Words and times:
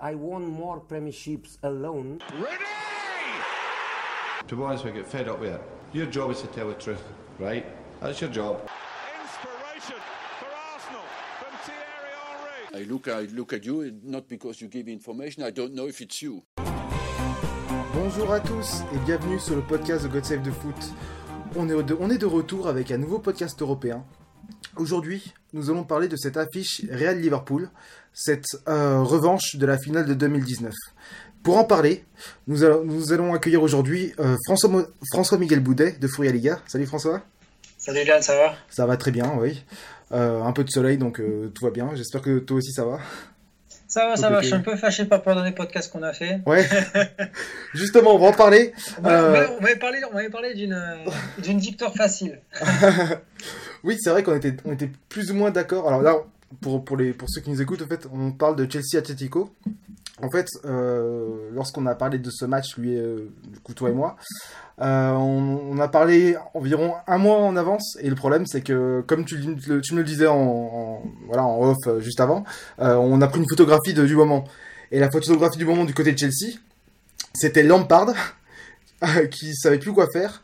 I 0.00 0.14
won 0.14 0.46
more 0.46 0.80
premierships 0.80 1.58
alone. 1.62 2.20
To 4.48 4.56
be 4.56 4.62
honest, 4.62 4.84
we 4.84 4.92
get 4.92 5.06
fed 5.06 5.28
up 5.28 5.40
with 5.40 5.54
it. 5.54 5.62
Your 5.92 6.06
job 6.06 6.30
is 6.30 6.40
to 6.42 6.46
tell 6.48 6.68
the 6.68 6.74
truth, 6.74 7.02
right? 7.38 7.64
That's 8.00 8.20
your 8.20 8.30
job. 8.30 8.60
Inspiration 9.22 10.00
for 10.40 10.46
Arsenal 10.74 11.02
from 11.38 11.52
Thierry 11.64 12.12
Henry. 12.72 12.86
I 12.86 12.92
look, 12.92 13.08
I 13.08 13.22
look 13.34 13.52
at 13.52 13.64
you, 13.64 13.98
not 14.02 14.28
because 14.28 14.60
you 14.60 14.68
give 14.68 14.88
information, 14.88 15.42
I 15.44 15.50
don't 15.50 15.74
know 15.74 15.86
if 15.86 16.00
it's 16.00 16.20
you. 16.22 16.42
Bonjour 17.94 18.32
à 18.32 18.40
tous 18.40 18.82
et 18.94 18.98
bienvenue 19.04 19.38
sur 19.38 19.54
le 19.56 19.62
podcast 19.62 20.04
de 20.04 20.08
God 20.08 20.24
Save 20.24 20.42
the 20.42 20.50
Foot. 20.52 20.92
On 21.56 21.68
est, 21.68 21.82
de, 21.82 21.96
on 22.00 22.08
est 22.10 22.18
de 22.18 22.26
retour 22.26 22.66
avec 22.66 22.90
un 22.90 22.96
nouveau 22.98 23.18
podcast 23.18 23.60
européen. 23.60 24.04
Aujourd'hui, 24.76 25.32
nous 25.52 25.70
allons 25.70 25.84
parler 25.84 26.08
de 26.08 26.16
cette 26.16 26.36
affiche 26.36 26.82
Real 26.90 27.18
Liverpool, 27.20 27.68
cette 28.14 28.46
euh, 28.68 29.00
revanche 29.02 29.56
de 29.56 29.66
la 29.66 29.76
finale 29.78 30.06
de 30.06 30.14
2019. 30.14 30.72
Pour 31.42 31.58
en 31.58 31.64
parler, 31.64 32.04
nous 32.46 32.64
allons, 32.64 32.84
nous 32.84 33.12
allons 33.12 33.34
accueillir 33.34 33.62
aujourd'hui 33.62 34.12
euh, 34.18 34.36
François, 34.46 34.70
Mo- 34.70 34.86
François 35.12 35.38
Miguel 35.38 35.60
Boudet 35.60 35.92
de 36.00 36.08
Fourier 36.08 36.32
Liga. 36.32 36.60
Salut 36.66 36.86
François. 36.86 37.20
Salut 37.78 38.00
Yann, 38.06 38.22
ça 38.22 38.36
va? 38.36 38.54
Ça 38.70 38.86
va 38.86 38.96
très 38.96 39.10
bien, 39.10 39.32
oui. 39.38 39.62
Euh, 40.12 40.42
un 40.42 40.52
peu 40.52 40.62
de 40.62 40.70
soleil, 40.70 40.98
donc 40.98 41.20
euh, 41.20 41.48
tout 41.54 41.64
va 41.64 41.70
bien. 41.70 41.90
J'espère 41.94 42.22
que 42.22 42.38
toi 42.38 42.56
aussi 42.58 42.72
ça 42.72 42.84
va. 42.84 42.98
Ça 43.92 44.06
va, 44.06 44.16
ça 44.16 44.30
va, 44.30 44.40
je 44.40 44.46
suis 44.46 44.54
un 44.54 44.60
peu 44.60 44.74
fâché 44.74 45.04
par 45.04 45.18
rapport 45.18 45.34
dernier 45.34 45.52
podcast 45.52 45.92
qu'on 45.92 46.02
a 46.02 46.14
fait. 46.14 46.40
Ouais. 46.46 46.66
Justement, 47.74 48.14
on 48.14 48.18
va 48.18 48.28
en 48.28 48.32
parler. 48.32 48.72
On 49.04 49.06
Euh, 49.06 49.46
on 49.58 49.60
m'avait 49.60 49.76
parlé, 49.76 50.00
euh, 50.72 50.94
d'une 51.42 51.58
victoire 51.58 51.94
facile. 51.94 52.40
Oui, 53.84 53.98
c'est 54.00 54.08
vrai 54.08 54.22
qu'on 54.22 54.36
était, 54.36 54.56
on 54.64 54.72
était 54.72 54.88
plus 55.10 55.30
ou 55.30 55.34
moins 55.34 55.50
d'accord. 55.50 55.88
Alors 55.88 56.00
là, 56.00 56.16
pour, 56.62 56.82
pour, 56.82 56.96
les, 56.96 57.12
pour 57.12 57.28
ceux 57.28 57.42
qui 57.42 57.50
nous 57.50 57.60
écoutent, 57.60 57.82
en 57.82 57.86
fait, 57.86 58.06
on 58.10 58.30
parle 58.30 58.56
de 58.56 58.70
Chelsea 58.70 58.96
Atletico. 58.96 59.52
En 60.20 60.30
fait, 60.30 60.46
euh, 60.66 61.48
lorsqu'on 61.52 61.86
a 61.86 61.94
parlé 61.94 62.18
de 62.18 62.30
ce 62.30 62.44
match, 62.44 62.76
lui, 62.76 62.96
euh, 62.96 63.30
du 63.48 63.60
coup, 63.60 63.72
toi 63.72 63.88
et 63.88 63.92
moi, 63.92 64.16
euh, 64.80 65.12
on, 65.12 65.78
a 65.78 65.88
parlé 65.88 66.36
environ 66.52 66.94
un 67.06 67.16
mois 67.16 67.38
en 67.38 67.56
avance. 67.56 67.96
Et 68.00 68.10
le 68.10 68.14
problème, 68.14 68.44
c'est 68.46 68.60
que, 68.60 69.02
comme 69.06 69.24
tu, 69.24 69.36
me 69.38 69.96
le 69.96 70.04
disais 70.04 70.26
en, 70.26 71.02
voilà, 71.26 71.44
en 71.44 71.70
off 71.70 71.78
euh, 71.86 72.00
juste 72.00 72.20
avant, 72.20 72.44
on 72.78 73.20
a 73.22 73.26
pris 73.26 73.40
une 73.40 73.48
photographie 73.48 73.94
du 73.94 74.14
moment. 74.14 74.44
Et 74.90 75.00
la 75.00 75.10
photographie 75.10 75.58
du 75.58 75.64
moment 75.64 75.84
du 75.84 75.94
côté 75.94 76.12
de 76.12 76.18
Chelsea, 76.18 76.58
c'était 77.32 77.62
Lampard, 77.62 78.12
qui 79.30 79.54
savait 79.54 79.78
plus 79.78 79.92
quoi 79.92 80.06
faire. 80.12 80.42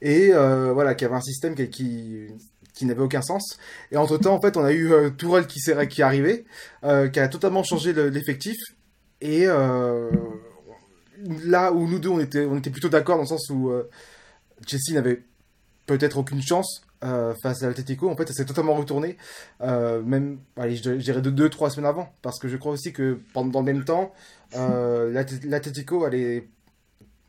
Et 0.00 0.30
voilà, 0.30 0.94
qui 0.94 1.04
avait 1.04 1.16
un 1.16 1.20
système 1.20 1.56
qui, 1.56 2.28
n'avait 2.82 3.02
aucun 3.02 3.22
sens. 3.22 3.58
Et 3.90 3.96
entre 3.96 4.16
temps, 4.16 4.34
en 4.36 4.40
fait, 4.40 4.56
on 4.56 4.64
a 4.64 4.70
eu 4.70 4.92
euh, 4.92 5.10
Tourelle 5.10 5.48
qui, 5.48 5.60
qui 5.60 6.00
est 6.00 6.04
arrivé, 6.04 6.44
qui 6.82 7.20
a 7.20 7.26
totalement 7.28 7.64
changé 7.64 7.92
le- 7.92 8.10
l'effectif. 8.10 8.56
Et 9.20 9.46
euh, 9.46 10.10
là 11.44 11.72
où 11.72 11.86
nous 11.88 11.98
deux, 11.98 12.08
on 12.10 12.20
était, 12.20 12.44
on 12.44 12.56
était 12.58 12.70
plutôt 12.70 12.88
d'accord 12.88 13.16
dans 13.16 13.22
le 13.22 13.28
sens 13.28 13.48
où 13.50 13.70
euh, 13.70 13.88
Chelsea 14.66 14.94
n'avait 14.94 15.22
peut-être 15.86 16.18
aucune 16.18 16.42
chance 16.42 16.82
euh, 17.04 17.34
face 17.42 17.62
à 17.62 17.68
l'Atletico. 17.68 18.08
En 18.10 18.16
fait, 18.16 18.26
ça 18.28 18.34
s'est 18.34 18.44
totalement 18.44 18.74
retourné, 18.74 19.16
euh, 19.60 20.02
même, 20.02 20.38
allez, 20.56 20.76
je 20.76 20.90
dirais- 20.92 21.20
de 21.22 21.30
deux, 21.30 21.48
trois 21.48 21.70
semaines 21.70 21.88
avant. 21.88 22.12
Parce 22.22 22.38
que 22.38 22.48
je 22.48 22.56
crois 22.56 22.72
aussi 22.72 22.92
que 22.92 23.18
pendant 23.32 23.50
dans 23.50 23.60
le 23.60 23.72
même 23.72 23.84
temps, 23.84 24.12
euh, 24.56 25.10
l'Atletico 25.44 26.04
allait, 26.04 26.46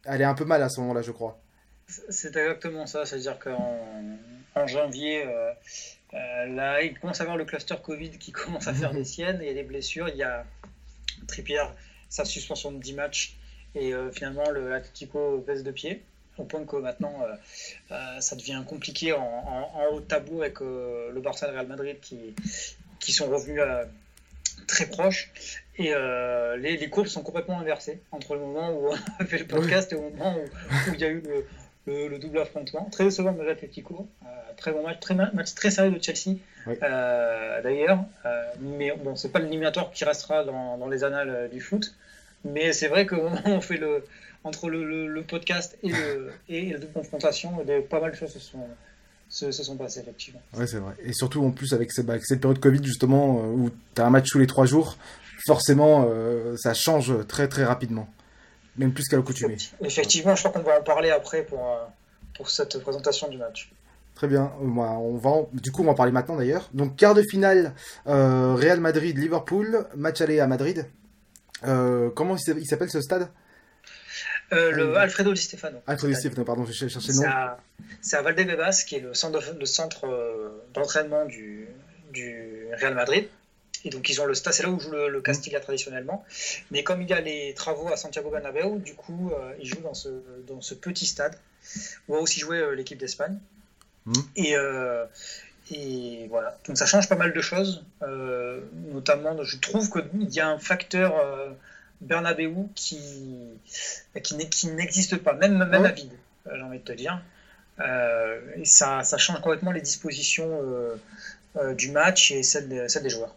allait 0.05 0.23
un 0.25 0.33
peu 0.35 0.45
mal 0.45 0.61
à 0.61 0.69
ce 0.69 0.79
moment-là, 0.81 1.01
je 1.01 1.11
crois. 1.11 1.39
C'est 1.87 2.35
exactement 2.35 2.85
ça, 2.85 3.05
c'est-à-dire 3.05 3.39
qu'en 3.39 3.81
en 4.55 4.67
janvier, 4.67 5.25
euh, 5.25 5.51
euh, 6.13 6.45
là, 6.55 6.81
il 6.83 6.97
commence 6.99 7.19
à 7.19 7.23
avoir 7.23 7.37
le 7.37 7.45
cluster 7.45 7.75
Covid 7.83 8.11
qui 8.11 8.31
commence 8.33 8.67
à 8.67 8.73
faire 8.73 8.93
des 8.93 9.05
siennes 9.05 9.41
et 9.41 9.53
les 9.55 9.63
blessures. 9.63 10.07
Il 10.09 10.17
y 10.17 10.23
a 10.23 10.45
Trippier, 11.27 11.61
sa 12.09 12.25
suspension 12.25 12.71
de 12.71 12.79
10 12.79 12.93
matchs 12.93 13.35
et 13.75 13.93
euh, 13.93 14.11
finalement 14.11 14.49
le 14.49 14.73
Atletico 14.73 15.43
baisse 15.45 15.63
de 15.63 15.71
pied. 15.71 16.01
Au 16.37 16.43
point 16.45 16.63
que 16.65 16.77
maintenant, 16.77 17.13
euh, 17.21 17.35
euh, 17.91 18.19
ça 18.21 18.35
devient 18.37 18.63
compliqué 18.65 19.11
en, 19.13 19.19
en- 19.21 19.71
en 19.75 19.85
haut 19.91 19.99
de 19.99 20.05
tableau 20.05 20.41
avec 20.41 20.59
le 20.61 21.19
Barça 21.21 21.47
et 21.47 21.49
le 21.52 21.55
Real 21.58 21.67
Madrid 21.67 21.97
qui, 22.02 22.33
qui 22.99 23.11
sont 23.11 23.27
revenus 23.27 23.61
très 24.67 24.85
proches. 24.85 25.31
Et 25.77 25.93
euh, 25.93 26.58
les, 26.58 26.77
les 26.77 26.89
courbes 26.89 27.08
sont 27.08 27.23
complètement 27.23 27.59
inversées 27.59 27.99
entre 28.11 28.35
le 28.35 28.41
moment 28.41 28.69
où 28.71 28.87
on 28.89 28.93
a 29.19 29.25
fait 29.25 29.37
le 29.39 29.47
podcast 29.47 29.91
et 29.91 29.95
au 29.95 30.09
moment 30.09 30.37
où, 30.37 30.41
où 30.89 30.93
il 30.93 30.99
y 30.99 31.03
a 31.03 31.09
eu 31.09 31.21
le, 31.21 31.45
le- 31.89 32.08
le 32.08 32.20
double 32.20 32.39
affrontement. 32.39 32.88
Très 32.92 33.05
décevant 33.05 33.32
de 33.33 33.42
l'Atletico. 33.44 34.08
Euh, 34.23 34.27
très 34.58 34.72
bon 34.72 34.83
match, 34.83 35.00
très 35.00 35.16
ma- 35.16 35.32
match 35.33 35.54
très 35.55 35.72
sérieux 35.72 35.92
de 35.98 36.04
Chelsea 36.04 36.38
Oui. 36.67 36.76
euh, 36.83 37.61
d'ailleurs. 37.61 38.00
Euh, 38.26 38.44
mais 38.61 38.92
bon, 39.04 39.16
c'est 39.16 39.30
pas 39.30 39.39
l'éliminatoire 39.39 39.92
qui 39.92 40.05
restera 40.05 40.44
dans, 40.44 40.77
dans 40.77 40.88
les 40.88 41.04
annales 41.04 41.30
euh, 41.30 41.48
du 41.48 41.61
foot. 41.61 41.94
Mais 42.45 42.72
c'est 42.73 42.88
vrai 42.88 43.05
qu'au 43.05 43.17
moment 43.23 43.42
où 43.45 43.50
on 43.50 43.61
fait 43.61 43.77
le 43.77 44.04
entre 44.45 44.70
le, 44.70 44.86
le- 44.86 45.08
le 45.08 45.23
podcast 45.23 45.77
et, 45.83 45.89
le, 45.89 46.32
et 46.50 46.72
la 46.72 46.80
double 46.80 46.94
confrontation, 46.94 47.64
des- 47.66 47.82
pas 47.82 48.00
mal 48.00 48.11
de 48.11 48.16
choses 48.16 48.32
se 48.32 48.39
sont, 48.39 48.66
se, 49.27 49.52
se 49.52 49.64
sont 49.64 49.76
passées 49.76 50.00
effectivement. 50.00 50.42
Ouais, 50.58 50.66
c'est 50.67 50.77
vrai. 50.80 50.94
Et 51.04 51.11
surtout, 51.14 51.44
en 51.44 51.52
plus, 51.52 51.73
avec, 51.73 51.92
cette- 51.92 52.06
bah, 52.06 52.14
avec 52.14 52.26
cette 52.26 52.39
période 52.42 52.60
Covid, 52.60 52.83
justement, 52.83 53.42
où 53.45 53.70
tu 53.95 54.02
as 54.02 54.06
un 54.06 54.10
match 54.10 54.27
tous 54.30 54.39
les 54.39 54.48
trois 54.48 54.66
jours, 54.66 54.98
forcément, 55.45 56.08
ça 56.58 56.73
change 56.73 57.14
très 57.27 57.48
très 57.48 57.64
rapidement. 57.64 58.08
Même 58.77 58.93
plus 58.93 59.07
qu'à 59.07 59.17
l'accoutumée. 59.17 59.57
Effectivement, 59.83 60.35
je 60.35 60.41
crois 60.47 60.52
qu'on 60.52 60.67
va 60.67 60.80
en 60.80 60.83
parler 60.83 61.09
après 61.09 61.43
pour, 61.43 61.59
euh, 61.67 61.85
pour 62.35 62.49
cette 62.49 62.80
présentation 62.80 63.27
du 63.27 63.37
match. 63.37 63.71
Très 64.15 64.27
bien. 64.27 64.52
Euh, 64.61 64.65
on 64.65 65.17
va 65.17 65.30
en- 65.30 65.49
Du 65.53 65.71
coup, 65.71 65.81
on 65.81 65.85
va 65.85 65.91
en 65.91 65.95
parler 65.95 66.11
maintenant 66.11 66.35
d'ailleurs. 66.37 66.69
Donc, 66.73 66.95
quart 66.95 67.13
de 67.15 67.21
finale, 67.23 67.73
euh, 68.08 68.53
Real 68.55 68.79
Madrid-Liverpool, 68.79 69.85
match 69.95 70.21
aller 70.21 70.39
à 70.39 70.47
Madrid. 70.47 70.85
Euh, 71.65 72.09
comment 72.15 72.35
il 72.37 72.65
s'appelle- 72.65 72.89
ce 72.89 73.02
stade? 73.02 73.27
Euh, 74.52 74.71
le 74.71 74.97
Alfredo 74.97 75.31
Di 75.33 75.41
Stefano. 75.41 75.77
Alfredo 75.85 76.13
Di 76.13 76.19
Stefano, 76.19 76.43
pardon, 76.43 76.65
j'ai 76.65 76.89
cherché 76.89 77.11
le 77.11 77.17
nom. 77.17 77.23
à, 77.27 77.58
c'est 78.02 78.15
à 78.17 78.21
Valdebebas, 78.21 78.83
qui 78.87 78.95
est 78.95 78.99
le 78.99 79.13
centre, 79.13 79.39
le 79.59 79.65
centre 79.65 80.08
d'entraînement 80.73 81.25
du, 81.25 81.67
du 82.11 82.65
Real 82.81 82.95
Madrid. 82.95 83.27
Et 83.85 83.89
donc, 83.89 84.09
ils 84.09 84.19
ont 84.19 84.25
le 84.25 84.33
stade, 84.33 84.53
c'est 84.53 84.63
là 84.63 84.69
où 84.69 84.79
joue 84.79 84.91
le, 84.91 85.07
le 85.09 85.21
Castilla 85.21 85.59
traditionnellement. 85.59 86.25
Mais 86.71 86.83
comme 86.83 87.01
il 87.01 87.09
y 87.09 87.13
a 87.13 87.21
les 87.21 87.53
travaux 87.53 87.87
à 87.87 87.95
Santiago 87.97 88.29
Bernabéu, 88.29 88.79
du 88.79 88.93
coup, 88.93 89.31
euh, 89.31 89.53
ils 89.59 89.65
jouent 89.65 89.81
dans 89.81 89.93
ce, 89.93 90.09
dans 90.47 90.61
ce 90.61 90.73
petit 90.73 91.05
stade 91.05 91.35
où 92.07 92.15
a 92.15 92.19
aussi 92.19 92.39
joué 92.39 92.57
euh, 92.57 92.75
l'équipe 92.75 92.97
d'Espagne. 92.97 93.37
Et, 94.35 94.55
euh, 94.57 95.05
et 95.71 96.27
voilà. 96.29 96.57
Donc, 96.67 96.77
ça 96.77 96.85
change 96.85 97.07
pas 97.07 97.15
mal 97.15 97.31
de 97.31 97.41
choses. 97.41 97.85
Euh, 98.01 98.59
notamment, 98.91 99.41
je 99.43 99.57
trouve 99.57 99.89
qu'il 99.89 100.33
y 100.33 100.39
a 100.39 100.49
un 100.49 100.59
facteur 100.59 101.13
Bernabéu 102.01 102.67
qui, 102.75 102.99
qui 104.23 104.67
n'existe 104.67 105.17
pas, 105.17 105.33
même, 105.33 105.57
même 105.57 105.83
ouais 105.83 105.89
à 105.89 105.91
vide, 105.91 106.13
j'ai 106.51 106.61
envie 106.61 106.79
de 106.79 106.83
te 106.83 106.91
dire. 106.91 107.21
Et 108.57 108.65
ça, 108.65 109.03
ça 109.03 109.17
change 109.17 109.39
complètement 109.41 109.71
les 109.71 109.81
dispositions 109.81 110.61
du 111.75 111.91
match 111.91 112.31
et 112.31 112.43
celles 112.43 112.67
des 112.67 113.09
joueurs. 113.09 113.35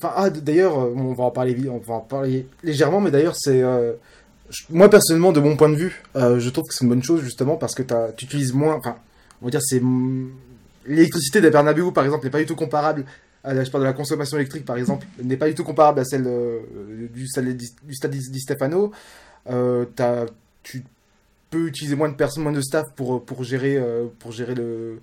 Enfin, 0.00 0.12
ah, 0.16 0.30
d'ailleurs, 0.30 0.78
euh, 0.78 0.92
on 0.96 1.12
va 1.12 1.24
en 1.24 1.30
parler, 1.30 1.68
on 1.68 1.78
va 1.78 1.94
en 1.94 2.00
parler 2.00 2.46
légèrement, 2.62 3.00
mais 3.00 3.10
d'ailleurs, 3.10 3.34
c'est 3.36 3.62
euh, 3.62 3.92
moi 4.70 4.88
personnellement, 4.90 5.32
de 5.32 5.40
mon 5.40 5.56
point 5.56 5.68
de 5.70 5.76
vue, 5.76 6.02
euh, 6.16 6.38
je 6.38 6.50
trouve 6.50 6.64
que 6.68 6.74
c'est 6.74 6.84
une 6.84 6.90
bonne 6.90 7.02
chose 7.02 7.22
justement 7.22 7.56
parce 7.56 7.74
que 7.74 7.82
tu 8.16 8.24
utilises 8.26 8.52
moins. 8.54 8.74
Enfin, 8.76 8.96
on 9.42 9.46
va 9.46 9.50
dire, 9.50 9.62
c'est 9.62 9.82
l'électricité 10.86 11.40
des 11.40 11.50
Bernabéu, 11.50 11.92
par 11.92 12.04
exemple, 12.04 12.24
n'est 12.24 12.30
pas 12.30 12.38
du 12.40 12.46
tout 12.46 12.56
comparable. 12.56 13.04
À 13.44 13.54
la, 13.54 13.64
je 13.64 13.70
parle 13.70 13.84
de 13.84 13.88
la 13.88 13.92
consommation 13.94 14.36
électrique, 14.36 14.64
par 14.64 14.76
exemple, 14.76 15.06
n'est 15.22 15.36
pas 15.36 15.48
du 15.48 15.54
tout 15.54 15.64
comparable 15.64 16.00
à 16.00 16.04
celle 16.04 16.24
euh, 16.26 16.60
du, 17.12 17.26
stade 17.26 17.46
di- 17.56 17.74
du 17.84 17.94
stade 17.94 18.10
Di 18.12 18.40
Stefano. 18.40 18.92
Tu 20.62 20.82
peux 21.50 21.66
utiliser 21.66 21.96
moins 21.96 22.08
de 22.10 22.14
personnes, 22.14 22.42
moins 22.42 22.52
de 22.52 22.60
staff 22.60 22.86
pour 22.94 23.24
pour 23.24 23.42
gérer 23.44 23.78
pour 24.18 24.32
gérer 24.32 24.54
le 24.54 25.00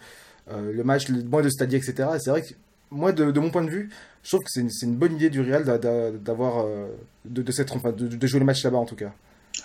le 0.52 0.84
match, 0.84 1.10
le- 1.10 1.24
moins 1.24 1.42
de 1.42 1.50
stadiers, 1.50 1.80
etc. 1.80 2.10
Et 2.16 2.20
c'est 2.20 2.30
vrai 2.30 2.42
que 2.44 2.54
moi, 2.92 3.12
de, 3.12 3.32
de 3.32 3.40
mon 3.40 3.50
point 3.50 3.64
de 3.64 3.70
vue, 3.70 3.90
je 4.26 4.30
trouve 4.32 4.44
que 4.44 4.50
c'est 4.50 4.86
une, 4.86 4.96
bonne 4.96 5.16
idée 5.16 5.30
du 5.30 5.40
Real 5.40 5.64
d'a- 5.64 5.78
d'a- 5.78 6.10
d'avoir 6.10 6.66
euh, 6.66 6.88
de, 7.26 7.44
enfin, 7.76 7.92
de, 7.92 8.08
de 8.08 8.28
jouer 8.28 8.40
le 8.40 8.46
match 8.46 8.64
là-bas 8.64 8.80
en 8.80 8.86
tout 8.86 8.96
cas. 8.96 9.14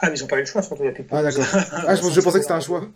Ah, 0.00 0.10
mais 0.10 0.18
ils 0.18 0.20
n'ont 0.20 0.26
pas 0.28 0.36
eu 0.36 0.40
le 0.40 0.44
choix, 0.44 0.60
surtout 0.60 0.84
il 0.84 0.92
Ah 1.10 1.22
d'accord. 1.22 1.44
Ah, 1.72 1.94
je, 1.94 2.02
je 2.10 2.20
pensais 2.20 2.38
que 2.38 2.42
c'était 2.42 2.52
un 2.52 2.60
choix. 2.60 2.86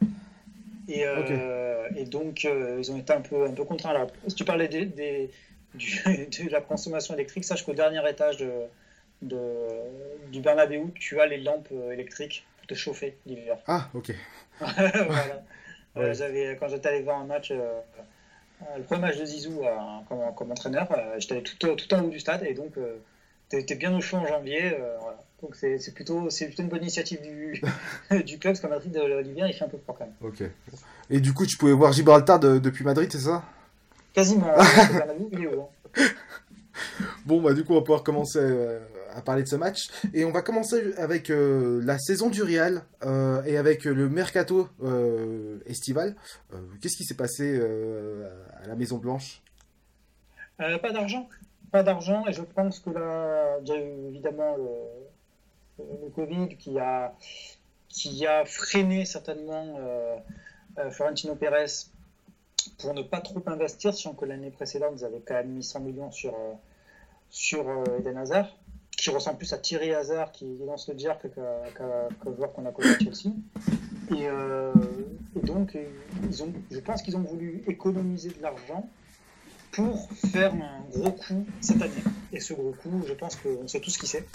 Et, 0.89 1.07
euh, 1.07 1.89
et 1.97 2.05
donc, 2.05 2.45
euh, 2.45 2.77
ils 2.79 2.93
ont 2.93 2.99
été 2.99 3.15
un 3.15 3.23
peu, 3.23 3.47
un 3.47 3.53
peu 3.53 3.65
contraints. 3.65 3.91
Alors, 3.91 4.11
si 4.29 4.35
tu 4.35 4.45
parlais 4.45 4.69
des, 4.69 4.85
des- 4.85 5.31
du- 5.75 6.03
de 6.05 6.51
la 6.51 6.61
consommation 6.61 7.15
électrique, 7.15 7.45
sache 7.45 7.65
qu'au 7.65 7.73
dernier 7.73 8.07
étage 8.11 8.37
de, 8.37 8.51
de, 9.23 9.39
du 10.31 10.41
Bernabéu, 10.41 10.93
tu 10.95 11.19
as 11.19 11.27
les 11.27 11.39
lampes 11.39 11.73
électriques 11.91 12.47
pour 12.59 12.67
te 12.67 12.75
chauffer 12.75 13.17
l'hiver. 13.25 13.57
Ah 13.67 13.89
ok. 13.95 14.13
voilà. 14.61 15.43
Ouais. 15.97 16.57
quand 16.61 16.69
j'étais 16.69 16.89
allé 16.91 17.01
voir 17.01 17.21
un 17.21 17.25
match, 17.25 17.51
le 18.77 18.83
premier 18.83 19.01
match 19.03 19.19
de 19.19 19.25
Zizou 19.25 19.63
euh, 19.63 19.71
comme, 20.09 20.19
comme 20.37 20.51
entraîneur, 20.51 20.87
euh, 20.93 21.17
j'étais 21.19 21.43
tout, 21.43 21.75
tout 21.75 21.95
en 21.95 22.03
haut 22.03 22.09
du 22.09 22.21
stade 22.21 22.43
et 22.45 22.55
donc 22.55 22.77
euh, 22.79 22.97
t'es, 23.49 23.75
bien 23.75 23.97
au 23.97 24.01
chaud 24.01 24.17
en 24.19 24.27
janvier. 24.27 24.73
euh, 24.75 24.97
voilà. 25.01 25.19
Donc 25.43 25.55
c'est, 25.57 25.79
plutôt, 25.95 26.29
plutôt 26.29 26.63
une 26.63 26.69
bonne 26.69 26.83
initiative 26.83 27.21
du, 27.21 27.61
du 28.25 28.39
club 28.39 28.53
parce 28.55 28.61
qu'en 28.61 28.69
Madrid, 28.69 28.97
euh, 28.97 29.21
l'hiver, 29.23 29.47
il 29.47 29.53
fait 29.55 29.65
un 29.65 29.69
peu 29.69 29.79
froid 29.79 29.95
quand 29.99 30.07
même. 30.07 30.15
Ok. 30.23 30.43
Et 31.11 31.21
du 31.21 31.33
coup, 31.35 31.45
tu 31.47 31.57
pouvais 31.59 31.73
voir 31.73 31.93
Gibraltar 31.93 32.41
de- 32.41 32.59
depuis 32.59 32.85
Madrid, 32.85 33.11
c'est 33.13 33.19
ça? 33.19 33.43
Quasiment. 34.15 34.47
hein. 34.57 34.65
Bon, 37.25 37.41
bah 37.41 37.53
du 37.55 37.65
coup, 37.65 37.73
on 37.73 37.77
va 37.77 37.81
pouvoir 37.83 38.03
commencer 38.03 38.39
euh, 38.41 38.79
à 39.15 39.23
parler 39.23 39.43
de 39.43 39.49
ce 39.49 39.57
match. 39.57 39.89
Et 40.13 40.25
on 40.25 40.33
va 40.33 40.43
commencer 40.43 40.95
avec 40.99 41.31
euh, 41.31 41.81
la 41.85 41.99
saison 41.99 42.29
du 42.29 42.43
Real 42.43 42.83
euh, 43.05 43.43
et 43.45 43.57
avec 43.57 43.85
le 43.85 44.09
mercato 44.09 44.69
euh, 44.83 45.59
estival. 45.67 46.17
Qu'est-ce 46.81 46.97
qui 46.97 47.05
s'est 47.05 47.17
passé 47.17 47.61
à 48.63 48.67
la 48.67 48.75
Maison 48.75 48.99
Blanche? 48.99 49.43
Pas 50.59 50.93
d'argent. 50.93 51.29
Pas 51.73 51.83
d'argent, 51.83 52.25
et 52.29 52.33
je 52.33 52.43
pense 52.43 52.79
que 52.79 52.91
là, 52.91 53.59
il 53.67 53.73
évidemment 54.09 54.57
le, 54.57 56.09
Covid 56.15 56.57
qui 56.57 56.79
a, 56.79 57.13
qui 57.89 58.25
a 58.27 58.45
freiné 58.45 59.05
certainement 59.05 59.77
Florentino 60.91 61.35
Pérez 61.35 61.67
pour 62.79 62.95
ne 62.95 63.03
pas 63.03 63.21
trop 63.21 63.43
investir, 63.47 63.93
sachant 63.93 64.15
que 64.15 64.25
l'année 64.25 64.53
précédente, 64.53 64.93
ils 64.99 65.05
avaient 65.05 65.23
quand 65.27 65.35
même 65.35 65.49
mis 65.49 65.65
100 65.65 65.81
millions 65.81 66.13
sur, 66.13 66.37
sur 67.29 67.67
Eden 67.99 68.19
Hazard, 68.19 68.57
qui 68.97 69.11
ressemble 69.11 69.39
plus 69.39 69.53
à 69.53 69.59
Thierry 69.59 69.93
Hazard 69.93 70.33
qui 70.33 70.47
lance 70.67 70.89
le 70.89 70.99
jerk 70.99 71.27
qu'à 71.35 72.09
joueur 72.37 72.53
qu'on 72.53 72.67
a 72.67 72.73
connu 72.73 72.89
à 72.91 72.99
Chelsea. 72.99 73.35
Et, 74.11 74.29
euh, 74.29 74.73
et 75.37 75.41
donc, 75.41 75.77
ils 76.29 76.43
ont, 76.43 76.53
je 76.71 76.81
pense 76.81 77.03
qu'ils 77.03 77.17
ont 77.17 77.23
voulu 77.23 77.63
économiser 77.67 78.31
de 78.31 78.43
l'argent 78.43 78.89
pour 79.73 80.09
faire 80.31 80.55
un 80.55 80.85
gros 80.91 81.13
coup 81.13 81.47
cette 81.61 81.83
année. 81.83 81.93
Et 82.33 82.41
ce 82.41 82.55
gros 82.55 82.73
coup, 82.73 83.03
je 83.07 83.13
pense 83.15 83.37
qu'on 83.37 83.67
sait 83.67 83.81
tout 83.81 83.91
ce 83.91 83.99
qui 83.99 84.07
c'est. 84.07 84.27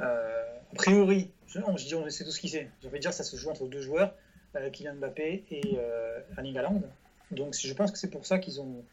Euh, 0.00 0.42
a 0.72 0.74
priori, 0.74 1.30
non, 1.56 1.76
je 1.76 1.86
dis 1.86 1.94
on 1.94 2.08
sait 2.10 2.24
tout 2.24 2.30
ce 2.30 2.40
qui 2.40 2.48
c'est. 2.48 2.70
Je 2.82 2.88
vais 2.88 2.98
dire 2.98 3.12
ça 3.12 3.24
se 3.24 3.36
joue 3.36 3.48
entre 3.48 3.66
deux 3.66 3.80
joueurs, 3.80 4.14
euh, 4.56 4.70
Kylian 4.70 4.96
Mbappé 4.96 5.44
et 5.50 5.78
Erling 6.36 6.56
Haaland. 6.58 6.82
Donc 7.30 7.54
je 7.54 7.72
pense 7.72 7.90
que 7.90 7.98
c'est 7.98 8.10
pour 8.10 8.26
ça 8.26 8.38
qu'ils 8.38 8.60
ont, 8.60 8.84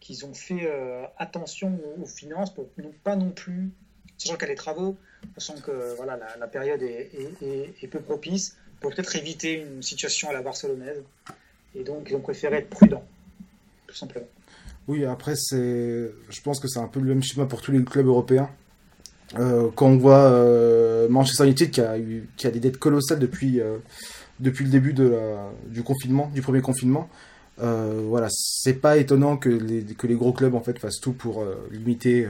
qu'ils 0.00 0.26
ont 0.26 0.34
fait 0.34 0.70
attention 1.16 1.80
aux, 1.96 2.02
aux 2.02 2.06
finances, 2.06 2.54
pour 2.54 2.68
ne 2.76 2.88
pas 2.88 3.16
non 3.16 3.30
plus, 3.30 3.70
sachant 4.20 4.36
qu'il 4.36 4.48
y 4.48 4.50
les 4.50 4.56
travaux, 4.56 4.96
sachant 5.36 5.60
que 5.60 5.94
voilà, 5.96 6.18
la, 6.38 6.46
période 6.46 6.82
est, 6.82 7.90
peu 7.90 8.00
propice, 8.00 8.56
pour 8.80 8.94
peut-être 8.94 9.16
éviter 9.16 9.54
une 9.54 9.82
situation 9.82 10.28
à 10.30 10.32
la 10.32 10.42
barcelonaise. 10.42 11.02
Et 11.74 11.84
donc 11.84 12.08
ils 12.10 12.16
ont 12.16 12.20
préféré 12.20 12.58
être 12.58 12.68
prudents, 12.68 13.04
tout 13.86 13.94
simplement. 13.94 14.26
Oui, 14.88 15.04
après, 15.04 15.34
c'est, 15.36 16.10
je 16.28 16.40
pense 16.42 16.58
que 16.58 16.68
c'est 16.68 16.80
un 16.80 16.88
peu 16.88 17.00
le 17.00 17.06
même 17.06 17.22
schéma 17.22 17.46
pour 17.46 17.62
tous 17.62 17.72
les 17.72 17.82
clubs 17.84 18.06
européens. 18.06 18.50
Euh, 19.38 19.68
quand 19.74 19.86
on 19.86 19.96
voit 19.96 20.24
euh, 20.24 21.08
Manchester 21.08 21.44
United 21.44 21.70
qui 21.70 21.80
a, 21.80 22.50
des 22.50 22.60
dettes 22.60 22.78
colossales 22.78 23.20
depuis, 23.20 23.60
euh, 23.60 23.78
le 24.42 24.50
début 24.50 24.92
du 24.92 25.82
confinement, 25.82 26.30
du 26.34 26.42
premier 26.42 26.60
confinement, 26.60 27.08
voilà, 27.58 28.28
c'est 28.30 28.80
pas 28.80 28.96
étonnant 28.96 29.36
que 29.36 29.48
les, 29.48 29.84
que 29.84 30.06
les 30.06 30.14
gros 30.14 30.32
clubs 30.32 30.54
en 30.54 30.60
fait 30.60 30.78
fassent 30.78 31.00
tout 31.00 31.12
pour 31.12 31.44
limiter, 31.70 32.26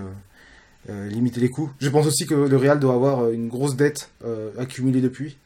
euh, 0.88 1.09
limiter 1.09 1.41
les 1.41 1.50
coûts. 1.50 1.71
Je 1.79 1.88
pense 1.88 2.06
aussi 2.06 2.27
que 2.27 2.35
le 2.35 2.56
Real 2.56 2.79
doit 2.81 2.94
avoir 2.94 3.25
euh, 3.25 3.32
une 3.32 3.49
grosse 3.49 3.77
dette 3.77 4.11
euh, 4.25 4.50
accumulée 4.59 5.00
depuis. 5.00 5.37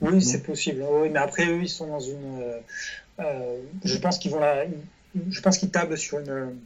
Oui, 0.00 0.22
c'est 0.22 0.42
possible. 0.42 0.82
Oui, 0.90 1.10
mais 1.10 1.18
après, 1.18 1.46
eux, 1.46 1.60
ils 1.62 1.68
sont 1.68 1.86
dans 1.88 2.00
une. 2.00 2.42
euh, 3.20 3.58
je 3.84 3.98
pense 3.98 4.18
qu'ils 4.18 4.30
vont 4.30 4.40
la. 4.40 4.64
Je 5.28 5.40
pense 5.40 5.58
qu'ils 5.58 5.70
tablent 5.70 5.98
sur 5.98 6.20
une, 6.20 6.56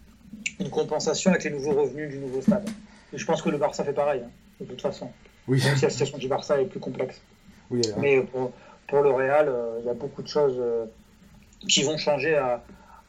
une 0.61 0.71
compensation 0.71 1.31
avec 1.31 1.45
les 1.45 1.51
nouveaux 1.51 1.73
revenus 1.73 2.11
du 2.11 2.19
nouveau 2.19 2.43
stade. 2.43 2.69
Et 3.13 3.19
je 3.19 3.25
pense 3.25 3.43
que 3.43 3.49
le 3.49 3.59
Barça 3.59 3.83
fait 3.85 3.93
pareil, 3.93 4.21
hein, 4.25 4.31
de 4.61 4.67
toute 4.67 4.81
façon. 4.83 5.11
Oui, 5.49 5.61
Même 5.65 5.77
si 5.77 5.83
la 5.83 5.91
situation 5.91 6.19
du 6.19 6.29
Barça 6.29 6.61
est 6.61 6.67
plus 6.67 6.81
complexe. 6.81 7.21
oui, 7.71 7.81
Mais 7.99 8.21
pour, 8.21 8.53
pour 8.87 9.03
le 9.03 9.11
Real, 9.11 9.53
il 9.81 9.87
y 9.87 9.89
a 9.89 9.95
beaucoup 9.95 10.23
de 10.23 10.29
choses 10.29 10.61
qui 11.69 11.83
vont 11.83 11.97
changer 11.97 12.37
à, 12.37 12.63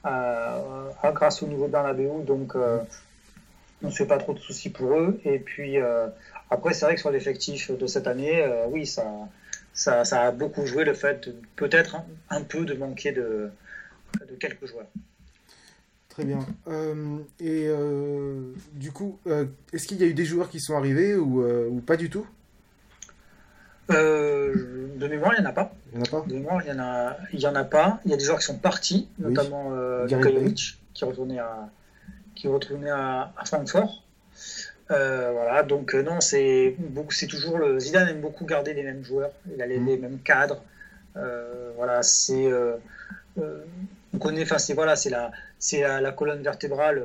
à- 0.04 0.62
à- 1.04 1.12
grâce 1.12 1.44
au 1.44 1.48
niveau 1.48 1.68
Bernabeu. 1.68 2.10
Donc, 2.26 2.54
on 3.84 3.88
ne 3.88 3.92
se 3.92 3.98
fait 3.98 4.06
pas 4.06 4.18
trop 4.18 4.34
de 4.34 4.40
soucis 4.40 4.70
pour 4.70 4.98
eux. 4.98 5.20
Et 5.26 5.40
puis, 5.40 5.80
euh, 5.80 6.08
après, 6.50 6.74
c'est 6.74 6.86
vrai 6.86 6.96
que 6.96 7.02
sur 7.02 7.12
l'effectif 7.12 7.72
de 7.72 7.88
cette 7.88 8.08
année, 8.08 8.42
euh, 8.42 8.66
oui, 8.68 8.88
ça, 8.88 9.06
ça, 9.74 10.06
ça 10.06 10.24
a 10.24 10.32
beaucoup 10.32 10.66
joué 10.66 10.86
le 10.86 10.94
fait 10.94 11.30
peut-être 11.56 11.96
un, 11.96 12.06
un 12.30 12.42
peu 12.42 12.66
de 12.66 12.74
manquer 12.74 13.12
de, 13.12 13.50
de 14.22 14.36
quelques 14.40 14.66
joueurs. 14.66 14.88
Très 16.10 16.24
bien. 16.24 16.40
Euh, 16.70 17.18
et 17.42 17.68
du 18.72 18.94
coup, 18.94 19.20
est-ce 19.74 19.86
qu'il 19.86 19.98
y 19.98 20.04
a 20.04 20.08
eu 20.08 20.14
des 20.14 20.24
joueurs 20.24 20.50
qui 20.50 20.62
sont 20.62 20.78
arrivés 20.78 21.14
ou, 21.16 21.44
ou 21.44 21.82
pas 21.82 21.98
du 21.98 22.10
tout? 22.10 22.26
De 23.90 25.08
mémoire, 25.10 25.34
il 25.38 25.42
n'y 25.42 25.46
en 25.46 25.50
a 25.50 25.54
pas. 25.54 25.74
Il 25.92 26.00
n'y 26.00 26.04
en 26.04 26.06
a 26.06 26.22
pas? 26.22 26.26
De 26.26 26.34
mémoire, 26.34 26.62
il 26.64 26.70
y 26.70 26.72
en 26.72 26.80
a, 26.80 27.18
en 27.50 27.56
a 27.56 27.64
pas. 27.66 28.00
Il 28.06 28.12
y 28.12 28.14
a 28.14 28.18
des 28.18 28.24
joueurs 28.24 28.40
qui 28.40 28.46
sont 28.46 28.58
partis, 28.58 29.10
notamment 29.20 29.74
Lukajovic, 30.06 30.80
qui 30.94 31.04
retournait 31.04 31.40
à, 31.40 31.70
qui 32.36 32.48
retournait 32.48 32.90
à, 32.90 33.32
à 33.38 33.46
Francfort. 33.46 34.04
Euh, 34.92 35.32
voilà, 35.32 35.64
donc 35.64 35.96
euh, 35.96 36.04
non, 36.04 36.22
c'est 36.22 36.76
beaucoup, 36.78 37.12
c'est 37.12 37.28
toujours 37.28 37.58
le 37.58 37.80
Zidane 37.80 38.08
aime 38.10 38.22
beaucoup 38.22 38.46
garder 38.46 38.74
les 38.74 38.84
mêmes 38.84 39.04
joueurs. 39.04 39.32
Il 39.52 39.62
a 39.62 39.66
les, 39.66 39.80
Mm. 39.80 39.86
les 39.88 39.98
mêmes 39.98 40.20
cadres. 40.20 40.62
Euh, 41.18 41.72
voilà, 41.76 42.04
c'est, 42.04 42.46
euh, 42.46 42.76
euh, 43.40 43.64
on 44.14 44.18
connaît, 44.20 44.44
enfin 44.44 44.58
c'est 44.60 44.74
voilà, 44.74 44.96
c'est 44.96 45.10
la, 45.10 45.32
c'est 45.58 45.82
la, 45.82 46.02
la 46.02 46.12
colonne 46.12 46.42
vertébrale. 46.42 47.04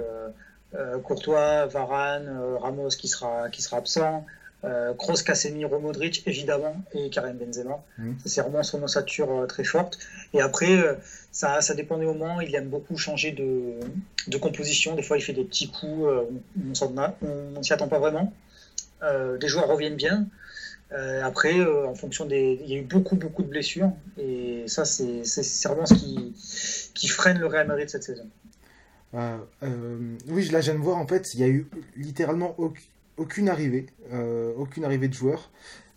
Courtois, 1.03 1.67
Varane, 1.67 2.31
Ramos 2.61 2.91
qui 2.91 3.09
sera, 3.09 3.49
qui 3.51 3.61
sera 3.61 3.79
absent. 3.79 4.25
Euh, 4.65 4.93
Kroos, 4.95 5.23
Casemiro, 5.25 5.79
Modric, 5.79 6.23
évidemment, 6.27 6.77
et 6.93 7.09
Karim 7.09 7.37
Benzema. 7.39 7.83
Ça, 8.19 8.29
C'est 8.29 8.41
vraiment 8.43 8.63
son 8.63 8.83
ossature 8.83 9.31
euh, 9.33 9.47
très 9.47 9.65
forte. 9.65 9.99
Et 10.35 10.41
après, 10.43 10.73
euh, 10.77 10.95
ça, 11.33 11.63
ça 11.63 11.75
dépend 11.75 11.97
des 11.97 12.05
moments. 12.05 12.41
Il 12.43 12.55
aime 12.55 12.69
beaucoup 12.69 12.97
changer 12.99 13.33
de, 13.33 13.81
de 14.29 14.37
composition. 14.37 14.95
Des 14.97 15.03
fois, 15.03 15.17
il 15.17 15.23
fait 15.23 15.33
des 15.33 15.45
petits 15.45 15.71
coups, 15.71 16.05
on 16.57 16.69
ne 16.69 17.63
s'y 17.63 17.73
attend 17.73 17.89
pas 17.89 17.99
vraiment. 17.99 18.33
Des 19.41 19.49
joueurs 19.49 19.67
reviennent 19.69 19.97
bien. 19.97 20.27
Après, 21.23 21.59
en 21.65 21.95
fonction 21.95 22.27
des. 22.27 22.59
Il 22.63 22.69
y 22.71 22.75
a 22.75 22.79
eu 22.79 22.83
beaucoup, 22.83 23.17
beaucoup 23.17 23.43
de 23.43 23.49
blessures. 23.49 23.93
Et 24.19 24.65
ça, 24.67 24.85
c'est 24.85 25.23
vraiment 25.69 25.87
ce 25.87 25.95
qui, 25.95 26.35
qui 26.95 27.09
freine 27.09 27.39
le 27.39 27.47
Real 27.47 27.67
Madrid 27.67 27.89
cette 27.89 28.03
saison. 28.05 28.29
Oui, 30.29 30.49
là, 30.51 30.61
je 30.61 30.71
viens 30.71 30.79
de 30.79 30.85
voir, 30.85 30.99
en 30.99 31.07
fait, 31.07 31.33
il 31.35 31.41
y 31.41 31.45
a 31.45 31.49
eu 31.49 31.67
littéralement 31.97 32.55
auc- 32.59 32.89
aucune 33.21 33.49
arrivée, 33.49 33.87
euh, 34.13 34.53
aucune 34.57 34.85
arrivée 34.85 35.09
de 35.09 35.15
joueurs. 35.15 35.51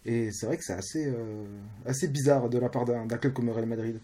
Et 0.06 0.32
c'est 0.32 0.46
vrai 0.46 0.58
que 0.58 0.64
c'est 0.64 0.74
assez, 0.74 1.06
euh, 1.08 1.46
assez 1.86 2.08
bizarre 2.10 2.50
de 2.50 2.58
la 2.60 2.70
part 2.70 2.86
d'un 2.86 3.08
club 3.18 3.34
comme 3.34 3.50
Real 3.50 3.66
Madrid. 3.66 3.98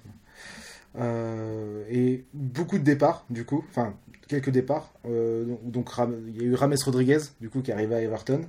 Euh, 0.97 1.83
et 1.89 2.23
beaucoup 2.33 2.79
de 2.79 2.83
départs, 2.83 3.25
du 3.29 3.43
coup, 3.45 3.63
enfin, 3.69 3.93
quelques 4.27 4.49
départs. 4.49 4.93
Euh, 5.05 5.43
donc, 5.63 5.89
il 6.27 6.37
y 6.37 6.45
a 6.45 6.47
eu 6.47 6.53
Rames 6.55 6.75
Rodriguez, 6.85 7.19
du 7.41 7.49
coup, 7.49 7.61
qui 7.61 7.71
est 7.71 7.73
arrivé 7.73 7.95
à 7.95 8.01
Everton. 8.01 8.41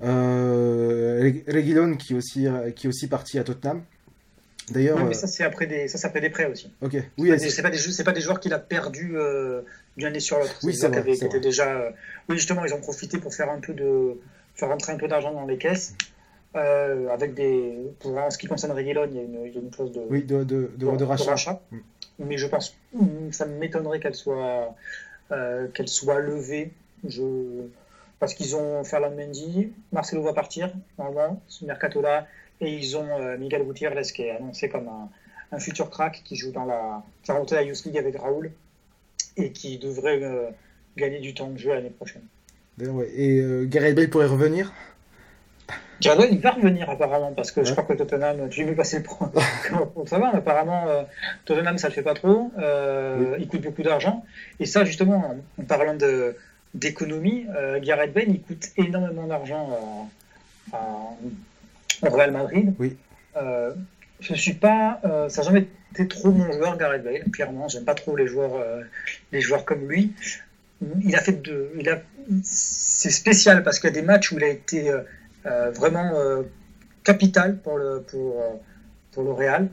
Reg- 0.00 1.44
Reguilon, 1.48 1.96
qui 1.96 2.12
est 2.12 2.16
aussi, 2.16 2.46
qui 2.76 2.86
est 2.86 2.88
aussi 2.88 3.08
parti 3.08 3.38
à 3.38 3.44
Tottenham. 3.44 3.82
D'ailleurs, 4.70 4.98
Ouais, 4.98 5.04
mais 5.08 5.14
ça, 5.14 5.26
c'est 5.26 5.44
après 5.44 5.66
des, 5.66 5.88
ça, 5.88 5.96
c'est 5.98 6.06
après 6.06 6.20
des 6.20 6.28
prêts 6.30 6.46
aussi. 6.46 6.70
ok, 6.82 6.96
oui, 7.16 7.32
c'est 7.38 7.62
pas 7.62 7.70
des, 7.70 7.78
pas 8.04 8.12
des 8.12 8.20
joueurs 8.20 8.38
qu'il 8.38 8.52
a 8.52 8.58
perdu 8.58 9.14
d'une 9.98 10.06
année 10.06 10.20
sur 10.20 10.38
l'autre. 10.38 10.58
Oui, 10.62 10.74
c'est 10.74 10.88
vrai, 10.88 11.00
vrai. 11.02 11.40
déjà. 11.40 11.68
euh, 11.68 11.90
Oui, 12.28 12.36
justement, 12.36 12.64
ils 12.64 12.72
ont 12.72 12.80
profité 12.80 13.18
pour 13.18 13.34
faire 13.34 13.50
un 13.50 13.58
peu 13.58 13.74
de, 13.74 14.18
faire 14.54 14.68
rentrer 14.68 14.92
un 14.92 14.96
peu 14.96 15.08
d'argent 15.08 15.32
dans 15.32 15.44
les 15.44 15.58
caisses. 15.58 15.94
Euh, 16.56 17.08
avec 17.10 17.34
des, 17.34 17.74
pour 18.00 18.16
en 18.16 18.30
ce 18.30 18.38
qui 18.38 18.46
concerne 18.46 18.72
Reguilon, 18.72 19.06
il 19.10 19.16
y 19.16 19.18
a 19.18 19.22
une, 19.22 19.44
il 19.44 19.52
y 19.52 19.58
a 19.58 19.60
une 19.60 19.70
clause 19.70 19.92
de, 19.92 20.00
oui, 20.08 20.22
de, 20.22 20.44
de, 20.44 20.70
de, 20.76 20.96
de 20.96 21.04
rachat. 21.04 21.60
Mm. 21.70 21.78
Mais 22.20 22.38
je 22.38 22.46
pense, 22.46 22.74
mm, 22.94 23.32
ça 23.32 23.44
m'étonnerait 23.44 24.00
qu'elle 24.00 24.14
soit, 24.14 24.74
euh, 25.30 25.68
qu'elle 25.68 25.88
soit 25.88 26.20
levée. 26.20 26.72
Je, 27.06 27.22
parce 28.18 28.34
qu'ils 28.34 28.56
ont 28.56 28.82
Ferland 28.82 29.14
Mendy, 29.14 29.72
Marcelo 29.92 30.22
va 30.22 30.32
partir, 30.32 30.72
normalement, 30.98 31.40
ce 31.48 31.64
mercato-là, 31.64 32.26
et 32.60 32.72
ils 32.72 32.96
ont 32.96 33.06
euh, 33.20 33.36
Miguel 33.36 33.64
Gutiérrez 33.64 34.02
qui 34.02 34.22
est 34.22 34.30
annoncé 34.30 34.68
comme 34.68 34.88
un, 34.88 35.08
un 35.52 35.58
futur 35.60 35.90
crack 35.90 36.22
qui 36.24 36.34
joue 36.34 36.50
dans 36.50 36.64
la, 36.64 37.02
qui 37.22 37.30
a 37.30 37.38
la 37.52 37.62
Youth 37.62 37.84
League 37.84 37.98
avec 37.98 38.16
Raoul 38.16 38.50
et 39.38 39.52
qui 39.52 39.78
devrait 39.78 40.20
euh, 40.22 40.50
gagner 40.96 41.20
du 41.20 41.34
temps 41.34 41.48
de 41.48 41.58
jeu 41.58 41.72
l'année 41.72 41.90
prochaine. 41.90 42.22
Ouais. 42.78 43.10
Et 43.16 43.40
euh, 43.40 43.64
Gareth 43.66 43.94
Bale 43.94 44.10
pourrait 44.10 44.26
revenir? 44.26 44.72
Jared 46.00 46.20
Wayne, 46.20 46.34
il 46.34 46.40
va 46.40 46.52
revenir 46.52 46.88
apparemment 46.88 47.32
parce 47.32 47.50
que 47.50 47.64
je 47.64 47.72
crois 47.72 47.82
que 47.82 47.92
Tottenham, 47.94 48.48
tu 48.50 48.64
lui 48.64 48.76
passer 48.76 48.98
le 48.98 49.02
point 49.02 49.32
pour 49.94 50.08
savoir, 50.08 50.30
mais 50.32 50.38
apparemment 50.38 50.86
euh, 50.86 51.02
Tottenham 51.44 51.76
ça 51.76 51.88
le 51.88 51.94
fait 51.94 52.02
pas 52.02 52.14
trop, 52.14 52.52
il 53.38 53.48
coûte 53.48 53.62
beaucoup 53.62 53.82
d'argent 53.82 54.24
et 54.60 54.66
ça 54.66 54.84
justement 54.84 55.16
en, 55.16 55.62
en 55.62 55.64
parlant 55.64 55.94
de 55.96 56.36
d'économie, 56.74 57.46
Gareth 57.82 58.12
Bale 58.12 58.28
il 58.28 58.40
coûte 58.40 58.68
énormément 58.76 59.26
d'argent 59.26 60.08
au 60.72 62.10
Real 62.10 62.30
Madrid. 62.30 62.74
Oui. 62.78 62.96
Je 64.20 64.34
suis 64.34 64.54
pas, 64.54 65.00
euh, 65.04 65.28
ça 65.28 65.42
n'a 65.42 65.46
jamais 65.46 65.68
été 65.92 66.08
trop 66.08 66.30
mon 66.32 66.50
joueur 66.52 66.76
Gareth 66.76 67.04
Bale. 67.04 67.24
Clairement, 67.32 67.68
j'aime 67.68 67.84
pas 67.84 67.94
trop 67.94 68.16
les 68.16 68.26
joueurs, 68.26 68.56
euh, 68.56 68.82
les 69.32 69.40
joueurs 69.40 69.64
comme 69.64 69.88
lui. 69.88 70.12
Il 71.04 71.14
a 71.16 71.20
fait 71.20 71.40
de, 71.42 71.70
il 71.78 71.88
a, 71.88 72.00
c'est 72.42 73.10
spécial 73.10 73.62
parce 73.62 73.78
qu'il 73.78 73.88
y 73.90 73.92
a 73.92 73.94
des 73.94 74.02
matchs 74.02 74.32
où 74.32 74.38
il 74.38 74.44
a 74.44 74.48
été 74.48 74.90
euh, 74.90 75.02
euh, 75.46 75.70
vraiment 75.70 76.12
euh, 76.14 76.42
capital 77.04 77.58
pour 77.58 77.78
le 77.78 78.02
pour 78.02 78.40
euh, 78.40 78.54
pour 79.12 79.22
le 79.24 79.32
Real. 79.32 79.68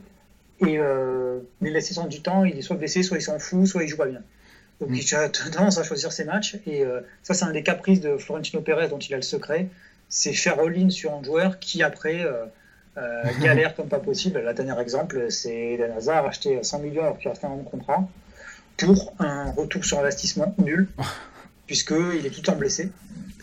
Et 0.60 0.78
euh, 0.78 1.40
mais 1.60 1.70
la 1.70 1.80
saison 1.80 2.06
du 2.06 2.22
temps, 2.22 2.44
il 2.44 2.58
est 2.58 2.62
soit 2.62 2.76
blessé, 2.76 3.02
soit 3.02 3.18
il 3.18 3.22
s'en 3.22 3.38
fout, 3.38 3.66
soit 3.66 3.82
il 3.84 3.88
joue 3.88 3.96
pas 3.98 4.06
bien. 4.06 4.22
Donc 4.80 4.90
Mm. 4.90 4.94
il 4.94 5.14
a 5.14 5.28
tendance 5.28 5.78
à 5.78 5.84
choisir 5.84 6.12
ses 6.12 6.24
matchs. 6.24 6.56
Et 6.66 6.84
euh, 6.84 7.00
ça, 7.22 7.34
c'est 7.34 7.44
un 7.44 7.52
des 7.52 7.62
caprices 7.62 8.00
de 8.00 8.16
Florentino 8.16 8.62
Pérez 8.62 8.88
dont 8.88 8.98
il 8.98 9.12
a 9.14 9.16
le 9.16 9.22
secret. 9.22 9.68
C'est 10.08 10.32
faire 10.32 10.58
all-in 10.60 10.90
sur 10.90 11.14
un 11.14 11.22
joueur 11.22 11.58
qui, 11.58 11.82
après, 11.82 12.24
euh, 12.98 13.24
galère 13.40 13.74
comme 13.74 13.88
pas 13.88 13.98
possible. 13.98 14.40
Le 14.44 14.54
dernier 14.54 14.80
exemple, 14.80 15.30
c'est 15.30 15.72
Eden 15.72 15.92
Hazard 15.92 16.26
acheté 16.26 16.62
100 16.62 16.78
millions 16.80 17.02
alors 17.02 17.18
qu'il 17.18 17.28
restait 17.28 17.46
un 17.46 17.56
contrat 17.58 18.08
pour 18.76 19.14
un 19.18 19.50
retour 19.52 19.84
sur 19.84 19.98
investissement 19.98 20.54
nul, 20.58 20.88
puisqu'il 21.66 22.26
est 22.26 22.30
tout 22.30 22.40
le 22.40 22.46
temps 22.46 22.56
blessé. 22.56 22.90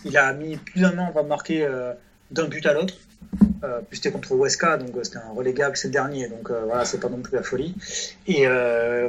Il 0.05 0.17
a 0.17 0.33
mis 0.33 0.57
plus 0.57 0.81
d'un 0.81 0.97
an 0.97 1.11
de 1.15 1.27
marquer 1.27 1.63
euh, 1.63 1.93
d'un 2.31 2.47
but 2.47 2.65
à 2.65 2.73
l'autre. 2.73 2.95
Euh, 3.63 3.79
puis 3.89 3.97
c'était 3.97 4.11
contre 4.11 4.33
Weska, 4.33 4.77
donc 4.77 4.95
euh, 4.95 5.03
c'était 5.03 5.17
un 5.17 5.33
relégable, 5.33 5.77
c'est 5.77 5.87
le 5.87 5.93
dernier, 5.93 6.27
donc 6.27 6.51
voilà, 6.51 6.83
c'est 6.83 6.99
pas 6.99 7.09
non 7.09 7.19
plus 7.19 7.35
la 7.35 7.43
folie. 7.43 7.73
Et 8.27 8.45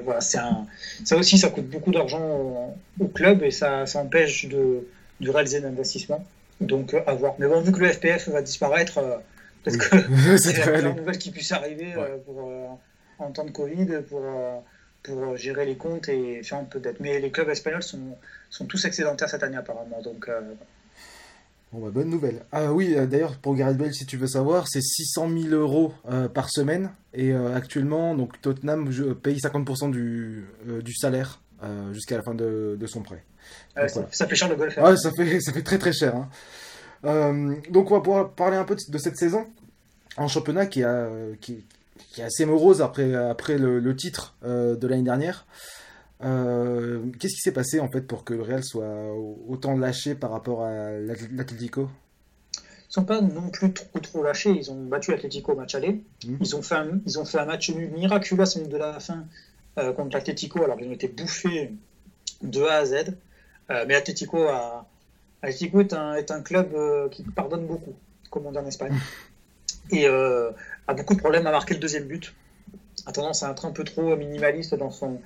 voilà, 0.05 0.21
c'est 0.21 0.39
un, 0.39 0.67
ça 1.05 1.17
aussi, 1.17 1.39
ça 1.39 1.49
coûte 1.49 1.69
beaucoup 1.69 1.91
d'argent 1.91 2.75
au, 3.01 3.07
club 3.09 3.43
et 3.43 3.51
ça, 3.51 3.87
ça 3.87 3.99
empêche 3.99 4.47
de, 4.49 4.87
de 5.21 5.31
réaliser 5.31 5.61
l'investissement. 5.61 6.25
Donc 6.61 6.95
à 6.95 7.15
voir. 7.15 7.35
Mais 7.39 7.49
bon, 7.49 7.61
vu 7.61 7.73
que 7.73 7.81
le 7.81 7.89
FPF 7.89 8.29
va 8.29 8.41
disparaître, 8.41 9.01
que 9.77 9.99
Ça 10.39 10.53
c'est 10.53 10.59
la 10.59 10.73
meilleure 10.73 10.97
nouvelle 10.97 11.19
qui 11.19 11.31
puisse 11.31 11.53
arriver 11.53 11.97
Ouais. 11.97 12.11
euh, 12.11 12.19
pour, 12.19 12.49
euh, 12.49 12.67
en 13.19 13.31
temps 13.33 13.45
de 13.45 13.51
Covid 13.51 13.87
pour, 14.09 14.21
euh, 14.25 14.59
pour 15.03 15.37
gérer 15.37 15.67
les 15.67 15.77
comptes 15.77 16.09
et 16.09 16.43
faire 16.43 16.59
un 16.59 16.65
peu 16.65 16.81
d'aide. 16.81 16.97
Mais 17.01 17.19
les 17.21 17.31
clubs 17.31 17.49
espagnols 17.49 17.83
sont, 17.83 18.17
sont 18.51 18.67
tous 18.67 18.85
excédentaires 18.85 19.29
cette 19.29 19.43
année 19.43 19.57
apparemment. 19.57 20.01
Donc 20.03 20.29
Bon, 21.73 21.81
bah, 21.81 21.91
bonne 21.93 22.09
nouvelle. 22.09 22.43
Ah 22.53 22.73
oui, 22.73 22.95
euh, 22.97 23.05
d'ailleurs, 23.07 23.37
pour 23.39 23.55
Gareth 23.57 23.77
Bale, 23.77 23.93
si 23.93 24.07
tu 24.07 24.17
veux 24.17 24.29
savoir, 24.29 24.69
c'est 24.69 24.81
600 24.81 25.29
000 25.29 25.55
euros 25.55 25.93
euh, 26.09 26.29
par 26.29 26.49
semaine. 26.51 26.91
Et 27.15 27.33
euh, 27.33 27.55
actuellement, 27.57 28.15
donc 28.15 28.41
Tottenham 28.41 28.89
paye 29.23 29.39
50% 29.39 29.91
du, 29.91 30.45
du 30.83 30.95
salaire 30.95 31.41
jusqu'à 31.93 32.17
la 32.19 32.23
fin 32.23 32.35
de, 32.35 32.77
de 32.79 32.87
son 32.87 33.01
prêt. 33.03 33.25
euh, 33.77 33.81
Donc, 33.81 33.89
ça, 33.89 33.95
voilà. 33.95 34.09
ça 34.13 34.27
fait 34.27 34.37
cher 34.37 34.49
le 34.51 34.57
golf. 34.57 34.77
Ouais, 34.77 34.97
ça 34.97 35.11
fait, 35.13 35.41
ça 35.41 35.53
fait 35.53 35.63
très 35.63 35.79
très 35.79 35.93
cher. 35.93 36.15
hein. 36.15 36.29
Euh, 37.05 37.55
donc 37.71 37.91
on 37.91 37.95
va 37.95 38.01
pouvoir 38.01 38.31
parler 38.31 38.57
un 38.57 38.65
peu 38.65 38.77
de, 38.77 38.99
cette 38.99 39.17
saison 39.17 39.47
en 40.17 40.29
championnat 40.29 40.67
qui, 40.67 40.83
a, 40.83 41.09
qui, 41.41 41.65
qui 42.11 42.21
est 42.21 42.25
assez 42.25 42.47
morose 42.47 42.81
après, 42.83 43.15
après 43.15 43.59
le, 43.59 43.79
le 43.79 43.97
titre 43.97 44.35
euh, 44.45 44.77
de 44.77 44.87
l'année 44.87 45.03
dernière. 45.03 45.47
Euh, 46.23 47.01
Qu'est-ce 47.19 47.35
qui 47.35 47.41
s'est 47.41 47.53
passé 47.53 47.81
en 47.81 47.89
fait 47.91 48.03
pour 48.03 48.25
que 48.25 48.33
le 48.35 48.43
Real 48.43 48.63
soit 48.65 49.13
autant 49.49 49.77
lâché 49.77 50.15
par 50.15 50.31
rapport 50.31 50.63
à 50.65 50.93
l'At- 50.93 51.29
l'Atlético? 51.33 51.91
Ils 52.57 52.95
sont 52.95 53.05
pas 53.05 53.21
non 53.21 53.49
plus 53.51 53.73
trop, 53.73 53.99
trop 53.99 54.23
lâchés. 54.23 54.51
Ils 54.51 54.71
ont 54.71 54.85
battu 54.85 55.11
l'Atlético 55.11 55.53
au 55.53 55.57
match 55.57 55.75
aller. 55.75 56.05
Mhm. 56.25 56.39
Ils, 56.41 56.57
ont 56.57 56.63
fait 56.63 56.77
un, 56.77 57.01
ils 57.05 57.19
ont 57.19 57.25
fait 57.25 57.39
un 57.39 57.45
match 57.45 57.69
nul 57.71 57.91
miraculeux 57.91 58.43
à 58.43 58.47
5 58.47 58.61
minutes 58.61 58.73
de 58.73 58.79
la 58.79 59.01
fin 59.01 59.25
euh, 59.79 59.93
contre 59.93 60.17
l'Atlético 60.17 60.63
alors 60.63 60.77
qu'ils 60.79 60.89
ont 60.89 60.93
été 60.93 61.09
bouffés 61.09 61.73
de 62.43 62.63
A 62.63 62.77
à 62.77 62.85
Z. 62.85 62.95
Euh, 63.71 63.85
mais 63.89 63.95
l'Atlético 63.95 64.45
a- 64.45 64.87
Atlético 65.45 65.81
est 65.81 65.93
un, 65.93 66.15
est 66.15 66.31
un 66.31 66.43
club 66.43 66.75
euh, 66.75 67.09
qui 67.09 67.23
pardonne 67.23 67.67
beaucoup, 67.67 67.95
comme 68.31 68.47
on 68.47 68.53
dit 68.53 68.59
en 68.59 68.67
Espagne. 68.67 68.95
Et 69.91 70.07
euh, 70.09 70.51
a 70.89 70.95
beaucoup 70.95 71.15
de 71.15 71.19
problèmes 71.19 71.47
à 71.47 71.51
marquer 71.51 71.75
le 71.75 71.81
deuxième 71.81 72.05
but. 72.05 72.35
A 73.07 73.13
tendance 73.13 73.43
à 73.43 73.51
être 73.51 73.67
un 73.67 73.71
peu 73.71 73.85
trop 73.85 74.17
minimaliste 74.17 74.75
dans 74.75 74.91
son. 74.91 75.21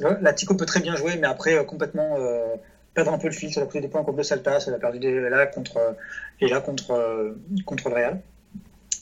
L'Atlético 0.00 0.54
peut 0.54 0.66
très 0.66 0.80
bien 0.80 0.96
jouer, 0.96 1.16
mais 1.16 1.26
après 1.26 1.54
euh, 1.54 1.64
complètement 1.64 2.16
euh, 2.18 2.56
perdre 2.94 3.12
un 3.12 3.18
peu 3.18 3.28
le 3.28 3.32
fil. 3.32 3.52
Ça 3.52 3.62
a 3.62 3.66
coûté 3.66 3.80
des 3.80 3.88
points 3.88 4.02
contre 4.02 4.16
le 4.16 4.22
Saltas, 4.24 4.64
elle 4.66 4.74
a 4.74 4.78
perdu 4.78 4.98
des 4.98 5.20
là 5.28 5.46
contre 5.46 5.96
et 6.40 6.48
là 6.48 6.60
contre 6.60 6.92
euh, 6.92 7.38
contre 7.64 7.88
le 7.90 7.94
Real. 7.94 8.20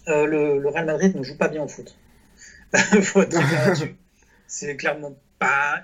Le, 0.06 0.58
le 0.58 0.68
Real 0.68 0.86
Madrid 0.86 1.14
ne 1.16 1.22
joue 1.22 1.36
pas 1.36 1.48
bien 1.48 1.62
au 1.62 1.68
foot. 1.68 1.96
Faut 2.74 3.22
être. 3.22 3.38
C'est 4.46 4.76
clairement 4.76 5.14
pas. 5.38 5.82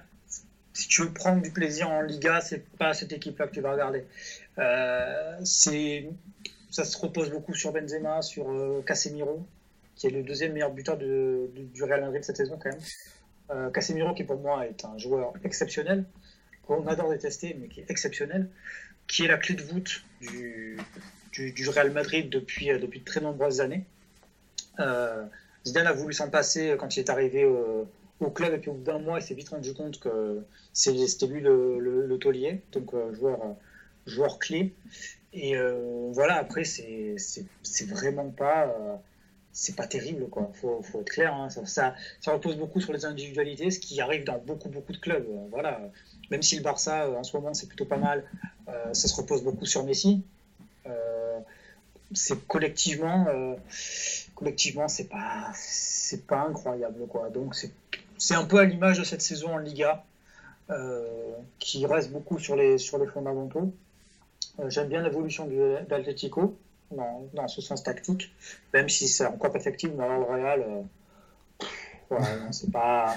Si 0.75 0.89
tu 0.89 1.03
veux 1.03 1.13
prendre 1.13 1.41
du 1.41 1.51
plaisir 1.51 1.89
en 1.89 2.03
Liga, 2.03 2.41
c'est 2.41 2.69
pas 2.77 2.95
cette 2.95 3.13
équipe-là 3.13 3.47
que 3.47 3.55
tu 3.55 3.61
vas 3.61 3.73
regarder. 3.73 4.05
Euh, 4.59 5.45
ça 5.45 6.85
se 6.85 6.99
repose 6.99 7.31
beaucoup 7.31 7.55
sur 7.55 7.73
Benzema, 7.73 8.21
sur 8.23 8.51
euh, 8.51 8.83
Casemiro, 8.83 9.47
qui 9.95 10.09
est 10.09 10.11
le 10.11 10.23
deuxième 10.23 10.53
meilleur 10.53 10.73
buteur 10.73 10.97
du 10.99 11.83
Real 11.83 12.01
Madrid 12.01 12.25
cette 12.25 12.37
saison 12.37 12.59
quand 12.61 12.71
même. 12.71 12.81
Euh, 13.51 13.71
Casemiro, 13.71 14.15
qui 14.15 14.25
pour 14.25 14.41
moi 14.41 14.67
est 14.67 14.85
un 14.85 14.99
joueur 14.99 15.33
exceptionnel, 15.45 16.05
qu'on 16.67 16.87
adore 16.87 17.11
détester, 17.11 17.57
mais 17.59 17.69
qui 17.69 17.81
est 17.81 17.91
exceptionnel, 17.91 18.51
qui 19.07 19.25
est 19.25 19.29
la 19.29 19.39
clé 19.39 19.55
de 19.55 19.63
voûte 19.63 20.05
du, 20.21 20.77
du, 21.33 21.69
Real 21.69 21.93
Madrid 21.93 22.29
depuis, 22.31 22.67
depuis 22.67 23.01
de 23.01 23.05
très 23.05 23.21
nombreuses 23.21 23.61
années. 23.61 23.85
Zidane 25.67 25.87
a 25.87 25.93
voulu 25.93 26.13
s'en 26.13 26.29
passer 26.29 26.77
quand 26.79 26.97
il 26.97 27.01
est 27.01 27.11
arrivé 27.11 27.43
euh, 27.43 27.85
au 28.21 28.31
club 28.31 28.55
et 28.55 28.59
puis 28.59 28.71
au 28.71 28.75
bout 28.75 28.85
d'un 28.85 28.99
mois, 28.99 29.19
il 29.19 29.23
s'est 29.23 29.35
vite 29.35 29.49
rendu 29.49 29.75
compte 29.75 29.99
que 29.99 30.45
c'était 30.73 31.27
lui 31.27 31.41
le, 31.41 31.79
le, 31.79 32.19
taulier, 32.19 32.63
donc 32.73 32.95
euh, 32.95 33.13
joueur, 33.15 33.41
euh, 33.43 33.53
joueur 34.07 34.39
clé. 34.39 34.73
Et 35.33 35.57
euh, 35.57 36.11
voilà, 36.13 36.37
après, 36.37 36.65
c'est 36.65 37.17
vraiment 37.89 38.31
pas. 38.31 38.73
c'est 39.53 39.75
pas 39.75 39.87
terrible, 39.87 40.29
quoi. 40.29 40.51
Faut, 40.55 40.81
faut 40.83 41.01
être 41.01 41.11
clair. 41.11 41.35
hein. 41.35 41.51
Ça, 41.51 41.95
ça, 42.21 42.33
repose 42.33 42.57
beaucoup 42.57 42.81
sur 42.81 42.93
les 42.93 43.05
individualités, 43.05 43.71
ce 43.71 43.81
qui 43.81 44.01
arrive 44.01 44.25
dans 44.25 44.39
beaucoup, 44.39 44.69
beaucoup 44.69 44.93
de 44.93 44.99
clubs. 44.99 45.27
Voilà. 45.51 45.81
Même 46.31 46.43
si 46.43 46.57
le 46.57 46.63
Barça, 46.63 47.11
en 47.11 47.25
ce 47.25 47.37
moment, 47.37 47.53
c'est 47.53 47.67
plutôt 47.67 47.85
pas 47.85 47.97
mal, 47.97 48.25
ça 48.93 49.09
se 49.09 49.15
repose 49.17 49.43
beaucoup 49.43 49.67
sur 49.67 49.85
Messi. 49.85 50.23
C'est 52.13 52.47
collectivement, 52.47 53.27
collectivement, 54.37 54.87
c'est 54.87 55.09
pas, 55.09 55.51
c'est 55.55 56.27
pas 56.27 56.43
incroyable, 56.43 57.09
quoi. 57.09 57.29
Donc 57.31 57.57
c'est, 57.57 57.73
c'est 58.25 58.35
un 58.35 58.45
peu 58.45 58.59
à 58.59 58.65
l'image 58.65 58.99
de 58.99 59.05
cette 59.05 59.21
saison 59.21 59.55
en 59.55 59.59
Liga, 59.59 60.03
euh, 60.71 61.35
qui 61.59 61.85
reste 61.85 62.11
beaucoup 62.11 62.39
sur 62.39 62.57
les, 62.57 62.79
sur 62.79 62.97
les 62.97 63.07
fondamentaux. 63.07 63.75
Euh, 64.61 64.71
j'aime 64.71 64.89
bien 64.89 65.03
l'évolution 65.03 65.47
d'Atletico 65.89 66.57
dans, 66.91 67.29
dans 67.35 67.49
ce 67.49 67.61
sens 67.61 67.83
tactique, 67.83 68.35
même 68.73 68.89
si 68.89 69.09
c'est 69.09 69.27
encore 69.27 69.53
perfectible, 69.53 69.95
mais 69.99 70.05
alors 70.05 70.21
le 70.21 70.25
Real, 70.25 70.65
euh, 72.13 72.17
c'est 72.51 72.73
pas, 72.73 73.15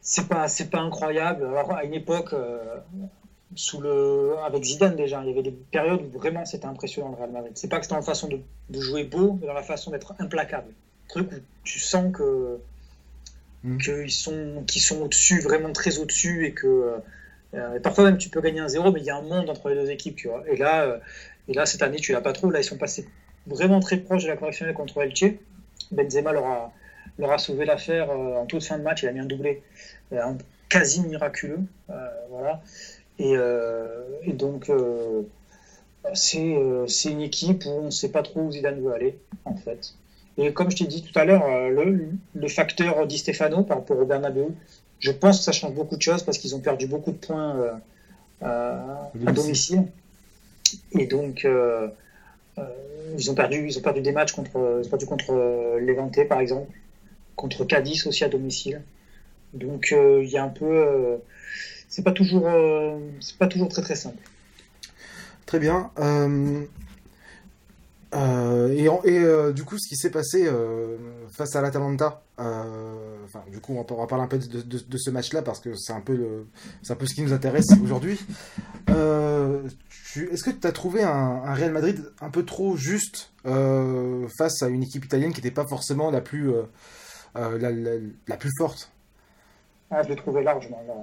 c'est 0.00 0.26
pas, 0.26 0.46
pas 0.72 0.80
incroyable. 0.80 1.44
Alors 1.44 1.72
à 1.72 1.84
une 1.84 1.94
époque, 1.94 2.34
sous 3.54 3.80
le, 3.80 4.34
avec 4.44 4.64
Zidane 4.64 4.96
déjà, 4.96 5.22
il 5.22 5.28
y 5.28 5.30
avait 5.30 5.44
des 5.44 5.52
périodes 5.52 6.02
où 6.02 6.18
vraiment 6.18 6.44
c'était 6.44 6.66
impressionnant 6.66 7.10
le 7.10 7.16
Real 7.16 7.30
Madrid. 7.30 7.52
C'est 7.54 7.68
pas 7.68 7.78
que 7.78 7.84
c'était 7.84 7.94
dans 7.94 8.00
la 8.00 8.06
façon 8.06 8.26
de, 8.26 8.40
de 8.70 8.80
jouer 8.80 9.04
beau, 9.04 9.38
mais 9.40 9.46
dans 9.46 9.54
la 9.54 9.62
façon 9.62 9.92
d'être 9.92 10.14
implacable. 10.18 10.72
Truc 11.08 11.30
où 11.30 11.36
tu 11.62 11.78
sens 11.78 12.12
que 12.12 12.58
Mm. 13.64 13.78
qu'ils 13.78 14.10
sont, 14.10 14.64
sont 14.68 15.00
au-dessus, 15.00 15.40
vraiment 15.40 15.72
très 15.72 15.98
au-dessus, 15.98 16.46
et 16.46 16.52
que 16.52 17.00
euh, 17.54 17.80
parfois 17.80 18.04
même 18.04 18.18
tu 18.18 18.28
peux 18.28 18.42
gagner 18.42 18.60
un 18.60 18.68
zéro, 18.68 18.92
mais 18.92 19.00
il 19.00 19.06
y 19.06 19.10
a 19.10 19.16
un 19.16 19.22
monde 19.22 19.48
entre 19.48 19.70
les 19.70 19.74
deux 19.74 19.90
équipes, 19.90 20.16
tu 20.16 20.28
vois. 20.28 20.44
Et 20.48 20.56
là, 20.56 20.82
euh, 20.84 20.98
et 21.48 21.54
là 21.54 21.64
cette 21.64 21.82
année, 21.82 21.96
tu 21.96 22.12
l'as 22.12 22.20
pas 22.20 22.34
trop. 22.34 22.50
Là, 22.50 22.60
ils 22.60 22.64
sont 22.64 22.76
passés 22.76 23.08
vraiment 23.46 23.80
très 23.80 23.96
proches 23.96 24.24
de 24.24 24.28
la 24.28 24.36
correctionnelle 24.36 24.74
contre 24.74 25.00
Elche. 25.02 25.24
Benzema 25.90 26.32
leur 26.32 26.44
a, 26.44 26.72
leur 27.18 27.32
a 27.32 27.38
sauvé 27.38 27.64
l'affaire 27.64 28.10
euh, 28.10 28.36
en 28.36 28.44
toute 28.44 28.64
fin 28.64 28.76
de 28.76 28.82
match. 28.82 29.02
Il 29.02 29.08
a 29.08 29.12
mis 29.12 29.20
un 29.20 29.26
doublé, 29.26 29.62
un 30.12 30.36
quasi 30.68 31.00
miraculeux, 31.00 31.60
voilà. 32.30 32.60
Et, 33.18 33.34
et 34.24 34.32
donc, 34.32 34.70
c'est 36.14 36.40
une 36.40 37.20
équipe 37.20 37.64
où 37.64 37.70
on 37.70 37.84
ne 37.84 37.90
sait 37.90 38.10
pas 38.10 38.22
trop 38.22 38.40
où 38.40 38.52
Zidane 38.52 38.80
veut 38.80 38.92
aller, 38.92 39.18
en 39.44 39.56
fait. 39.56 39.94
Et 40.36 40.52
comme 40.52 40.70
je 40.70 40.76
t'ai 40.76 40.86
dit 40.86 41.02
tout 41.02 41.16
à 41.18 41.24
l'heure, 41.24 41.44
euh, 41.44 41.68
le, 41.68 42.08
le 42.34 42.48
facteur 42.48 43.06
Di 43.06 43.18
Stefano 43.18 43.62
par 43.62 43.78
rapport 43.78 43.98
au 43.98 44.04
Bernabeu, 44.04 44.48
je 45.04 45.12
pense 45.12 45.38
que 45.38 45.44
ça 45.44 45.52
change 45.52 45.74
beaucoup 45.74 45.96
de 45.96 46.02
choses 46.02 46.22
parce 46.22 46.38
qu'ils 46.38 46.54
ont 46.54 46.60
perdu 46.60 46.86
beaucoup 46.86 47.12
de 47.12 47.18
points 47.18 47.56
euh, 47.56 47.72
euh, 48.42 48.94
à 49.26 49.32
domicile. 49.32 49.84
Et 50.92 51.06
donc, 51.06 51.44
euh, 51.44 51.88
ils, 53.18 53.30
ont 53.30 53.34
perdu, 53.34 53.66
ils 53.68 53.78
ont 53.78 53.82
perdu 53.82 54.00
des 54.00 54.12
matchs 54.12 54.32
contre, 54.32 54.80
ils 54.82 54.86
ont 54.86 54.90
perdu 54.90 55.04
contre 55.04 55.78
Levante, 55.78 56.18
par 56.26 56.40
exemple, 56.40 56.72
contre 57.36 57.64
Cadiz 57.66 58.06
aussi 58.06 58.24
à 58.24 58.28
domicile. 58.28 58.80
Donc, 59.52 59.94
il 59.94 60.28
y 60.28 60.38
a 60.38 60.42
un 60.42 60.48
peu. 60.48 61.18
c'est 61.88 62.02
pas 62.02 62.12
toujours, 62.12 62.48
c'est 63.20 63.36
pas 63.36 63.46
toujours 63.46 63.68
très 63.68 63.82
très 63.82 63.96
simple. 63.96 64.22
Très 65.44 65.58
bien. 65.58 65.90
Euh, 68.14 68.68
et 68.68 68.88
en- 68.88 69.02
et, 69.04 69.18
euh, 69.18 69.52
du 69.52 69.64
coup, 69.64 69.76
ce 69.78 69.88
qui 69.88 69.96
s'est 69.96 70.10
passé 70.10 70.46
euh, 70.46 70.96
face 71.32 71.56
à 71.56 71.60
l'Atalanta, 71.62 72.22
enfin, 72.38 73.42
du 73.50 73.60
coup, 73.60 73.74
on 73.74 73.96
va, 73.96 74.06
parler 74.06 74.24
un 74.24 74.28
peu 74.28 74.38
de, 74.38 74.62
de- 74.62 74.78
de 74.78 74.96
ce 74.96 75.10
match-là 75.10 75.42
parce 75.42 75.58
que 75.60 75.74
c'est 75.74 75.92
un 75.92 76.00
peu 76.00 76.14
le, 76.14 76.46
un 76.88 76.94
peu 76.94 77.06
ce 77.06 77.14
qui 77.14 77.22
nous 77.22 77.32
intéresse 77.32 77.66
aujourd'hui. 77.82 78.20
Est-ce 78.88 80.44
que 80.44 80.50
tu 80.50 80.66
as 80.66 80.72
trouvé 80.72 81.02
un, 81.02 81.10
un 81.44 81.54
Real 81.54 81.72
Madrid 81.72 82.04
un 82.20 82.30
peu 82.30 82.44
trop 82.44 82.76
juste 82.76 83.32
face 83.44 84.62
à 84.62 84.68
une 84.68 84.82
équipe 84.84 85.04
italienne 85.04 85.32
qui 85.32 85.40
n'était 85.40 85.50
pas 85.54 85.66
forcément 85.66 86.10
la 86.10 86.20
plus, 86.20 86.52
la, 87.34 87.58
la- 87.58 87.98
la 88.28 88.36
plus 88.36 88.50
forte? 88.58 88.92
Ah, 89.90 90.02
je 90.02 90.08
l'ai 90.08 90.16
trouvé 90.16 90.42
largement, 90.42 90.82
là. 90.86 90.94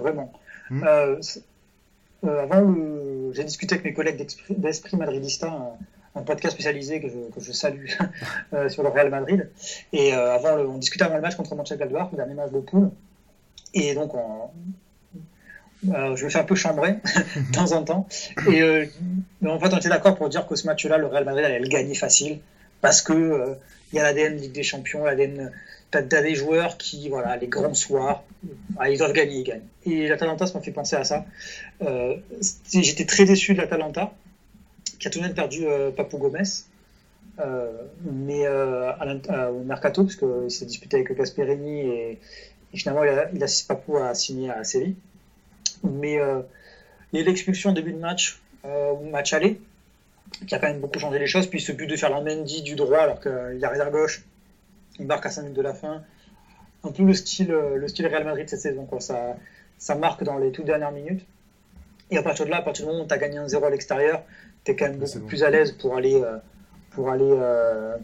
vraiment. 0.00 0.32
Hmm. 0.70 0.84
Avant, 2.26 2.74
j'ai 3.32 3.44
discuté 3.44 3.74
avec 3.74 3.84
mes 3.84 3.92
collègues 3.94 4.16
d'Esprit, 4.16 4.54
d'Esprit 4.56 4.96
Madridista, 4.96 5.76
un, 6.14 6.22
podcast 6.22 6.54
spécialisé 6.54 7.00
que 7.00 7.08
je, 7.08 7.34
que 7.34 7.40
je 7.40 7.52
salue 7.52 7.86
euh, 8.52 8.68
sur 8.68 8.82
le 8.82 8.88
Real 8.88 9.10
Madrid. 9.10 9.50
Et 9.92 10.14
euh, 10.14 10.34
avant, 10.34 10.56
on 10.56 10.78
discutait 10.78 11.04
avant 11.04 11.16
le 11.16 11.22
match 11.22 11.36
contre 11.36 11.54
Mönchengladbach, 11.54 12.10
le 12.12 12.16
dernier 12.16 12.34
match 12.34 12.52
de 12.52 12.60
poule. 12.60 12.90
Et 13.74 13.94
donc, 13.94 14.14
on, 14.14 14.50
euh, 15.92 16.16
je 16.16 16.24
me 16.24 16.30
fais 16.30 16.38
un 16.38 16.44
peu 16.44 16.54
chambrer 16.54 16.92
de 17.36 17.52
temps 17.52 17.72
en 17.72 17.84
temps. 17.84 18.06
Et 18.50 18.62
en 19.46 19.58
fait, 19.58 19.72
on 19.72 19.78
était 19.78 19.88
d'accord 19.88 20.14
pour 20.16 20.28
dire 20.28 20.46
que 20.46 20.54
ce 20.56 20.66
match-là, 20.66 20.98
le 20.98 21.06
Real 21.06 21.24
Madrid 21.24 21.44
allait 21.44 21.58
le 21.58 21.68
gagner 21.68 21.94
facile 21.94 22.38
parce 22.80 23.02
que 23.02 23.56
y 23.92 23.98
a 23.98 24.02
l'ADN 24.02 24.36
Ligue 24.36 24.52
des 24.52 24.62
Champions, 24.62 25.04
l'ADN. 25.04 25.52
T'as 25.90 26.02
des 26.02 26.34
joueurs 26.34 26.76
qui, 26.76 27.08
voilà, 27.08 27.36
les 27.36 27.46
grands 27.46 27.72
soirs, 27.72 28.24
ah, 28.80 28.90
ils 28.90 28.98
doivent 28.98 29.12
gagner, 29.12 29.36
ils 29.36 29.44
gagnent. 29.44 29.62
Et 29.86 30.08
l'Atalanta, 30.08 30.44
ça 30.44 30.54
m'a 30.58 30.60
fait 30.60 30.72
penser 30.72 30.96
à 30.96 31.04
ça. 31.04 31.24
J'étais 32.72 33.04
très 33.04 33.24
déçu 33.24 33.54
de 33.54 33.60
l'Atalanta, 33.60 34.12
qui 34.98 35.08
a 35.08 35.10
tout 35.10 35.18
de 35.18 35.24
même 35.24 35.34
perdu 35.34 35.66
euh, 35.66 35.90
Papou 35.90 36.18
Gomez. 36.18 36.42
Euh, 37.40 37.72
mais 38.04 38.46
euh, 38.46 38.92
à 38.92 39.50
au 39.50 39.64
mercato, 39.64 40.04
parce 40.04 40.16
qu'il 40.16 40.50
s'est 40.50 40.66
disputé 40.66 40.98
avec 40.98 41.16
Gasperini 41.16 41.80
et, 41.80 42.20
finalement 42.74 43.04
il 43.04 43.10
a, 43.10 43.30
il 43.32 43.42
a 43.42 43.64
Papou 43.68 43.96
a 43.96 44.14
signé 44.14 44.50
à 44.50 44.62
Séville. 44.64 44.96
Mais 45.82 46.18
il 47.12 47.18
y 47.18 47.22
a 47.22 47.24
l'expulsion 47.24 47.70
au 47.70 47.72
début 47.72 47.92
de 47.92 47.98
match, 47.98 48.40
euh, 48.64 48.94
match 49.10 49.32
aller, 49.32 49.60
qui 50.46 50.54
a 50.54 50.58
quand 50.58 50.68
même 50.68 50.80
beaucoup 50.80 50.98
changé 50.98 51.18
les 51.18 51.26
choses. 51.26 51.46
Puis 51.46 51.60
ce 51.60 51.72
but 51.72 51.86
de 51.86 51.96
faire 51.96 52.10
Mendy 52.10 52.62
du 52.62 52.74
droit 52.74 52.98
alors 52.98 53.20
qu'il 53.20 53.58
est 53.60 53.64
arrière 53.64 53.90
gauche, 53.90 54.24
il 54.98 55.06
marque 55.06 55.26
à 55.26 55.30
5 55.30 55.42
minutes 55.42 55.56
de 55.56 55.62
la 55.62 55.74
fin. 55.74 56.02
Un 56.84 56.90
peu 56.90 57.02
le 57.02 57.14
style, 57.14 57.48
le 57.48 57.88
style 57.88 58.06
Real 58.06 58.24
Madrid 58.24 58.48
cette 58.48 58.60
saison. 58.60 58.84
Quoi. 58.84 59.00
Ça, 59.00 59.36
ça 59.78 59.94
marque 59.94 60.24
dans 60.24 60.38
les 60.38 60.52
toutes 60.52 60.66
dernières 60.66 60.92
minutes. 60.92 61.24
Et 62.10 62.18
à 62.18 62.22
partir 62.22 62.44
de 62.44 62.50
là, 62.50 62.58
à 62.58 62.62
partir 62.62 62.84
du 62.84 62.92
moment 62.92 63.04
où 63.04 63.08
tu 63.08 63.14
as 63.14 63.18
gagné 63.18 63.38
un 63.38 63.48
0 63.48 63.64
à 63.64 63.70
l'extérieur, 63.70 64.22
tu 64.64 64.70
es 64.70 64.74
quand 64.74 64.86
même 64.86 64.96
beaucoup 64.96 65.18
bon. 65.20 65.26
plus 65.26 65.42
à 65.42 65.50
l'aise 65.50 65.72
pour 65.72 65.96
aller, 65.96 66.20
euh, 66.22 66.38
pour 66.90 67.10
aller, 67.10 67.30
euh, 67.30 67.96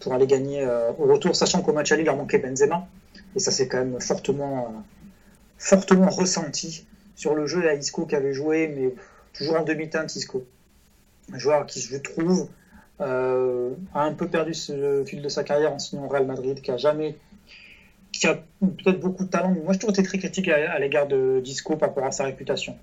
pour 0.00 0.12
aller 0.12 0.26
gagner 0.26 0.64
euh, 0.64 0.90
au 0.98 1.06
retour, 1.06 1.36
sachant 1.36 1.62
qu'au 1.62 1.72
match 1.72 1.92
aller, 1.92 2.02
il 2.02 2.06
leur 2.06 2.16
manquait 2.16 2.38
Benzema. 2.38 2.86
Et 3.36 3.40
ça, 3.40 3.50
c'est 3.50 3.66
quand 3.66 3.78
même 3.78 4.00
fortement, 4.00 4.84
fortement 5.58 6.08
ressenti 6.08 6.84
sur 7.14 7.34
le 7.34 7.46
jeu. 7.46 7.68
A 7.68 7.74
Isco 7.74 8.06
qui 8.06 8.14
avait 8.14 8.32
joué, 8.32 8.66
mais 8.68 8.92
toujours 9.32 9.56
en 9.56 9.62
demi-teinte, 9.64 10.14
Isco. 10.16 10.44
Un 11.32 11.38
joueur 11.38 11.66
qui, 11.66 11.80
je 11.80 11.96
trouve, 11.96 12.48
euh, 13.00 13.70
a 13.94 14.02
un 14.02 14.12
peu 14.12 14.26
perdu 14.26 14.54
ce- 14.54 14.72
le 14.72 15.04
fil 15.04 15.20
de 15.22 15.28
sa 15.28 15.44
carrière 15.44 15.72
en 15.72 15.78
signant 15.78 16.06
au 16.06 16.08
Real 16.08 16.26
Madrid, 16.26 16.60
qui 16.60 16.70
a 16.70 16.76
jamais, 16.76 17.16
qui 18.12 18.26
a 18.26 18.34
peut-être 18.60 18.98
beaucoup 18.98 19.24
de 19.24 19.30
talent, 19.30 19.52
mais 19.52 19.60
moi, 19.60 19.72
je 19.74 19.78
trouve 19.78 19.90
été 19.90 20.02
très 20.02 20.18
critique 20.18 20.48
à, 20.48 20.72
à 20.72 20.78
l'égard 20.78 21.06
de 21.06 21.40
Disco 21.44 21.76
par 21.76 21.90
rapport 21.90 22.04
à 22.06 22.12
sa 22.12 22.24
réputation. 22.24 22.76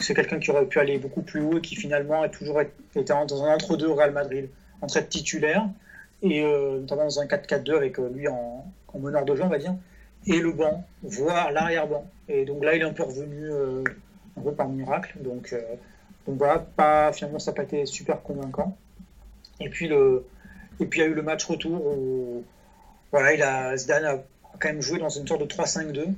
C'est 0.00 0.14
quelqu'un 0.14 0.38
qui 0.38 0.50
aurait 0.50 0.66
pu 0.66 0.78
aller 0.78 0.98
beaucoup 0.98 1.22
plus 1.22 1.40
haut 1.40 1.58
et 1.58 1.60
qui 1.60 1.76
finalement 1.76 2.22
a 2.22 2.28
toujours 2.28 2.60
été 2.60 3.04
dans 3.04 3.44
un 3.44 3.54
entre-deux 3.54 3.86
au 3.86 3.94
Real 3.94 4.12
Madrid, 4.12 4.48
entre 4.80 4.96
être 4.96 5.08
titulaire 5.08 5.68
et 6.22 6.42
euh, 6.42 6.80
notamment 6.80 7.04
dans 7.04 7.20
un 7.20 7.26
4-4-2 7.26 7.76
avec 7.76 7.98
euh, 7.98 8.10
lui 8.14 8.28
en, 8.28 8.64
en 8.88 8.98
meneur 8.98 9.24
de 9.24 9.34
jeu, 9.34 9.42
on 9.42 9.48
va 9.48 9.58
dire, 9.58 9.74
et 10.26 10.38
le 10.38 10.52
banc, 10.52 10.84
voire 11.02 11.50
l'arrière-banc. 11.50 12.06
Et 12.28 12.44
donc 12.44 12.62
là, 12.64 12.74
il 12.74 12.82
est 12.82 12.84
un 12.84 12.92
peu 12.92 13.04
revenu 13.04 13.50
euh, 13.50 13.82
un 14.36 14.42
peu 14.42 14.52
par 14.52 14.68
miracle. 14.68 15.16
Donc, 15.22 15.54
voilà, 16.26 16.58
pas, 16.58 17.12
finalement, 17.12 17.38
ça 17.38 17.50
n'a 17.50 17.56
pas 17.56 17.62
été 17.62 17.86
super 17.86 18.22
convaincant. 18.22 18.76
Et 19.60 19.68
puis, 19.68 19.88
le, 19.88 20.24
et 20.78 20.86
puis 20.86 21.00
il 21.00 21.02
y 21.02 21.06
a 21.06 21.08
eu 21.08 21.14
le 21.14 21.22
match 21.22 21.44
retour 21.44 21.84
où 21.84 22.44
voilà, 23.10 23.34
il 23.34 23.42
a, 23.42 23.76
Zidane 23.76 24.04
a 24.04 24.18
quand 24.58 24.68
même 24.68 24.82
joué 24.82 24.98
dans 24.98 25.08
une 25.08 25.26
sorte 25.26 25.40
de 25.40 25.46
3-5-2. 25.46 26.12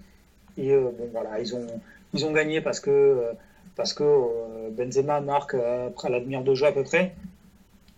Et 0.58 0.76
bon, 0.76 1.08
voilà, 1.12 1.40
ils 1.40 1.54
ont, 1.54 1.66
ils 2.12 2.26
ont 2.26 2.32
gagné 2.32 2.60
parce 2.60 2.80
que, 2.80 3.32
parce 3.76 3.94
que 3.94 4.04
euh, 4.04 4.70
Benzema 4.70 5.20
marque 5.20 5.54
euh, 5.54 5.88
après 5.88 6.10
la 6.10 6.20
demi-heure 6.20 6.44
de 6.44 6.54
jeu 6.54 6.66
à 6.66 6.72
peu 6.72 6.84
près. 6.84 7.14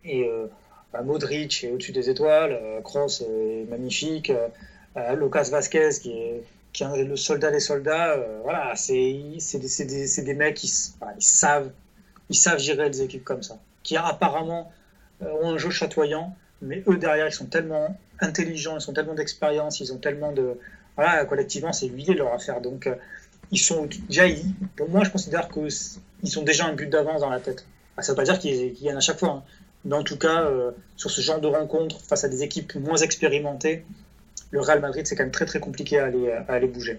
Et 0.04 0.24
euh, 0.24 0.46
bah, 0.92 1.02
Modric 1.02 1.64
est 1.64 1.70
au-dessus 1.70 1.92
des 1.92 2.10
étoiles, 2.10 2.58
Kroos 2.84 3.22
est 3.22 3.68
magnifique, 3.68 4.32
Lucas 5.16 5.48
Vasquez 5.50 5.90
qui 6.00 6.12
est, 6.12 6.44
le 6.80 7.16
soldat 7.16 7.50
des 7.50 7.60
soldats. 7.60 8.16
voilà, 8.42 8.74
c'est 8.76 8.92
des, 8.94 10.22
des, 10.22 10.34
mecs 10.34 10.56
qui 10.56 10.66
ils 10.66 11.24
savent, 11.24 11.70
ils 12.28 12.36
savent 12.36 12.58
gérer 12.58 12.90
des 12.90 13.02
équipes 13.02 13.24
comme 13.24 13.42
ça, 13.42 13.58
qui 13.82 13.96
apparemment 13.96 14.72
ont 15.20 15.50
un 15.50 15.58
jeu 15.58 15.70
chatoyant, 15.70 16.36
mais 16.62 16.82
eux 16.86 16.96
derrière 16.96 17.26
ils 17.26 17.32
sont 17.32 17.46
tellement 17.46 17.96
intelligents, 18.20 18.76
ils 18.76 18.80
sont 18.80 18.92
tellement 18.92 19.14
d'expérience, 19.14 19.80
ils 19.80 19.92
ont 19.92 19.98
tellement 19.98 20.32
de 20.32 20.58
voilà 20.96 21.24
collectivement 21.24 21.72
c'est 21.72 21.88
huilé 21.88 22.14
leur 22.14 22.32
affaire. 22.32 22.60
Donc 22.60 22.88
ils 23.50 23.58
sont 23.58 23.88
déjà 24.08 24.26
ils- 24.26 24.54
pour 24.76 24.88
moi 24.88 25.04
je 25.04 25.10
considère 25.10 25.48
que 25.48 25.68
c- 25.68 25.98
ils 26.22 26.38
ont 26.38 26.42
déjà 26.42 26.66
un 26.66 26.72
but 26.74 26.88
d'avance 26.88 27.20
dans 27.20 27.30
la 27.30 27.40
tête. 27.40 27.66
Ah, 27.96 28.02
ça 28.02 28.12
veut 28.12 28.16
pas 28.16 28.24
dire 28.24 28.38
qu'ils 28.38 28.72
qu'ils 28.74 28.86
gagnent 28.86 28.96
à 28.96 29.00
chaque 29.00 29.18
fois, 29.18 29.28
hein. 29.30 29.42
mais 29.84 29.94
en 29.96 30.02
tout 30.02 30.18
cas 30.18 30.42
euh, 30.42 30.70
sur 30.96 31.10
ce 31.10 31.20
genre 31.20 31.40
de 31.40 31.46
rencontre 31.48 32.00
face 32.00 32.24
à 32.24 32.28
des 32.28 32.42
équipes 32.42 32.74
moins 32.76 32.96
expérimentées, 32.98 33.84
le 34.50 34.60
Real 34.60 34.80
Madrid 34.80 35.06
c'est 35.06 35.14
quand 35.16 35.22
même 35.24 35.32
très 35.32 35.46
très 35.46 35.60
compliqué 35.60 35.98
à 35.98 36.06
aller, 36.06 36.30
à 36.32 36.52
aller 36.52 36.66
bouger. 36.68 36.98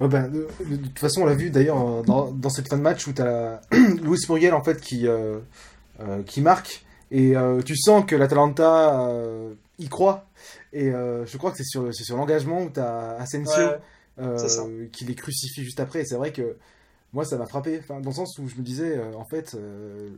Ouais, 0.00 0.06
ben, 0.08 0.28
de, 0.28 0.46
de- 0.68 0.76
de 0.76 0.86
toute 0.86 0.98
façon, 1.00 1.22
on 1.22 1.26
l'a 1.26 1.34
vu 1.34 1.50
d'ailleurs 1.50 1.80
euh, 1.86 2.02
dans, 2.02 2.30
dans 2.30 2.50
cette 2.50 2.68
fin 2.68 2.76
de 2.76 2.82
match 2.82 3.06
où 3.08 3.12
tu 3.12 3.20
as 3.22 3.60
Luis 3.72 4.18
Muriel 4.28 4.54
en 4.54 4.62
fait 4.62 4.80
qui, 4.80 5.06
euh, 5.08 5.38
euh, 6.00 6.22
qui 6.22 6.40
marque 6.40 6.84
et 7.10 7.36
euh, 7.36 7.62
tu 7.62 7.76
sens 7.76 8.04
que 8.06 8.14
l'Atalanta 8.14 9.08
y 9.78 9.88
croit. 9.88 10.24
Et 10.72 10.90
je 10.90 11.36
crois 11.38 11.50
que 11.50 11.56
c'est 11.56 11.64
sur, 11.64 11.92
sur 11.94 12.16
l'engagement 12.16 12.62
où 12.62 12.70
tu 12.70 12.78
as 12.80 13.16
Asensio 13.18 13.64
Ouais, 13.68 13.78
euh, 14.20 14.86
qui 14.92 15.04
les 15.04 15.14
crucifie 15.14 15.62
juste 15.64 15.80
après. 15.80 16.00
Et 16.00 16.04
c'est 16.04 16.16
vrai 16.16 16.32
que 16.32 16.56
moi, 17.12 17.24
ça 17.24 17.36
m'a 17.36 17.46
frappé. 17.46 17.78
Enfin, 17.78 18.00
dans 18.00 18.10
le 18.10 18.14
sens 18.14 18.38
où 18.38 18.48
je 18.48 18.56
me 18.56 18.62
disais, 18.62 18.96
euh, 18.98 19.12
en 19.14 19.24
fait, 19.24 19.54
euh, 19.54 20.10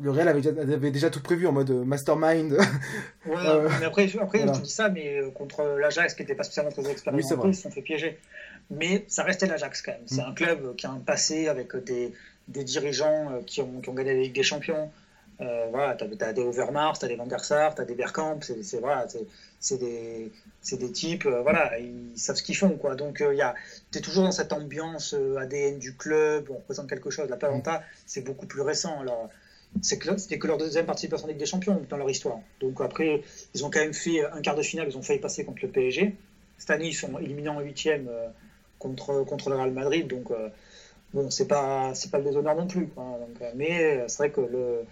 le 0.00 0.10
Real 0.10 0.26
avait 0.28 0.40
déjà, 0.40 0.60
avait 0.60 0.90
déjà 0.90 1.10
tout 1.10 1.20
prévu 1.22 1.46
en 1.46 1.52
mode 1.52 1.70
mastermind. 1.70 2.52
Ouais, 3.26 3.34
Euh, 3.36 3.68
mais 3.80 3.86
après, 3.86 4.08
après 4.20 4.38
voilà. 4.38 4.52
je 4.54 4.60
dis 4.60 4.70
ça, 4.70 4.88
mais 4.88 5.20
contre 5.34 5.62
l'Ajax, 5.80 6.14
qui 6.14 6.22
n'était 6.22 6.34
pas 6.34 6.42
spécialement 6.44 6.72
très 6.72 6.88
expérimenté, 6.90 7.26
ils 7.48 7.54
se 7.54 7.62
sont 7.62 7.70
fait 7.70 7.82
piéger. 7.82 8.18
Mais 8.70 9.04
ça 9.08 9.22
restait 9.22 9.46
l'Ajax 9.46 9.82
quand 9.82 9.92
même. 9.92 10.02
C'est 10.06 10.22
Mm. 10.22 10.30
un 10.30 10.34
club 10.34 10.76
qui 10.76 10.86
a 10.86 10.90
un 10.90 10.98
passé 11.00 11.48
avec 11.48 11.74
des, 11.76 12.12
des 12.48 12.64
dirigeants 12.64 13.40
qui 13.46 13.60
ont, 13.62 13.80
qui 13.80 13.88
ont 13.88 13.94
gagné 13.94 14.14
la 14.14 14.20
Ligue 14.20 14.34
des 14.34 14.42
Champions. 14.42 14.90
Euh, 15.40 15.66
voilà, 15.70 15.94
t'as, 15.94 16.06
t'as 16.16 16.32
des 16.32 16.42
Overmars, 16.42 16.98
t'as 16.98 17.08
des 17.08 17.16
Van 17.16 17.26
der 17.26 17.44
Sar, 17.44 17.74
t'as 17.74 17.84
des 17.84 17.94
Bergkamp, 17.96 18.38
c'est, 18.42 18.62
c'est, 18.62 18.78
voilà, 18.78 19.06
c'est, 19.64 19.78
des, 19.78 20.30
des 20.72 20.92
types, 20.92 21.26
euh, 21.26 21.42
voilà, 21.42 21.78
ils 21.78 22.18
savent 22.18 22.36
ce 22.36 22.42
qu'ils 22.42 22.56
font, 22.56 22.76
quoi. 22.76 22.94
Donc, 22.94 23.20
euh, 23.20 23.34
il 23.34 23.40
a, 23.40 23.54
t'es 23.90 24.00
toujours 24.00 24.24
dans 24.24 24.32
cette 24.32 24.52
ambiance 24.52 25.14
euh, 25.14 25.36
ADN 25.38 25.78
du 25.78 25.94
club, 25.96 26.48
on 26.50 26.54
représente 26.56 26.88
quelque 26.88 27.10
chose. 27.10 27.28
La 27.30 27.36
Palanta, 27.36 27.82
c'est 28.06 28.22
beaucoup 28.22 28.46
plus 28.46 28.60
récent. 28.62 29.00
Alors, 29.00 29.30
c'était 29.82 30.38
que 30.38 30.46
leur 30.46 30.58
deuxième 30.58 30.86
participation 30.86 31.26
en 31.26 31.28
Ligue 31.28 31.38
des 31.38 31.46
Champions 31.46 31.82
dans 31.88 31.96
leur 31.96 32.10
histoire. 32.10 32.38
Donc 32.60 32.80
après, 32.80 33.22
ils 33.54 33.64
ont 33.64 33.70
quand 33.70 33.80
même 33.80 33.94
fait 33.94 34.24
un 34.24 34.40
quart 34.40 34.54
de 34.54 34.62
finale, 34.62 34.86
ils 34.88 34.96
ont 34.96 35.02
failli 35.02 35.18
passer 35.20 35.44
contre 35.44 35.60
le 35.62 35.68
PSG. 35.68 36.14
Cette 36.58 36.70
année, 36.70 36.88
ils 36.88 36.94
sont 36.94 37.18
éliminés 37.18 37.48
en 37.48 37.60
huitième 37.60 38.08
euh, 38.08 38.28
contre, 38.78 39.24
contre 39.24 39.50
le 39.50 39.56
Real 39.56 39.72
Madrid. 39.72 40.06
Donc 40.06 40.30
euh, 40.30 40.48
bon, 41.12 41.30
c'est 41.30 41.48
pas 41.48 41.92
pas 42.12 42.18
le 42.18 42.24
déshonneur 42.24 42.54
non 42.54 42.66
plus. 42.66 42.86
quoi. 42.88 43.04
Donc, 43.20 43.40
euh, 43.42 43.50
mais 43.56 43.96
euh, 43.98 44.04
c'est 44.08 44.18
vrai 44.18 44.30
que 44.30 44.40
le, 44.42 44.84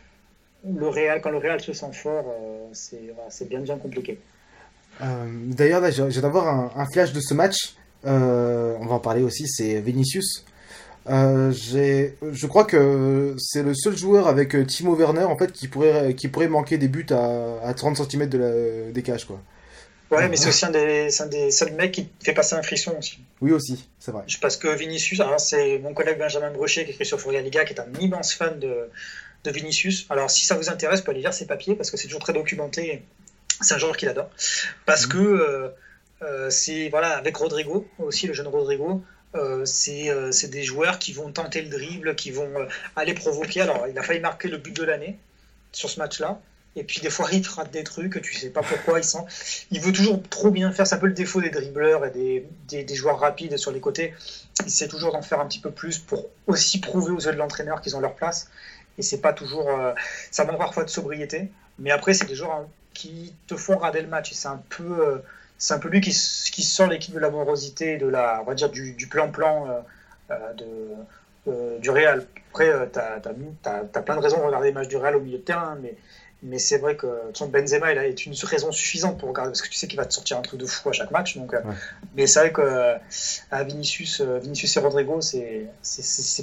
le 0.68 0.88
Real, 0.88 1.20
quand 1.20 1.30
le 1.30 1.38
Real 1.38 1.60
se 1.60 1.72
sent 1.72 1.92
fort, 1.92 2.24
euh, 2.28 2.68
c'est 2.72 3.48
bien 3.48 3.60
bien 3.60 3.78
compliqué. 3.78 4.18
Euh, 5.00 5.26
D'ailleurs, 5.46 5.80
là, 5.80 5.90
j'ai 5.90 6.20
d'avoir 6.20 6.48
un, 6.48 6.72
un 6.76 6.86
flash 6.86 7.12
de 7.12 7.20
ce 7.20 7.34
match. 7.34 7.74
Euh, 8.04 8.76
on 8.80 8.86
va 8.86 8.94
en 8.94 9.00
parler 9.00 9.22
aussi. 9.22 9.48
C'est 9.48 9.80
Vinicius. 9.80 10.44
Euh, 11.08 11.52
je 11.52 12.46
crois 12.46 12.64
que 12.64 13.34
c'est 13.38 13.62
le 13.62 13.74
seul 13.74 13.96
joueur 13.96 14.28
avec 14.28 14.54
Timo 14.68 14.94
Werner 14.94 15.24
en 15.24 15.36
fait 15.36 15.50
qui 15.50 15.66
pourrait 15.66 16.14
qui 16.14 16.28
pourrait 16.28 16.46
manquer 16.46 16.78
des 16.78 16.86
buts 16.86 17.06
à, 17.10 17.58
à 17.64 17.74
30 17.74 17.96
cm 17.96 18.28
de 18.28 18.38
la, 18.38 18.92
des 18.92 19.02
cages 19.02 19.24
quoi. 19.24 19.40
Ouais, 20.12 20.28
mais 20.28 20.36
c'est 20.36 20.50
aussi 20.50 20.64
un 20.66 20.70
des, 20.70 21.08
un 21.20 21.26
des 21.26 21.50
seuls 21.50 21.72
mecs 21.72 21.90
qui 21.92 22.08
fait 22.22 22.34
passer 22.34 22.54
un 22.54 22.62
frisson 22.62 22.94
aussi. 22.98 23.18
Oui 23.40 23.50
aussi, 23.50 23.88
c'est 23.98 24.12
vrai. 24.12 24.24
Parce 24.40 24.56
que 24.58 24.68
Vinicius, 24.76 25.18
alors 25.20 25.40
c'est 25.40 25.78
mon 25.78 25.94
collègue 25.94 26.18
Benjamin 26.18 26.50
Brochet 26.52 26.84
qui 26.84 26.90
écrit 26.90 27.06
sur 27.06 27.20
Furia 27.20 27.40
Liga, 27.40 27.64
qui 27.64 27.72
est 27.72 27.80
un 27.80 27.88
immense 27.98 28.34
fan 28.34 28.60
de, 28.60 28.90
de 29.42 29.50
Vinicius. 29.50 30.06
Alors 30.10 30.30
si 30.30 30.44
ça 30.44 30.54
vous 30.54 30.68
intéresse, 30.68 31.00
vous 31.00 31.06
pouvez 31.06 31.14
aller 31.16 31.22
lire 31.22 31.34
ses 31.34 31.46
papiers 31.46 31.74
parce 31.74 31.90
que 31.90 31.96
c'est 31.96 32.06
toujours 32.06 32.20
très 32.20 32.34
documenté. 32.34 33.02
C'est 33.60 33.74
un 33.74 33.78
joueur 33.78 33.96
qu'il 33.96 34.08
adore. 34.08 34.30
Parce 34.86 35.06
que 35.06 35.18
euh, 35.18 35.68
euh, 36.22 36.50
c'est, 36.50 36.88
voilà, 36.88 37.16
avec 37.16 37.36
Rodrigo, 37.36 37.86
aussi 37.98 38.26
le 38.26 38.32
jeune 38.32 38.48
Rodrigo, 38.48 39.02
euh, 39.34 39.64
c'est 39.64 40.10
euh, 40.10 40.30
c'est 40.30 40.48
des 40.48 40.62
joueurs 40.62 40.98
qui 40.98 41.12
vont 41.12 41.32
tenter 41.32 41.62
le 41.62 41.68
dribble, 41.68 42.14
qui 42.14 42.30
vont 42.30 42.50
euh, 42.56 42.66
aller 42.96 43.14
provoquer. 43.14 43.62
Alors 43.62 43.86
il 43.88 43.98
a 43.98 44.02
failli 44.02 44.20
marquer 44.20 44.48
le 44.48 44.58
but 44.58 44.76
de 44.76 44.84
l'année 44.84 45.18
sur 45.72 45.88
ce 45.90 45.98
match-là. 45.98 46.40
Et 46.74 46.84
puis 46.84 47.00
des 47.00 47.10
fois, 47.10 47.28
il 47.32 47.42
te 47.42 47.50
rate 47.50 47.70
des 47.70 47.84
trucs, 47.84 48.22
tu 48.22 48.34
sais 48.34 48.48
pas 48.48 48.62
pourquoi. 48.62 48.98
Il, 48.98 49.04
sent... 49.04 49.18
il 49.70 49.80
veut 49.80 49.92
toujours 49.92 50.22
trop 50.30 50.50
bien 50.50 50.72
faire. 50.72 50.86
C'est 50.86 50.94
un 50.94 50.98
peu 50.98 51.06
le 51.06 51.12
défaut 51.12 51.42
des 51.42 51.50
dribbleurs 51.50 52.06
et 52.06 52.10
des, 52.10 52.46
des, 52.68 52.82
des 52.82 52.94
joueurs 52.94 53.18
rapides 53.18 53.58
sur 53.58 53.72
les 53.72 53.80
côtés. 53.80 54.14
Il 54.60 54.66
essaie 54.68 54.88
toujours 54.88 55.12
d'en 55.12 55.20
faire 55.20 55.40
un 55.40 55.46
petit 55.46 55.58
peu 55.58 55.70
plus 55.70 55.98
pour 55.98 56.30
aussi 56.46 56.80
prouver 56.80 57.12
aux 57.12 57.20
yeux 57.20 57.32
de 57.32 57.36
l'entraîneur 57.36 57.82
qu'ils 57.82 57.94
ont 57.94 58.00
leur 58.00 58.14
place. 58.14 58.48
Et 58.96 59.02
c'est 59.02 59.20
pas 59.20 59.34
toujours. 59.34 59.68
euh, 59.68 59.92
Ça 60.30 60.46
manque 60.46 60.56
parfois 60.58 60.84
de 60.84 60.88
sobriété. 60.88 61.50
Mais 61.78 61.90
après, 61.90 62.14
c'est 62.14 62.24
des 62.24 62.34
joueurs 62.34 62.52
hein, 62.52 62.66
qui 62.94 63.34
te 63.46 63.56
font 63.56 63.76
rader 63.76 64.02
le 64.02 64.08
match. 64.08 64.32
Et 64.32 64.34
c'est 64.34 64.48
un 64.48 64.62
peu. 64.68 64.84
euh, 64.84 65.18
C'est 65.58 65.74
un 65.74 65.78
peu 65.78 65.88
lui 65.88 66.00
qui, 66.00 66.10
qui 66.10 66.62
sort 66.64 66.88
l'équipe 66.88 67.14
de 67.14 67.20
la 67.20 67.30
morosité, 67.30 67.96
de 67.96 68.08
la, 68.08 68.40
on 68.42 68.44
va 68.44 68.54
dire 68.54 68.68
du 68.70 68.94
du 68.94 69.06
plan-plan 69.06 69.66
euh, 69.68 69.80
euh, 70.30 70.52
de, 70.54 70.66
euh, 71.48 71.78
du 71.78 71.90
Real. 71.90 72.26
Après, 72.50 72.70
tu 72.92 72.98
as, 72.98 74.02
plein 74.02 74.16
de 74.16 74.20
raisons 74.20 74.38
de 74.38 74.42
regarder 74.42 74.68
les 74.68 74.74
matchs 74.74 74.88
du 74.88 74.96
Real 74.96 75.14
au 75.16 75.20
milieu 75.20 75.38
de 75.38 75.44
terrain, 75.44 75.78
mais 75.80 75.94
Mais 76.44 76.58
c'est 76.58 76.78
vrai 76.78 76.96
que 76.96 77.06
son 77.34 77.46
Benzema 77.48 77.92
il 77.92 77.98
a, 77.98 78.06
est 78.06 78.26
une 78.26 78.34
raison 78.42 78.72
suffisante 78.72 79.16
pour 79.18 79.28
regarder 79.28 79.50
parce 79.50 79.62
que 79.62 79.68
tu 79.68 79.76
sais 79.78 79.86
qu'il 79.86 79.96
va 79.96 80.04
te 80.04 80.12
sortir 80.12 80.38
un 80.38 80.42
truc 80.42 80.58
de 80.58 80.66
fou 80.66 80.88
à 80.88 80.92
chaque 80.92 81.12
match. 81.12 81.36
Donc, 81.36 81.54
euh, 81.54 81.60
Mais 82.16 82.26
c'est 82.26 82.40
vrai 82.40 82.52
que 82.52 82.60
euh, 82.60 82.96
à 83.52 83.62
Vinicius, 83.62 84.20
euh, 84.20 84.38
Vinicius 84.40 84.76
et 84.76 84.80
Rodrigo, 84.80 85.20
c'est, 85.20 85.68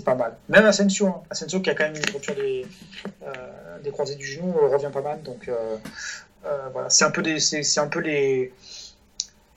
pas 0.06 0.16
mal. 0.16 0.38
Même 0.48 0.66
Asensio, 0.66 1.08
hein. 1.08 1.22
Asensio 1.30 1.60
qui 1.60 1.70
a 1.70 1.76
quand 1.76 1.84
même 1.84 1.98
une 1.98 2.12
rupture 2.14 2.36
des, 2.36 2.66
des 3.84 3.92
croisés 3.92 4.16
du 4.16 4.26
genou 4.26 4.54
revient 4.54 4.92
pas 4.92 5.02
mal. 5.02 5.22
Donc 5.24 5.50
voilà, 6.72 6.90
c'est 6.90 7.06
un 7.06 7.12
peu, 7.12 7.22
des, 7.22 7.40
c'est, 7.40 7.80
un 7.80 7.88
peu 7.88 8.00
les. 8.00 8.54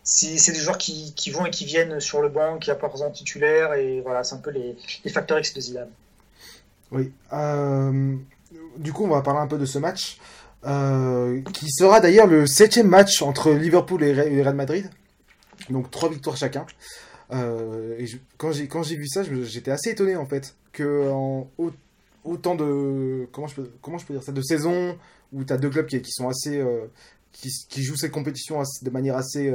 C'est, 0.03 0.53
des 0.53 0.59
joueurs 0.59 0.79
qui, 0.79 1.14
qui, 1.14 1.31
vont 1.31 1.47
et 1.47 1.51
qui 1.51 1.64
viennent 1.64 2.01
sur 2.01 2.21
le 2.21 2.29
banc, 2.29 2.59
qui 2.59 2.71
apportent 2.71 3.01
en 3.01 3.11
titulaire, 3.11 3.75
et 3.75 4.01
voilà, 4.01 4.25
c'est 4.25 4.35
un 4.35 4.38
peu 4.38 4.51
les, 4.51 4.77
les 5.05 5.11
facteurs 5.11 5.38
X 5.38 5.55
de 5.55 5.61
Zidane. 5.61 5.90
Oui. 6.90 7.12
du 8.77 8.92
coup, 8.92 9.05
on 9.05 9.09
va 9.09 9.23
parler 9.23 9.40
un 9.40 9.47
peu 9.47 9.59
de 9.59 9.66
ce 9.66 9.79
match. 9.79 10.18
Euh, 10.64 11.40
qui 11.53 11.66
sera 11.71 11.99
d'ailleurs 11.99 12.29
le 12.29 12.47
septième 12.47 12.87
match 12.87 13.21
entre 13.21 13.51
Liverpool 13.51 14.05
et 14.05 14.12
Real 14.12 14.55
Madrid. 14.55 14.88
Donc 15.71 15.90
trois 15.90 16.09
victoires 16.09 16.37
chacun. 16.37 16.66
Euh, 17.33 18.07
quand 18.37 18.53
j'ai 18.53 18.68
quand 18.68 18.83
j'ai 18.85 18.97
vu 18.97 19.09
ça, 19.09 19.23
j'étais 19.25 19.73
assez 19.73 19.90
étonné 19.90 20.14
en 20.14 20.27
fait 20.27 20.55
que 20.73 21.11
autant 22.25 22.55
de 22.55 23.27
comment 23.33 23.49
je 23.49 23.57
peux 23.57 23.71
comment 23.81 23.99
je 23.99 24.07
peux 24.07 24.14
dire 24.14 24.23
ça 24.23 24.31
de 24.31 24.42
saison 24.42 24.97
où 25.33 25.45
tu 25.45 25.53
as 25.53 25.57
deux 25.57 25.71
clubs 25.71 25.87
qui, 25.87 26.01
qui 26.03 26.12
sont 26.12 26.29
assez 26.29 26.59
euh, 26.59 26.87
qui, 27.33 27.51
qui, 27.68 27.83
jouent 27.83 27.97
cette 27.97 28.12
compétition 28.12 28.62
de 28.83 28.90
manière 28.90 29.16
assez 29.16 29.53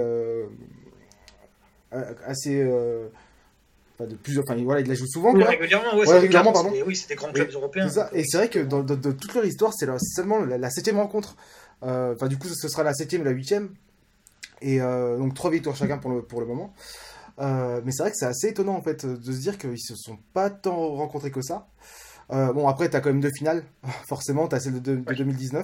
assez 2.26 2.64
de 4.06 4.16
plusieurs, 4.16 4.44
enfin 4.48 4.62
voilà, 4.64 4.82
ils 4.82 4.88
la 4.88 4.94
jouent 4.94 5.08
souvent. 5.08 5.34
régulièrement, 5.34 5.96
ouais, 5.98 6.20
régulièrement 6.20 6.54
pardon. 6.54 6.72
Oui, 6.86 6.96
c'est 6.96 7.10
des 7.10 7.16
grands 7.16 7.32
clubs 7.32 7.52
européens. 7.52 7.88
Et 8.14 8.24
c'est 8.26 8.38
vrai 8.38 8.50
que 8.50 8.60
dans, 8.60 8.84
toute 8.84 9.34
leur 9.34 9.46
histoire, 9.46 9.74
c'est 9.74 9.88
seulement 10.00 10.40
la, 10.40 10.70
septième 10.70 10.98
rencontre. 10.98 11.36
Euh, 11.84 12.14
enfin, 12.16 12.28
du 12.28 12.38
coup, 12.38 12.48
ce 12.48 12.68
sera 12.68 12.84
la 12.84 12.94
septième 12.94 13.22
et 13.22 13.26
la 13.26 13.32
huitième. 13.32 13.70
Et 14.62 14.82
euh, 14.82 15.18
donc 15.18 15.36
trois 15.36 15.52
victoires 15.52 15.76
chacun 15.76 15.98
pour 16.00 16.12
le, 16.12 16.22
pour 16.24 16.40
le 16.42 16.48
moment. 16.48 16.74
Euh, 17.40 17.82
mais 17.86 17.92
c'est 17.92 18.02
vrai 18.02 18.12
que 18.12 18.18
c'est 18.18 18.26
assez 18.26 18.48
étonnant 18.48 18.76
en 18.76 18.82
fait 18.82 19.06
de 19.06 19.32
se 19.32 19.40
dire 19.40 19.60
qu'ils 19.60 19.80
se 19.80 19.96
sont 19.96 20.18
pas 20.34 20.50
tant 20.50 20.96
rencontrés 20.96 21.30
que 21.30 21.42
ça. 21.42 21.68
Bon, 22.30 22.68
après, 22.68 22.90
tu 22.90 22.96
as 22.96 23.02
quand 23.02 23.10
même 23.10 23.22
deux 23.22 23.32
finales, 23.38 23.64
forcément. 24.08 24.48
Tu 24.48 24.56
as 24.56 24.60
celle 24.60 24.82
de, 24.82 24.96
de 24.96 25.14
2019 25.14 25.64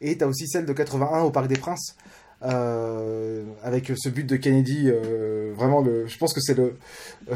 et 0.00 0.18
tu 0.18 0.24
as 0.24 0.28
aussi 0.28 0.48
celle 0.48 0.66
de 0.66 0.72
81 0.72 1.22
au 1.22 1.30
Parc 1.30 1.46
des 1.48 1.56
Princes. 1.58 1.96
Euh, 2.44 3.44
avec 3.62 3.92
ce 3.94 4.08
but 4.08 4.26
de 4.26 4.36
Kennedy, 4.36 4.90
euh, 4.90 5.52
vraiment, 5.56 5.80
le, 5.80 6.08
je 6.08 6.18
pense 6.18 6.32
que 6.34 6.40
c'est 6.40 6.54
le, 6.54 6.74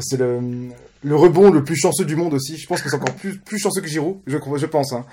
c'est 0.01 0.17
le, 0.17 0.69
le 1.03 1.15
rebond 1.15 1.49
le 1.49 1.63
plus 1.63 1.77
chanceux 1.77 2.03
du 2.03 2.15
monde 2.15 2.33
aussi. 2.33 2.57
Je 2.57 2.67
pense 2.67 2.81
que 2.81 2.89
c'est 2.89 2.95
encore 2.97 3.15
plus, 3.15 3.37
plus 3.37 3.57
chanceux 3.57 3.81
que 3.81 3.87
Giroud, 3.87 4.17
je, 4.27 4.37
je 4.37 4.65
pense. 4.65 4.91
Hein. 4.91 5.05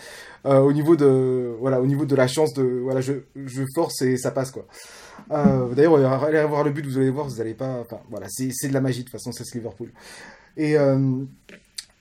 Euh, 0.46 0.58
au 0.58 0.72
niveau 0.72 0.96
de, 0.96 1.54
voilà, 1.60 1.80
au 1.80 1.86
niveau 1.86 2.06
de 2.06 2.16
la 2.16 2.26
chance 2.26 2.54
de, 2.54 2.62
voilà, 2.82 3.00
je, 3.00 3.12
je 3.36 3.62
force 3.74 4.02
et 4.02 4.16
ça 4.16 4.30
passe 4.30 4.50
quoi. 4.50 4.66
Euh, 5.30 5.72
D'ailleurs, 5.74 6.24
allez 6.24 6.44
voir 6.44 6.64
le 6.64 6.70
but, 6.70 6.84
vous 6.84 6.98
allez 6.98 7.10
voir, 7.10 7.26
vous 7.26 7.40
allez 7.40 7.54
pas, 7.54 7.78
enfin, 7.80 8.00
voilà, 8.10 8.26
c'est, 8.28 8.68
de 8.68 8.74
la 8.74 8.80
magie 8.80 9.00
de 9.00 9.04
toute 9.04 9.12
façon, 9.12 9.30
c'est 9.32 9.44
Liverpool. 9.54 9.90
Et, 10.56 10.76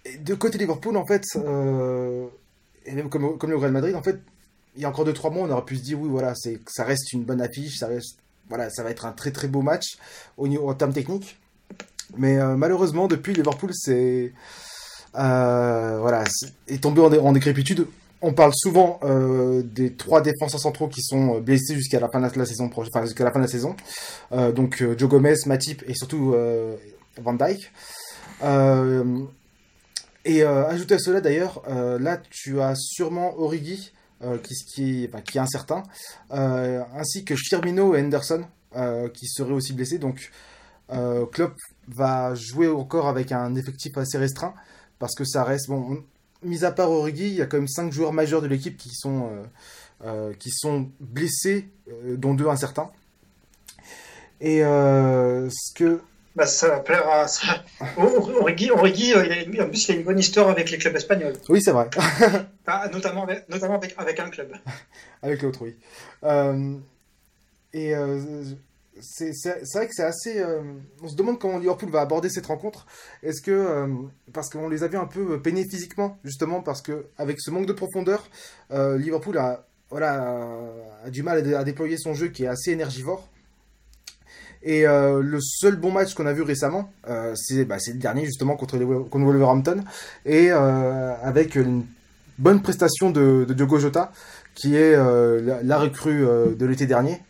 euh, 0.08 0.18
de 0.20 0.34
côté 0.36 0.58
Liverpool, 0.58 0.98
en 0.98 1.06
fait, 1.06 1.24
et 2.86 2.92
même 2.92 3.10
comme, 3.10 3.38
le 3.50 3.58
Real 3.58 3.72
Madrid, 3.72 3.96
en 3.96 4.04
fait, 4.04 4.20
il 4.76 4.82
y 4.82 4.86
a 4.86 4.89
encore 4.89 5.06
2-3 5.06 5.34
mois, 5.34 5.48
on 5.48 5.52
aurait 5.52 5.66
pu 5.66 5.78
se 5.78 5.84
dire, 5.84 6.00
oui, 6.00 6.10
voilà, 6.10 6.34
c'est, 6.36 6.60
ça 6.68 6.84
reste 6.84 7.13
une 7.13 7.24
bonne 7.24 7.42
affiche, 7.42 7.78
ça 7.78 7.88
reste, 7.88 8.18
voilà, 8.50 8.70
ça 8.70 8.84
va 8.84 8.89
être 8.89 9.06
un 9.06 9.12
très 9.12 9.32
très 9.32 9.48
beau 9.48 9.62
match 9.62 9.98
au 10.38 10.48
niveau, 10.48 10.70
en 10.70 10.74
termes 10.74 10.94
techniques. 10.94 11.38
Mais 12.18 12.38
euh, 12.38 12.56
malheureusement, 12.56 13.08
depuis 13.08 13.34
Liverpool, 13.34 13.72
c'est, 13.74 14.34
euh, 15.16 15.98
voilà, 16.00 16.24
est, 16.68 16.82
tombé 16.82 17.02
en, 17.02 17.32
décrépitude. 17.32 17.88
On 18.22 18.34
parle 18.34 18.54
souvent 18.56 19.00
euh, 19.04 19.63
des 19.63 19.94
trois 19.94 20.22
défenseurs 20.22 20.60
centraux 20.60 20.88
qui 20.88 21.02
sont 21.02 21.39
blessés 21.39 21.76
jusqu'à 21.76 22.00
la 22.00 22.10
fin 22.10 22.20
de 22.22 22.38
la 22.38 22.46
saison, 22.46 22.70
jusqu'à 23.04 23.24
la 23.24 23.32
fin 23.32 23.39
de 23.39 23.46
la 23.46 23.52
saison. 23.52 23.76
donc 24.32 24.84
Joe 24.98 25.10
Gomez, 25.10 25.36
Matip 25.46 25.84
et 25.88 25.94
surtout 25.94 26.34
Van 27.22 27.34
Dyke. 27.34 27.72
Et 30.25 30.43
ajouter 30.43 30.95
à 30.95 30.99
cela 30.99 31.21
d'ailleurs, 31.21 31.63
là 31.67 32.21
tu 32.29 32.62
as 32.62 32.75
sûrement 32.75 33.38
Origi 33.38 33.91
euh, 34.23 34.38
qui, 34.38 35.03
est 35.03 35.38
incertain, 35.38 35.83
euh, 36.31 36.81
ainsi 36.95 37.25
que 37.25 37.36
Firmino 37.36 37.93
et 37.93 38.01
Henderson 38.01 38.45
euh, 38.73 39.09
qui 39.09 39.27
seraient 39.27 39.51
aussi 39.51 39.73
blessés. 39.73 39.97
Donc 39.97 40.31
Klopp 41.31 41.57
va 41.89 42.33
jouer 42.36 42.69
encore 42.69 43.07
avec 43.09 43.33
un 43.33 43.55
effectif 43.55 43.97
assez 43.97 44.17
restreint 44.17 44.53
parce 44.97 45.13
que 45.15 45.25
ça 45.25 45.43
reste 45.43 45.67
bon. 45.67 46.03
Mis 46.41 46.63
à 46.63 46.71
part 46.71 46.89
Origi, 46.89 47.25
il 47.25 47.33
y 47.33 47.41
a 47.41 47.47
quand 47.47 47.57
même 47.57 47.67
5 47.67 47.91
joueurs 47.91 48.13
majeurs 48.13 48.41
de 48.41 48.47
l'équipe 48.47 48.77
qui 48.77 48.91
sont 48.93 49.29
qui 50.39 50.51
sont 50.51 50.89
blessés, 51.01 51.69
dont 52.17 52.33
deux 52.33 52.47
incertains. 52.47 52.91
Et 54.39 54.59
ce 54.59 55.73
que 55.73 56.01
bah, 56.36 56.48
ça 56.48 56.67
va 56.67 56.80
plaire 56.80 57.08
à. 57.08 57.26
Origi, 57.98 58.72
Origi 58.72 59.13
euh, 59.13 59.63
en 59.63 59.69
plus, 59.69 59.88
il 59.88 59.91
a 59.91 59.96
une 59.96 60.04
bonne 60.04 60.19
histoire 60.19 60.50
avec 60.50 60.72
les 60.72 60.78
clubs 60.80 60.96
espagnols. 60.96 61.36
Oui, 61.48 61.62
c'est 61.62 61.72
vrai. 61.72 61.89
ah, 62.67 62.89
notamment 62.91 63.24
avec, 63.24 63.48
notamment 63.50 63.76
avec, 63.76 63.93
avec, 63.98 64.19
un 64.19 64.30
club. 64.30 64.54
avec 65.22 65.41
l'autre, 65.43 65.60
oui. 65.62 65.76
Euh, 66.24 66.76
et 67.72 67.96
euh, 67.96 68.46
c'est 69.00 69.32
vrai 69.76 69.88
que 69.88 69.93
c'est 69.93 70.04
assez. 70.04 70.39
Euh, 70.39 70.62
on 71.04 71.08
se 71.08 71.15
demande 71.15 71.39
comment 71.39 71.60
Liverpool 71.60 71.91
va 71.91 72.02
aborder 72.02 72.30
cette 72.30 72.48
rencontre. 72.48 72.88
Est-ce 73.22 73.41
que. 73.41 73.88
Parce 74.34 74.50
qu'on 74.50 74.69
les 74.69 74.84
a 74.84 74.88
vus 74.88 74.98
un 74.98 75.06
peu 75.06 75.39
peinés 75.39 75.67
physiquement, 75.69 76.17
justement, 76.24 76.62
parce 76.62 76.82
que 76.82 77.06
avec 77.17 77.41
ce 77.41 77.52
manque 77.52 77.67
de 77.67 77.74
profondeur, 77.74 78.28
Liverpool 78.72 79.38
a, 79.38 79.67
voilà, 79.91 80.48
a 81.06 81.10
du 81.12 81.22
mal 81.22 81.54
à 81.54 81.63
déployer 81.63 81.98
son 81.98 82.15
jeu 82.15 82.30
qui 82.30 82.46
est 82.46 82.48
assez 82.48 82.72
énergivore. 82.72 83.30
Et 84.63 84.88
euh, 84.88 85.21
le 85.21 85.39
seul 85.41 85.76
bon 85.76 85.91
match 85.91 86.13
qu'on 86.13 86.26
a 86.26 86.32
vu 86.32 86.41
récemment, 86.41 86.89
euh, 87.10 87.36
bah, 87.67 87.80
c'est 87.80 87.91
le 87.91 87.99
dernier 87.99 88.26
justement 88.26 88.56
contre, 88.56 88.78
Wolverhampton, 88.78 89.84
et 90.26 90.52
euh, 90.52 91.13
avec 91.21 91.56
une 91.56 91.86
bonne 92.39 92.62
prestation 92.62 93.10
de, 93.12 93.45
Diogo 93.49 93.78
Jota, 93.78 94.13
qui 94.56 94.76
est 94.76 94.95
la, 94.95 95.78
recrue 95.78 96.21
de 96.21 96.65
l'été 96.65 96.86
dernier. 96.86 97.21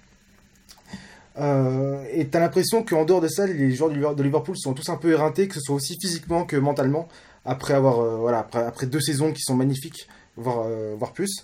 et 1.38 2.28
t'as 2.30 2.40
l'impression 2.40 2.84
qu'en 2.84 3.04
dehors 3.04 3.22
de 3.22 3.28
ça, 3.28 3.48
les 3.48 3.72
joueurs 3.72 4.16
de 4.16 4.24
Liverpool 4.24 4.56
sont 4.56 4.74
tous 4.74 4.90
un 4.90 4.98
peu 4.98 5.12
éreintés, 5.12 5.48
que 5.48 5.56
ce 5.56 5.62
soit 5.62 5.76
aussi 5.76 5.98
physiquement 6.00 6.46
que 6.46 6.56
mentalement, 6.56 7.08
après 7.46 7.74
avoir 7.74 8.20
voilà 8.20 8.48
après, 8.54 8.86
deux 8.86 9.02
saisons 9.02 9.34
qui 9.34 9.42
sont 9.42 9.56
magnifiques, 9.56 10.08
voire 10.38 10.68
voire 10.98 11.14
plus. 11.14 11.44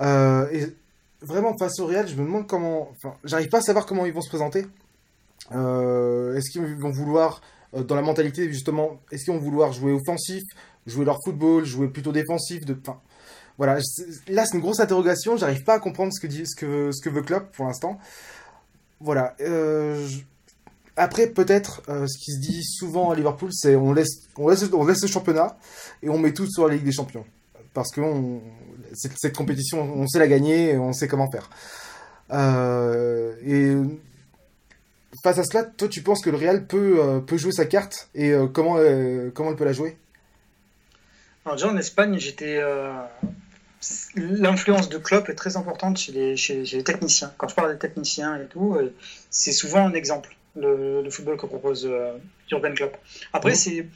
et 0.00 0.66
vraiment 1.22 1.56
face 1.58 1.80
au 1.80 1.86
Real, 1.86 2.06
je 2.06 2.14
me 2.14 2.24
demande 2.24 2.46
comment, 2.46 2.90
enfin, 2.92 3.16
j'arrive 3.24 3.48
pas 3.48 3.58
à 3.58 3.62
savoir 3.62 3.84
comment 3.84 4.06
ils 4.06 4.12
vont 4.12 4.22
se 4.22 4.28
présenter. 4.28 4.64
Euh, 5.54 6.36
est-ce 6.36 6.50
qu'ils 6.50 6.62
vont 6.62 6.90
vouloir, 6.90 7.40
euh, 7.74 7.82
dans 7.82 7.94
la 7.94 8.02
mentalité 8.02 8.50
justement, 8.52 9.00
est-ce 9.10 9.24
qu'ils 9.24 9.32
vont 9.32 9.40
vouloir 9.40 9.72
jouer 9.72 9.92
offensif, 9.92 10.42
jouer 10.86 11.04
leur 11.04 11.18
football, 11.24 11.64
jouer 11.64 11.88
plutôt 11.88 12.12
défensif 12.12 12.64
de... 12.64 12.76
voilà, 13.56 13.78
là 14.28 14.46
c'est 14.46 14.54
une 14.54 14.60
grosse 14.60 14.80
interrogation, 14.80 15.36
j'arrive 15.36 15.64
pas 15.64 15.74
à 15.74 15.80
comprendre 15.80 16.12
ce 16.12 16.20
que, 16.20 16.26
dit, 16.26 16.46
ce 16.46 16.54
que, 16.54 16.90
ce 16.92 17.02
que 17.02 17.10
veut 17.10 17.22
Klopp 17.22 17.52
pour 17.52 17.66
l'instant. 17.66 17.98
Voilà. 19.00 19.36
Euh, 19.40 20.06
après, 20.96 21.28
peut-être, 21.28 21.82
ce 21.86 22.18
qui 22.18 22.32
se 22.32 22.40
dit 22.40 22.64
souvent 22.64 23.12
à 23.12 23.14
Liverpool, 23.14 23.50
c'est 23.52 23.76
on 23.76 23.92
laisse, 23.92 24.26
on, 24.36 24.48
laisse, 24.48 24.68
on 24.72 24.84
laisse 24.84 25.00
le 25.00 25.06
championnat 25.06 25.56
et 26.02 26.08
on 26.08 26.18
met 26.18 26.32
tout 26.32 26.50
sur 26.50 26.66
la 26.66 26.74
Ligue 26.74 26.84
des 26.84 26.90
Champions. 26.90 27.24
Parce 27.72 27.92
que 27.92 28.00
cette, 28.94 29.12
cette, 29.16 29.36
compétition, 29.36 29.80
on 29.80 30.08
sait 30.08 30.18
la 30.18 30.26
gagner 30.26 30.70
et 30.70 30.78
on 30.78 30.92
sait 30.92 31.06
comment 31.06 31.30
faire. 31.30 31.48
et 33.46 33.76
face 35.22 35.38
à 35.38 35.44
cela, 35.44 35.64
toi, 35.64 35.88
tu 35.88 36.02
penses 36.02 36.22
que 36.22 36.30
le 36.30 36.36
Real 36.36 36.66
peut, 36.66 37.00
euh, 37.00 37.20
peut 37.20 37.36
jouer 37.36 37.52
sa 37.52 37.64
carte 37.64 38.08
et 38.14 38.30
euh, 38.30 38.46
comment, 38.46 38.76
euh, 38.78 39.30
comment 39.34 39.50
elle 39.50 39.56
peut 39.56 39.64
la 39.64 39.72
jouer? 39.72 39.96
Alors, 41.44 41.56
déjà 41.56 41.68
en 41.68 41.76
Espagne, 41.76 42.18
j'étais. 42.18 42.60
L'influence 44.16 44.88
de 44.88 44.98
Klopp 44.98 45.28
est 45.28 45.36
très 45.36 45.56
importante 45.56 45.98
chez 45.98 46.10
les, 46.10 46.36
chez, 46.36 46.64
les, 46.64 46.82
techniciens. 46.82 47.32
Quand 47.38 47.46
je 47.46 47.54
parle 47.54 47.72
des 47.72 47.78
techniciens 47.78 48.36
et 48.36 48.46
tout, 48.46 48.76
c'est 49.30 49.52
souvent 49.52 49.86
un 49.86 49.94
exemple, 49.94 50.36
le, 50.56 51.08
football 51.10 51.36
que 51.36 51.46
propose 51.46 51.88
Jurgen 52.48 52.74
Klopp. 52.74 52.96
Après, 53.32 53.54
c'est 53.54 53.86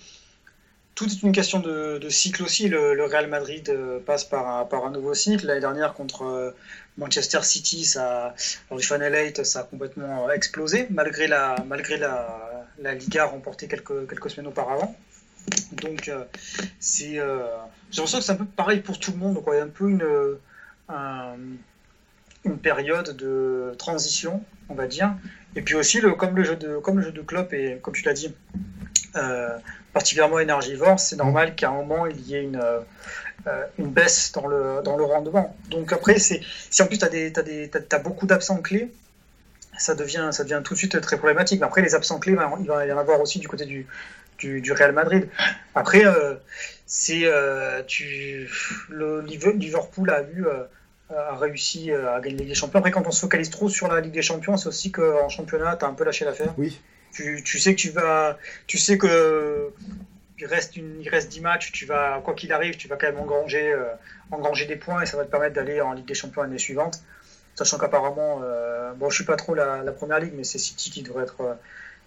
tout 0.94 1.06
est 1.06 1.22
une 1.22 1.32
question 1.32 1.60
de, 1.60 2.08
cycle 2.08 2.42
aussi. 2.42 2.68
Le, 2.68 3.04
Real 3.04 3.28
Madrid 3.28 3.68
euh, 3.70 3.98
passe 4.00 4.24
par 4.24 4.46
un, 4.72 4.90
nouveau 4.90 5.14
cycle. 5.14 5.46
L'année 5.46 5.60
dernière, 5.60 5.94
contre 5.94 6.24
euh, 6.24 6.50
Manchester 6.98 7.42
City, 7.42 7.84
ça, 7.84 8.34
Final 8.36 9.14
8, 9.14 9.44
ça 9.44 9.60
a 9.60 9.62
complètement 9.64 10.30
explosé, 10.30 10.86
malgré 10.90 11.26
la, 11.26 11.56
malgré 11.66 11.96
la, 11.96 12.66
la 12.78 12.94
Liga 12.94 13.26
remportée 13.26 13.66
quelques, 13.66 14.08
quelques 14.08 14.30
semaines 14.30 14.48
auparavant. 14.48 14.94
Donc, 15.72 16.08
euh, 16.08 16.24
c'est, 16.78 17.14
j'ai 17.14 18.00
l'impression 18.00 18.18
que 18.18 18.24
c'est 18.24 18.32
un 18.32 18.36
peu 18.36 18.44
pareil 18.44 18.80
pour 18.80 18.98
tout 18.98 19.12
le 19.12 19.18
monde. 19.18 19.42
Il 19.46 19.54
y 19.54 19.58
a 19.58 19.62
un 19.62 19.68
peu 19.68 19.88
une, 19.88 20.06
une 22.44 22.58
période 22.58 23.16
de 23.16 23.74
transition, 23.78 24.44
on 24.68 24.74
va 24.74 24.86
dire. 24.86 25.14
Et 25.56 25.62
puis 25.62 25.74
aussi, 25.74 26.00
le, 26.00 26.12
comme, 26.12 26.36
le 26.36 26.44
jeu 26.44 26.56
de, 26.56 26.76
comme 26.78 26.98
le 26.98 27.04
jeu 27.04 27.12
de 27.12 27.22
Klopp, 27.22 27.52
et 27.54 27.78
comme 27.82 27.94
tu 27.94 28.04
l'as 28.04 28.12
dit, 28.12 28.34
particulièrement 29.92 30.38
énergivore, 30.38 31.00
c'est 31.00 31.16
normal 31.16 31.54
qu'à 31.54 31.70
un 31.70 31.74
moment 31.74 32.06
il 32.06 32.20
y 32.20 32.34
ait 32.34 32.42
une, 32.42 32.60
une 33.78 33.88
baisse 33.88 34.32
dans 34.32 34.46
le, 34.46 34.82
dans 34.84 34.96
le 34.96 35.04
rendement. 35.04 35.56
Donc 35.70 35.92
après, 35.92 36.18
si 36.18 36.42
en 36.80 36.86
plus 36.86 36.98
tu 36.98 37.04
as, 37.04 37.94
as, 37.96 37.98
beaucoup 37.98 38.26
d'absents 38.26 38.60
clés, 38.60 38.90
ça 39.78 39.94
devient, 39.94 40.28
ça 40.32 40.44
devient 40.44 40.60
tout 40.64 40.74
de 40.74 40.78
suite 40.78 41.00
très 41.00 41.16
problématique. 41.16 41.60
Mais 41.60 41.66
après, 41.66 41.82
les 41.82 41.94
absents 41.94 42.18
clés, 42.18 42.36
il 42.60 42.66
va 42.66 42.86
y 42.86 42.92
en 42.92 42.98
avoir 42.98 43.20
aussi 43.20 43.38
du 43.38 43.48
côté 43.48 43.64
du, 43.64 43.86
du, 44.38 44.72
Real 44.72 44.92
Madrid. 44.92 45.28
Après, 45.74 46.04
c'est 46.86 47.28
tu, 47.86 48.48
le 48.88 49.20
Liverpool 49.22 50.10
a 50.10 50.22
eu 50.22 50.46
a 51.16 51.36
réussi 51.36 51.90
à 51.92 52.20
gagner 52.20 52.36
la 52.36 52.40
Ligue 52.40 52.48
des 52.48 52.54
Champions. 52.54 52.78
Après, 52.78 52.90
quand 52.90 53.06
on 53.06 53.10
se 53.10 53.20
focalise 53.20 53.50
trop 53.50 53.68
sur 53.68 53.88
la 53.88 54.00
Ligue 54.00 54.12
des 54.12 54.22
Champions, 54.22 54.56
c'est 54.56 54.68
aussi 54.68 54.90
qu'en 54.90 55.28
championnat, 55.28 55.76
tu 55.76 55.84
as 55.84 55.88
un 55.88 55.94
peu 55.94 56.04
lâché 56.04 56.24
l'affaire. 56.24 56.54
Oui. 56.56 56.80
Tu, 57.12 57.42
tu, 57.44 57.58
sais 57.58 57.74
que 57.74 57.80
tu 57.80 57.90
vas. 57.90 58.38
Tu 58.66 58.78
sais 58.78 58.96
que. 58.96 59.70
Il 60.42 60.46
reste, 60.46 60.76
une, 60.76 61.00
il 61.00 61.08
reste 61.08 61.30
10 61.30 61.40
matchs, 61.40 61.70
tu 61.70 61.86
vas, 61.86 62.20
quoi 62.24 62.34
qu'il 62.34 62.52
arrive, 62.52 62.76
tu 62.76 62.88
vas 62.88 62.96
quand 62.96 63.06
même 63.06 63.20
engranger, 63.20 63.72
euh, 63.72 63.84
engranger 64.32 64.66
des 64.66 64.74
points 64.74 65.00
et 65.00 65.06
ça 65.06 65.16
va 65.16 65.24
te 65.24 65.30
permettre 65.30 65.54
d'aller 65.54 65.80
en 65.80 65.92
Ligue 65.92 66.04
des 66.04 66.14
Champions 66.14 66.42
l'année 66.42 66.58
suivante. 66.58 67.00
Sachant 67.54 67.78
qu'apparemment, 67.78 68.40
euh, 68.42 68.92
bon, 68.94 69.08
je 69.08 69.14
suis 69.14 69.24
pas 69.24 69.36
trop 69.36 69.54
la, 69.54 69.84
première 69.92 70.18
ligue, 70.18 70.32
mais 70.36 70.42
c'est 70.42 70.58
City 70.58 70.90
qui 70.90 71.02
devrait 71.04 71.22
être, 71.22 71.40
euh, 71.42 71.54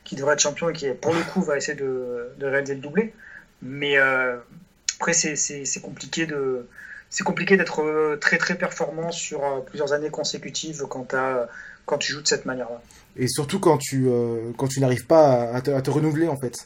qui 0.04 0.17
devrait 0.17 0.34
être 0.34 0.41
champion 0.41 0.69
et 0.69 0.74
qui, 0.74 0.89
pour 0.89 1.13
le 1.13 1.21
coup, 1.21 1.41
va 1.43 1.56
essayer 1.56 1.78
de, 1.78 2.34
réaliser 2.41 2.76
le 2.76 2.82
doublé. 2.82 3.13
Mais 3.62 3.95
après, 3.98 5.13
c'est 5.13 5.82
compliqué 5.82 6.26
de, 6.26 6.67
c'est 7.10 7.24
compliqué 7.24 7.56
d'être 7.56 8.17
très 8.19 8.38
très 8.38 8.56
performant 8.56 9.12
sur 9.12 9.63
plusieurs 9.63 9.93
années 9.93 10.10
consécutives 10.10 10.84
quand, 10.89 11.15
quand 11.86 11.98
tu 11.98 12.12
joues 12.12 12.21
de 12.21 12.28
cette 12.28 12.45
manière-là. 12.45 12.82
Et 13.15 13.28
surtout 13.28 13.60
quand 13.60 13.78
tu 13.78 14.10
n'arrives 14.80 15.06
pas 15.06 15.54
à 15.54 15.62
te, 15.62 15.89
renouveler 15.89 16.28
en 16.28 16.38
fait. 16.38 16.65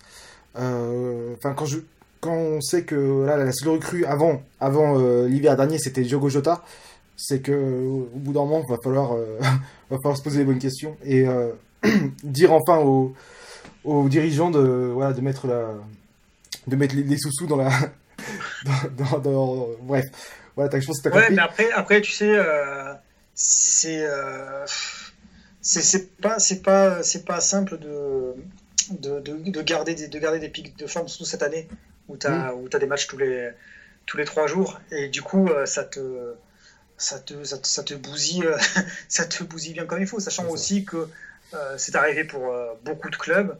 Enfin, 0.56 1.54
quand, 1.56 1.66
je, 1.66 1.80
quand 2.20 2.34
on 2.34 2.62
sait 2.62 2.84
que 2.84 3.26
là, 3.26 3.38
la 3.38 3.52
seule 3.52 3.70
recrue 3.70 4.06
avant, 4.06 4.42
avant 4.60 4.98
l'hiver 5.26 5.56
dernier, 5.56 5.78
c'était 5.78 6.02
Diogo 6.02 6.30
Jota, 6.30 6.64
c'est 7.16 7.42
que 7.42 7.52
au 7.54 8.10
bout 8.16 8.34
d'un 8.34 8.42
moment, 8.42 8.64
il 8.68 8.72
va 8.72 8.78
falloir, 8.84 9.14
va 9.90 9.98
falloir 9.98 10.18
se 10.18 10.24
poser 10.24 10.40
les 10.40 10.46
bonnes 10.46 10.60
questions 10.60 10.98
et 11.06 11.26
dire 12.24 12.52
enfin 12.52 12.78
aux, 12.80 13.14
aux, 13.84 14.10
dirigeants 14.10 14.52
de, 14.52 14.60
voilà, 14.94 15.14
de 15.14 15.22
mettre, 15.22 15.48
la, 15.48 15.74
de 16.68 16.76
mettre 16.76 16.96
les, 16.96 17.18
sous-sous 17.18 17.48
dans 17.48 17.58
la. 17.58 17.70
dans, 18.98 19.20
dans, 19.20 19.68
bref, 19.84 20.06
voilà, 20.56 20.80
je 20.80 20.86
pense 20.86 21.02
que 21.02 21.10
ouais, 21.10 21.30
mais 21.32 21.42
après, 21.42 21.72
après, 21.72 22.02
tu 22.02 22.12
sais, 22.12 22.32
euh, 22.38 22.94
c'est 23.34 24.04
euh, 24.04 24.66
c'est 25.62 26.18
pas 26.18 26.38
c'est 26.40 26.62
pas 26.62 27.02
c'est 27.02 27.24
pas 27.24 27.40
simple 27.40 27.78
de 27.78 28.36
de, 28.92 29.20
de, 29.20 29.62
garder 29.62 29.96
des 29.96 30.08
de 30.08 30.20
garder 30.20 30.40
des 30.40 30.50
pics 30.50 30.78
de 30.78 30.88
forme 30.88 31.08
surtout 31.08 31.26
cette 31.26 31.44
année 31.44 31.68
où 32.08 32.18
tu 32.18 32.28
as, 32.28 32.54
mm. 32.54 32.70
as 32.74 32.80
des 32.80 32.86
matchs 32.88 33.08
tous 33.08 33.18
les 33.18 33.52
tous 34.06 34.18
les 34.18 34.26
trois 34.26 34.48
jours 34.48 34.80
et 34.92 35.08
du 35.10 35.22
coup 35.22 35.48
euh, 35.48 35.66
ça 35.66 35.84
te 35.84 36.34
ça 36.98 37.20
te, 37.20 37.44
ça 37.46 37.84
te, 37.84 37.94
bousille 37.94 38.46
ça 39.08 39.26
te 39.26 39.44
bousille 39.44 39.74
bien 39.74 39.86
comme 39.86 40.02
il 40.02 40.08
faut 40.08 40.20
sachant 40.20 40.48
aussi 40.50 40.84
que 40.84 41.08
c'est 41.78 41.96
arrivé 41.96 42.26
pour 42.26 42.54
beaucoup 42.84 43.10
de 43.10 43.16
clubs 43.16 43.58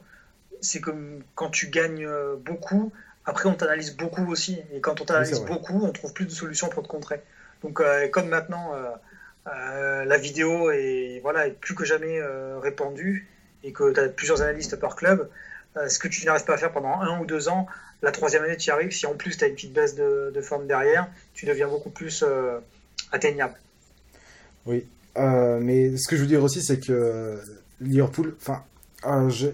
c'est 0.60 0.80
comme 0.80 1.22
quand 1.34 1.50
tu 1.50 1.68
gagnes 1.68 2.06
beaucoup 2.44 2.92
après, 3.26 3.48
on 3.48 3.54
t'analyse 3.54 3.96
beaucoup 3.96 4.26
aussi. 4.30 4.58
Et 4.72 4.80
quand 4.80 5.00
on 5.00 5.04
t'analyse 5.04 5.40
beaucoup, 5.40 5.84
on 5.84 5.92
trouve 5.92 6.12
plus 6.12 6.24
de 6.24 6.30
solutions 6.30 6.68
pour 6.68 6.82
te 6.82 6.88
contrer. 6.88 7.22
Donc, 7.62 7.80
euh, 7.80 8.08
comme 8.08 8.28
maintenant, 8.28 8.74
euh, 8.74 8.90
euh, 9.46 10.04
la 10.04 10.18
vidéo 10.18 10.70
est, 10.70 11.20
voilà, 11.22 11.46
est 11.46 11.52
plus 11.52 11.74
que 11.74 11.84
jamais 11.84 12.20
répandue 12.60 13.28
et 13.64 13.72
que 13.72 13.92
tu 13.92 14.00
as 14.00 14.08
plusieurs 14.08 14.42
analystes 14.42 14.76
par 14.76 14.96
club, 14.96 15.28
ce 15.88 15.98
que 15.98 16.08
tu 16.08 16.24
n'arrives 16.26 16.44
pas 16.44 16.54
à 16.54 16.56
faire 16.56 16.72
pendant 16.72 17.00
un 17.00 17.20
ou 17.20 17.26
deux 17.26 17.48
ans, 17.48 17.66
la 18.02 18.10
troisième 18.10 18.42
année, 18.42 18.56
tu 18.56 18.68
y 18.68 18.70
arrives. 18.70 18.90
Si 18.90 19.06
en 19.06 19.14
plus 19.14 19.36
tu 19.36 19.44
as 19.44 19.48
une 19.48 19.54
petite 19.54 19.72
baisse 19.72 19.94
de, 19.94 20.40
forme 20.42 20.66
derrière, 20.66 21.08
tu 21.34 21.46
deviens 21.46 21.68
beaucoup 21.68 21.90
plus 21.90 22.24
atteignable. 23.12 23.54
Oui. 24.66 24.84
mais 25.16 25.96
ce 25.96 26.08
que 26.08 26.16
je 26.16 26.22
veux 26.22 26.26
dire 26.26 26.42
aussi, 26.42 26.62
c'est 26.62 26.80
que 26.80 27.38
Liverpool, 27.80 28.34
enfin, 28.40 28.64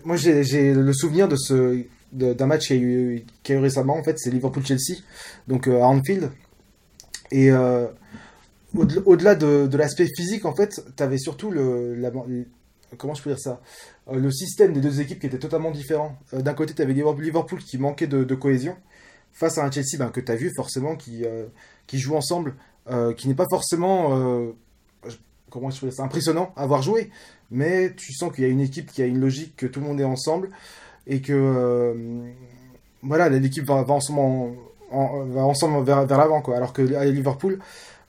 moi 0.05 0.17
j'ai 0.17 0.73
le 0.73 0.93
souvenir 0.93 1.29
de 1.29 1.37
ce 1.37 1.85
d'un 2.13 2.47
match 2.47 2.69
qui 2.69 2.73
a, 2.73 2.77
eu, 2.77 3.25
qui 3.43 3.53
a 3.53 3.57
eu 3.57 3.59
récemment, 3.59 3.97
en 3.97 4.03
fait, 4.03 4.19
c'est 4.19 4.31
Liverpool-Chelsea, 4.31 5.01
donc 5.49 5.69
euh, 5.69 5.81
à 5.81 5.87
Anfield. 5.87 6.31
Et 7.31 7.51
euh, 7.51 7.87
au-delà 8.75 9.35
de, 9.35 9.77
l'aspect 9.77 10.07
physique, 10.17 10.45
en 10.45 10.55
fait, 10.55 10.81
tu 10.97 11.03
avais 11.03 11.19
surtout 11.19 11.51
le, 11.51 11.95
comment 12.97 13.15
je 13.15 13.23
peux 13.23 13.31
dire 13.31 13.39
ça 13.39 13.61
euh, 14.09 14.17
Le 14.17 14.31
système 14.31 14.73
des 14.73 14.81
deux 14.81 15.01
équipes 15.01 15.21
qui 15.21 15.27
était 15.27 15.39
totalement 15.39 15.71
différent. 15.71 16.17
D'un 16.33 16.55
côté, 16.55 16.75
tu 16.75 16.83
avais 16.83 16.93
Liverpool 16.93 17.59
qui 17.61 17.79
manquait 17.79 18.07
de, 18.07 18.35
cohésion 18.35 18.77
face 19.33 19.59
à 19.59 19.65
un 19.65 19.71
Chelsea 19.71 19.99
ben, 19.99 20.11
que 20.11 20.21
tu 20.21 20.33
as 20.33 20.37
vu 20.37 20.51
forcément 20.55 20.97
qui, 20.97 21.25
qui 21.87 21.99
joue 21.99 22.17
ensemble, 22.17 22.55
qui 23.17 23.29
n'est 23.29 23.35
pas 23.35 23.47
forcément 23.51 24.55
comment 25.51 25.71
je 25.71 25.87
dire 25.87 26.01
impressionnant 26.01 26.53
à 26.57 26.67
voir 26.67 26.83
jouer, 26.83 27.11
mais 27.51 27.95
tu 27.95 28.13
sens 28.13 28.33
qu'il 28.33 28.45
y 28.45 28.47
a 28.47 28.51
une 28.51 28.61
équipe 28.61 28.91
qui 28.91 29.03
a 29.03 29.07
une 29.07 29.21
logique, 29.21 29.57
que 29.57 29.67
tout 29.67 29.81
le 29.81 29.87
monde 29.87 30.01
est 30.01 30.05
ensemble 30.05 30.51
et 31.07 31.21
que 31.21 31.33
euh, 31.33 31.95
voilà 33.03 33.29
l'équipe 33.29 33.65
va, 33.65 33.85
ensemble, 33.89 34.57
va 34.91 35.45
ensemble 35.45 35.85
vers, 35.85 36.05
vers 36.07 36.19
l'avant 36.19 36.43
quoi 36.43 36.57
alors 36.57 36.73
que 36.73 36.95
à 36.95 37.05
Liverpool 37.05 37.59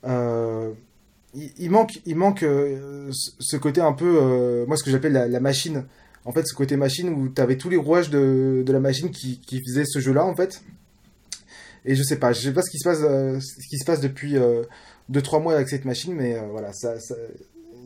euh, 0.06 0.72
il, 1.34 1.70
manque 1.70 2.00
il 2.06 2.16
manque 2.16 2.44
euh, 2.44 3.10
ce 3.12 3.58
côté 3.58 3.82
un 3.82 3.94
peu 3.94 4.66
moi 4.68 4.78
ce 4.78 4.84
que 4.84 4.92
j'appelle 4.92 5.14
la, 5.14 5.40
machine. 5.40 5.86
En 6.26 6.32
fait 6.32 6.46
ce 6.46 6.54
côté 6.54 6.76
machine 6.76 7.10
où 7.10 7.30
tu 7.30 7.42
avais 7.42 7.58
tous 7.58 7.70
les 7.70 7.78
rouages 7.78 8.10
de, 8.10 8.64
de 8.66 8.74
la 8.74 8.80
machine 8.80 9.12
qui, 9.12 9.40
qui 9.40 9.62
faisait 9.62 9.86
ce 9.86 10.00
jeu 10.00 10.14
là 10.14 10.26
en 10.26 10.36
fait. 10.36 10.62
Et 11.86 11.96
je 11.96 12.04
sais 12.04 12.18
pas 12.18 12.34
je 12.34 12.42
sais 12.42 12.54
pas 12.54 12.62
ce 12.62 12.70
qui 12.70 12.80
se 12.80 12.84
passe 12.84 13.00
ce 13.00 13.68
qui 13.70 13.78
se 13.78 13.86
passe 13.86 14.02
depuis 14.02 14.36
2-3 15.12 15.42
mois 15.42 15.56
avec 15.56 15.70
cette 15.70 15.86
machine 15.86 16.14
mais 16.14 16.38
voilà 16.52 16.74
ça, 16.74 16.96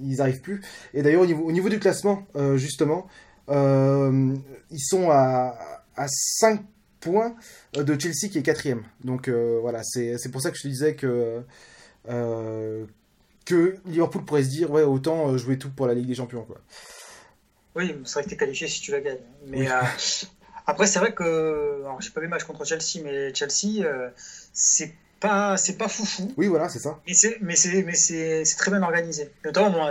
ils 0.03 0.21
arrivent 0.21 0.41
plus. 0.41 0.61
Et 0.93 1.03
d'ailleurs 1.03 1.21
au 1.21 1.27
niveau, 1.27 1.43
au 1.43 1.51
niveau 1.51 1.69
du 1.69 1.79
classement 1.79 2.25
justement 2.55 3.07
euh, 3.49 4.35
ils 4.69 4.79
sont 4.79 5.09
à, 5.09 5.55
à 5.95 6.07
5 6.07 6.61
points 6.99 7.35
de 7.73 7.99
Chelsea 7.99 8.29
qui 8.31 8.37
est 8.37 8.43
quatrième. 8.43 8.83
Donc 9.03 9.27
euh, 9.27 9.59
voilà, 9.61 9.81
c'est 9.83 10.31
pour 10.31 10.41
ça 10.41 10.51
que 10.51 10.57
je 10.57 10.63
te 10.63 10.67
disais 10.67 10.95
que, 10.95 11.41
euh, 12.09 12.85
que 13.45 13.75
Liverpool 13.85 14.23
pourrait 14.23 14.43
se 14.43 14.49
dire 14.49 14.71
ouais, 14.71 14.83
autant 14.83 15.37
jouer 15.37 15.57
tout 15.57 15.69
pour 15.69 15.87
la 15.87 15.93
Ligue 15.93 16.07
des 16.07 16.15
Champions. 16.15 16.43
Quoi. 16.43 16.57
Oui, 17.75 17.95
c'est 18.05 18.13
vrai 18.13 18.23
que 18.23 18.29
tu 18.29 18.35
es 18.35 18.37
qualifié 18.37 18.67
si 18.67 18.81
tu 18.81 18.91
la 18.91 19.01
gagnes. 19.01 19.17
Mais 19.47 19.67
après, 20.67 20.87
c'est 20.87 20.99
vrai 20.99 21.13
que. 21.13 21.81
Alors, 21.83 22.01
j'ai 22.01 22.11
pas 22.11 22.21
vu 22.21 22.27
le 22.27 22.31
match 22.31 22.43
contre 22.43 22.65
Chelsea, 22.65 23.03
mais 23.03 23.33
Chelsea, 23.33 23.85
c'est 24.53 24.93
pas 25.19 25.57
c'est 25.57 25.77
pas 25.77 25.87
foufou. 25.87 26.33
Oui, 26.37 26.47
voilà, 26.47 26.69
c'est 26.69 26.79
ça. 26.79 26.99
Mais 27.07 27.13
c'est 27.13 27.37
mais 27.41 27.55
c'est 27.55 27.83
mais 27.83 27.95
c'est 27.95 28.57
très 28.57 28.71
bien 28.71 28.83
organisé. 28.83 29.31
Notamment 29.45 29.89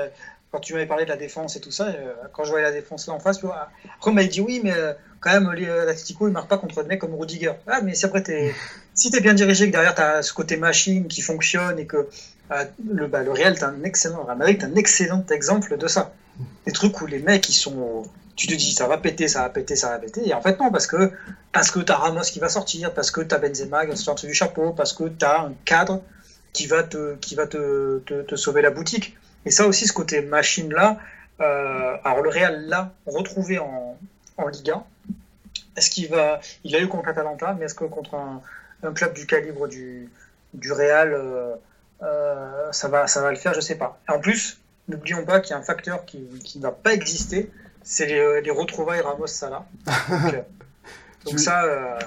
quand 0.50 0.60
tu 0.60 0.72
m'avais 0.72 0.86
parlé 0.86 1.04
de 1.04 1.10
la 1.10 1.16
défense 1.16 1.56
et 1.56 1.60
tout 1.60 1.70
ça, 1.70 1.88
euh, 1.88 2.12
quand 2.32 2.44
je 2.44 2.50
voyais 2.50 2.64
la 2.64 2.72
défense 2.72 3.06
là 3.06 3.14
en 3.14 3.20
face, 3.20 3.38
après 3.38 4.10
on 4.10 4.12
m'avait 4.12 4.28
dit 4.28 4.40
oui, 4.40 4.60
mais 4.62 4.72
euh, 4.72 4.92
quand 5.20 5.32
même, 5.32 5.50
l'Atletico 5.52 6.26
il 6.26 6.32
marque 6.32 6.48
pas 6.48 6.58
contre 6.58 6.82
des 6.82 6.88
mecs 6.88 7.00
comme 7.00 7.14
Rudiger. 7.14 7.52
Ah, 7.66 7.80
mais 7.82 7.94
si 7.94 8.04
après 8.04 8.22
t'es, 8.22 8.54
si 8.94 9.10
t'es 9.10 9.20
bien 9.20 9.34
dirigé, 9.34 9.66
que 9.66 9.72
derrière 9.72 9.94
t'as 9.94 10.22
ce 10.22 10.32
côté 10.32 10.56
machine 10.56 11.06
qui 11.06 11.22
fonctionne 11.22 11.78
et 11.78 11.86
que 11.86 11.96
euh, 11.96 12.08
le, 12.84 13.06
bah, 13.06 13.20
Real, 13.26 13.58
t'es 13.58 13.64
un 13.64 13.82
excellent, 13.84 14.24
Madrid, 14.24 14.62
un 14.64 14.74
excellent 14.74 15.24
exemple 15.30 15.76
de 15.76 15.86
ça. 15.86 16.12
Des 16.66 16.72
trucs 16.72 17.00
où 17.00 17.06
les 17.06 17.18
mecs 17.18 17.48
ils 17.48 17.54
sont, 17.54 18.04
tu 18.34 18.46
te 18.46 18.54
dis 18.54 18.72
ça 18.72 18.86
va 18.86 18.98
péter, 18.98 19.28
ça 19.28 19.42
va 19.42 19.50
péter, 19.50 19.76
ça 19.76 19.90
va 19.90 19.98
péter, 19.98 20.26
et 20.26 20.34
en 20.34 20.40
fait 20.40 20.58
non, 20.58 20.70
parce 20.70 20.86
que 20.86 21.12
parce 21.52 21.70
que 21.70 21.80
t'as 21.80 21.96
Ramos 21.96 22.22
qui 22.22 22.38
va 22.38 22.48
sortir, 22.48 22.94
parce 22.94 23.10
que 23.10 23.20
t'as 23.20 23.38
Benzema 23.38 23.84
qui 23.84 23.90
va 23.90 23.96
sortir 23.96 24.28
du 24.28 24.34
chapeau, 24.34 24.72
parce 24.72 24.92
que 24.92 25.04
t'as 25.04 25.46
un 25.46 25.52
cadre 25.64 26.02
qui 26.52 26.66
va 26.66 26.82
te, 26.82 27.16
qui 27.16 27.34
va 27.34 27.46
te, 27.46 27.98
te, 27.98 28.36
sauver 28.36 28.62
la 28.62 28.70
boutique. 28.70 29.16
Et 29.44 29.50
ça 29.50 29.66
aussi, 29.66 29.86
ce 29.86 29.92
côté 29.92 30.20
machine-là, 30.20 30.98
euh, 31.40 31.96
alors 32.04 32.22
le 32.22 32.30
Real 32.30 32.66
l'a 32.66 32.92
retrouvé 33.06 33.58
en, 33.58 33.96
en 34.36 34.48
Liga. 34.48 34.84
Est-ce 35.76 35.90
qu'il 35.90 36.08
va. 36.08 36.40
Il 36.64 36.74
a 36.74 36.80
eu 36.80 36.88
contre 36.88 37.08
Atalanta, 37.08 37.54
mais 37.58 37.66
est-ce 37.66 37.74
que 37.74 37.84
contre 37.84 38.14
un, 38.14 38.42
un, 38.82 38.92
club 38.92 39.14
du 39.14 39.26
calibre 39.26 39.68
du, 39.68 40.10
du 40.54 40.72
Real, 40.72 41.14
euh, 41.14 41.54
euh, 42.02 42.72
ça, 42.72 42.88
va, 42.88 43.06
ça 43.06 43.22
va 43.22 43.30
le 43.30 43.36
faire 43.36 43.54
Je 43.54 43.60
sais 43.60 43.76
pas. 43.76 44.00
En 44.08 44.20
plus, 44.20 44.60
n'oublions 44.88 45.24
pas 45.24 45.40
qu'il 45.40 45.50
y 45.50 45.54
a 45.54 45.58
un 45.58 45.62
facteur 45.62 46.04
qui, 46.04 46.18
qui 46.44 46.58
ne 46.58 46.64
va 46.64 46.72
pas 46.72 46.92
exister 46.92 47.50
c'est 47.82 48.06
les, 48.06 48.42
les, 48.42 48.50
retrouvailles 48.50 49.00
Ramos-Salah. 49.00 49.64
Donc, 49.86 50.34
donc 51.24 51.40
ça. 51.40 51.98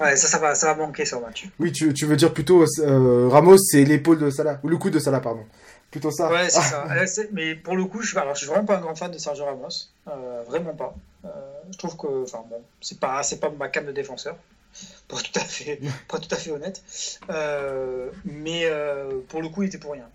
Ouais, 0.00 0.16
ça, 0.16 0.26
ça 0.28 0.38
va, 0.38 0.54
ça 0.54 0.68
va 0.68 0.86
manquer 0.86 1.04
le 1.10 1.20
match. 1.20 1.48
Oui, 1.58 1.70
tu, 1.70 1.92
tu 1.92 2.06
veux 2.06 2.16
dire 2.16 2.32
plutôt 2.32 2.64
Ramos, 2.78 3.58
c'est 3.58 3.84
l'épaule 3.84 4.18
de 4.18 4.30
Salah, 4.30 4.58
ou 4.62 4.68
le 4.68 4.78
coude 4.78 4.94
de 4.94 4.98
Salah, 4.98 5.20
pardon 5.20 5.44
plutôt 5.90 6.10
ça. 6.10 6.30
Ouais, 6.30 6.48
c'est 6.48 6.60
ça. 6.60 7.22
Mais 7.32 7.54
pour 7.54 7.76
le 7.76 7.84
coup, 7.84 8.02
je, 8.02 8.16
alors, 8.18 8.34
je 8.34 8.40
suis 8.40 8.48
vraiment 8.48 8.64
pas 8.64 8.76
un 8.76 8.80
grand 8.80 8.94
fan 8.94 9.10
de 9.10 9.18
Sergio 9.18 9.44
Ramos. 9.44 9.68
Euh, 10.08 10.42
vraiment 10.46 10.74
pas. 10.74 10.94
Euh, 11.24 11.28
je 11.70 11.78
trouve 11.78 11.96
que, 11.96 12.22
enfin 12.22 12.44
bon, 12.48 12.62
c'est 12.80 13.00
pas, 13.00 13.22
c'est 13.22 13.40
pas 13.40 13.50
ma 13.50 13.68
cam 13.68 13.86
de 13.86 13.92
défenseur, 13.92 14.36
pour 15.08 15.22
tout 15.22 15.38
à 15.38 15.44
fait, 15.44 15.80
pour 16.08 16.20
tout 16.20 16.34
à 16.34 16.36
fait 16.36 16.50
honnête. 16.50 16.82
Euh, 17.30 18.10
mais 18.24 18.68
pour 19.28 19.42
le 19.42 19.48
coup, 19.48 19.62
il 19.62 19.68
était 19.68 19.78
pour 19.78 19.92
rien. 19.92 20.08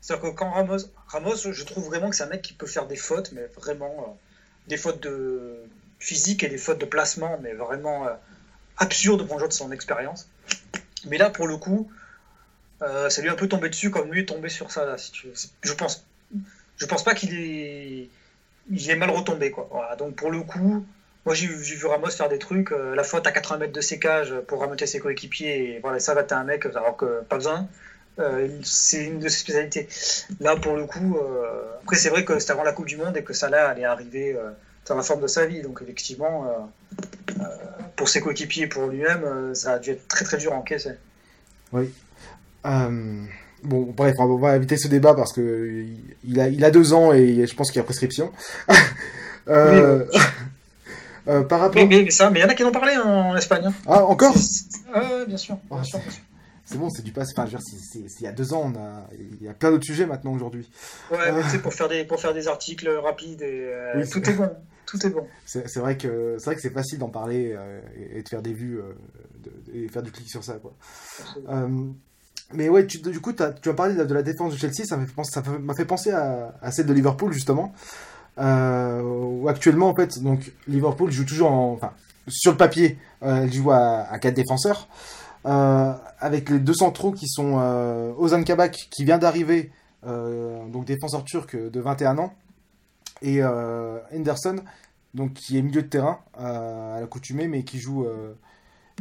C'est-à-dire 0.00 0.30
que 0.30 0.36
quand 0.36 0.50
Ramos, 0.50 0.78
Ramos, 1.06 1.36
je 1.36 1.64
trouve 1.64 1.86
vraiment 1.86 2.10
que 2.10 2.16
c'est 2.16 2.24
un 2.24 2.28
mec 2.28 2.42
qui 2.42 2.54
peut 2.54 2.66
faire 2.66 2.86
des 2.86 2.96
fautes, 2.96 3.32
mais 3.32 3.46
vraiment 3.56 4.18
des 4.66 4.76
fautes 4.76 5.00
de, 5.00 5.62
physiques 6.00 6.42
et 6.42 6.48
des 6.48 6.58
fautes 6.58 6.78
de 6.78 6.86
placement, 6.86 7.38
mais 7.40 7.52
vraiment 7.52 8.08
absurdes 8.78 9.24
pour 9.24 9.36
un 9.36 9.38
joueur 9.38 9.48
de 9.48 9.54
son 9.54 9.70
expérience. 9.70 10.28
Mais 11.04 11.18
là, 11.18 11.30
pour 11.30 11.46
le 11.46 11.56
coup, 11.56 11.90
ça 12.80 13.20
lui 13.20 13.28
est 13.28 13.32
un 13.32 13.36
peu 13.36 13.48
tombé 13.48 13.68
dessus 13.68 13.90
comme 13.90 14.10
lui 14.12 14.20
est 14.20 14.26
tombé 14.26 14.48
sur 14.48 14.72
ça. 14.72 14.84
Là, 14.84 14.96
Je 15.62 15.72
pense, 15.72 16.04
je 16.76 16.86
pense 16.86 17.04
pas 17.04 17.14
qu'il 17.14 17.34
est, 17.34 18.08
il 18.70 18.90
est 18.90 18.96
mal 18.96 19.10
retombé 19.10 19.50
quoi. 19.50 19.68
Voilà, 19.70 19.96
donc 19.96 20.16
pour 20.16 20.30
le 20.30 20.42
coup, 20.42 20.84
moi, 21.24 21.34
j'ai 21.34 21.46
vu 21.46 21.86
Ramos 21.86 22.10
faire 22.10 22.28
des 22.28 22.38
trucs, 22.38 22.72
euh, 22.72 22.96
la 22.96 23.04
faute 23.04 23.26
à 23.26 23.32
80 23.32 23.58
mètres 23.58 23.72
de 23.72 23.80
sécage 23.80 24.34
pour 24.48 24.58
remonter 24.58 24.86
ses 24.86 24.98
coéquipiers, 24.98 25.76
et 25.76 25.78
voilà, 25.80 26.00
ça 26.00 26.14
va, 26.14 26.24
t'es 26.24 26.34
un 26.34 26.42
mec, 26.42 26.66
alors 26.66 26.96
que 26.96 27.22
pas 27.22 27.36
besoin. 27.36 27.68
Euh, 28.18 28.48
c'est 28.64 29.04
une 29.04 29.20
de 29.20 29.28
ses 29.28 29.38
spécialités. 29.38 29.88
Là, 30.40 30.56
pour 30.56 30.76
le 30.76 30.84
coup, 30.84 31.16
euh, 31.16 31.62
après, 31.82 31.96
c'est 31.96 32.10
vrai 32.10 32.24
que 32.24 32.38
c'était 32.40 32.52
avant 32.52 32.64
la 32.64 32.72
Coupe 32.72 32.86
du 32.86 32.96
Monde 32.96 33.16
et 33.16 33.22
que 33.22 33.32
ça 33.32 33.48
là 33.48 33.68
allait 33.68 33.84
arriver 33.84 34.36
dans 34.86 34.96
la 34.96 35.02
forme 35.02 35.22
de 35.22 35.28
sa 35.28 35.46
vie. 35.46 35.62
Donc, 35.62 35.80
effectivement, 35.80 36.70
pour 37.96 38.08
ses 38.08 38.20
coéquipiers 38.20 38.64
et 38.64 38.66
pour 38.66 38.88
lui-même, 38.88 39.54
ça 39.54 39.74
a 39.74 39.78
dû 39.78 39.90
être 39.90 40.06
très 40.08 40.24
très 40.24 40.36
dur 40.36 40.52
à 40.52 40.56
encaisser. 40.56 40.92
Oui. 41.72 41.90
Bon, 42.64 43.82
bref, 43.96 44.16
on 44.18 44.36
va 44.36 44.56
éviter 44.56 44.76
ce 44.76 44.88
débat 44.88 45.14
parce 45.14 45.32
que 45.32 45.86
il 46.24 46.40
a, 46.40 46.48
il 46.48 46.64
a 46.64 46.70
deux 46.70 46.92
ans 46.92 47.12
et 47.12 47.46
je 47.46 47.54
pense 47.54 47.70
qu'il 47.70 47.78
y 47.78 47.80
a 47.80 47.84
prescription. 47.84 48.32
euh... 49.48 50.04
Euh, 51.28 51.42
par 51.42 51.60
rapport... 51.60 51.86
mais, 51.86 52.10
ça, 52.10 52.30
mais 52.30 52.40
il 52.40 52.42
y 52.42 52.44
en 52.44 52.48
a 52.48 52.54
qui 52.54 52.64
en 52.64 52.68
ont 52.68 52.72
parlé 52.72 52.96
en 52.96 53.36
Espagne. 53.36 53.66
Hein. 53.66 53.74
Ah, 53.86 54.04
encore 54.04 54.34
ah, 54.94 55.24
bien 55.26 55.36
sûr. 55.36 55.58
Oh, 55.70 55.76
c'est 56.64 56.78
bon, 56.78 56.90
c'est 56.90 57.02
du 57.02 57.12
passé. 57.12 57.32
Enfin, 57.36 57.48
il 57.94 58.22
y 58.22 58.26
a 58.26 58.32
deux 58.32 58.54
ans, 58.54 58.72
on 58.72 58.78
a... 58.78 59.08
il 59.18 59.42
y 59.42 59.48
a 59.48 59.54
plein 59.54 59.70
d'autres 59.70 59.84
sujets 59.84 60.06
maintenant 60.06 60.32
aujourd'hui. 60.32 60.70
Ouais, 61.10 61.32
mais 61.32 61.42
sais, 61.48 61.58
pour 61.58 61.74
faire, 61.74 61.88
des, 61.88 62.04
pour 62.04 62.20
faire 62.20 62.34
des 62.34 62.48
articles 62.48 62.88
rapides, 62.88 63.42
et, 63.42 63.70
euh, 63.72 64.04
tout 64.10 64.28
est 64.28 64.34
bon. 64.34 64.50
Tout 64.84 65.06
est 65.06 65.10
bon. 65.10 65.26
C'est 65.46 65.78
vrai 65.78 65.96
que 65.96 66.36
c'est 66.38 66.46
vrai 66.46 66.56
que 66.56 66.60
c'est 66.60 66.72
facile 66.72 66.98
d'en 66.98 67.08
parler 67.08 67.54
euh, 67.56 67.80
et, 68.14 68.22
de 68.22 68.28
faire 68.28 68.42
des 68.42 68.52
vues 68.52 68.78
et 69.72 69.88
faire 69.88 70.02
du 70.02 70.10
clic 70.10 70.28
sur 70.28 70.44
ça, 70.44 70.54
quoi. 70.54 70.74
mais 72.52 72.68
ouais, 72.68 72.86
tu, 72.86 72.98
du 72.98 73.20
coup, 73.20 73.32
as, 73.38 73.52
tu 73.52 73.70
as 73.70 73.74
parlé 73.74 73.94
de, 73.94 74.12
la 74.12 74.22
défense 74.22 74.52
de 74.52 74.58
Chelsea, 74.58 74.84
ça 74.84 74.98
m'a 74.98 75.06
fait, 75.06 75.14
penser, 75.14 75.40
fait 75.76 75.84
penser 75.86 76.10
à, 76.10 76.58
à, 76.60 76.72
celle 76.72 76.86
de 76.86 76.92
Liverpool 76.92 77.32
justement. 77.32 77.72
Euh, 78.38 79.46
actuellement, 79.46 79.88
en 79.88 79.94
fait, 79.94 80.22
donc 80.22 80.52
Liverpool 80.66 81.10
joue 81.10 81.24
toujours 81.24 81.50
en, 81.50 81.72
enfin, 81.72 81.92
sur 82.28 82.52
le 82.52 82.56
papier, 82.56 82.98
euh, 83.22 83.42
elle 83.42 83.52
joue 83.52 83.70
à, 83.70 84.06
à 84.10 84.18
4 84.18 84.34
défenseurs. 84.34 84.88
Euh, 85.44 85.92
avec 86.20 86.50
les 86.50 86.60
deux 86.60 86.74
centraux 86.74 87.10
qui 87.10 87.26
sont 87.26 87.56
euh, 87.58 88.12
Ozan 88.16 88.44
Kabak 88.44 88.88
qui 88.90 89.04
vient 89.04 89.18
d'arriver, 89.18 89.72
euh, 90.06 90.64
donc 90.68 90.84
défenseur 90.84 91.24
turc 91.24 91.56
de 91.56 91.80
21 91.80 92.18
ans, 92.18 92.32
et 93.22 93.42
euh, 93.42 93.98
Henderson, 94.14 94.60
donc 95.14 95.34
qui 95.34 95.58
est 95.58 95.62
milieu 95.62 95.82
de 95.82 95.88
terrain 95.88 96.20
à 96.34 96.98
l'accoutumée, 97.00 97.48
mais 97.48 97.64
qui 97.64 97.80
joue, 97.80 98.06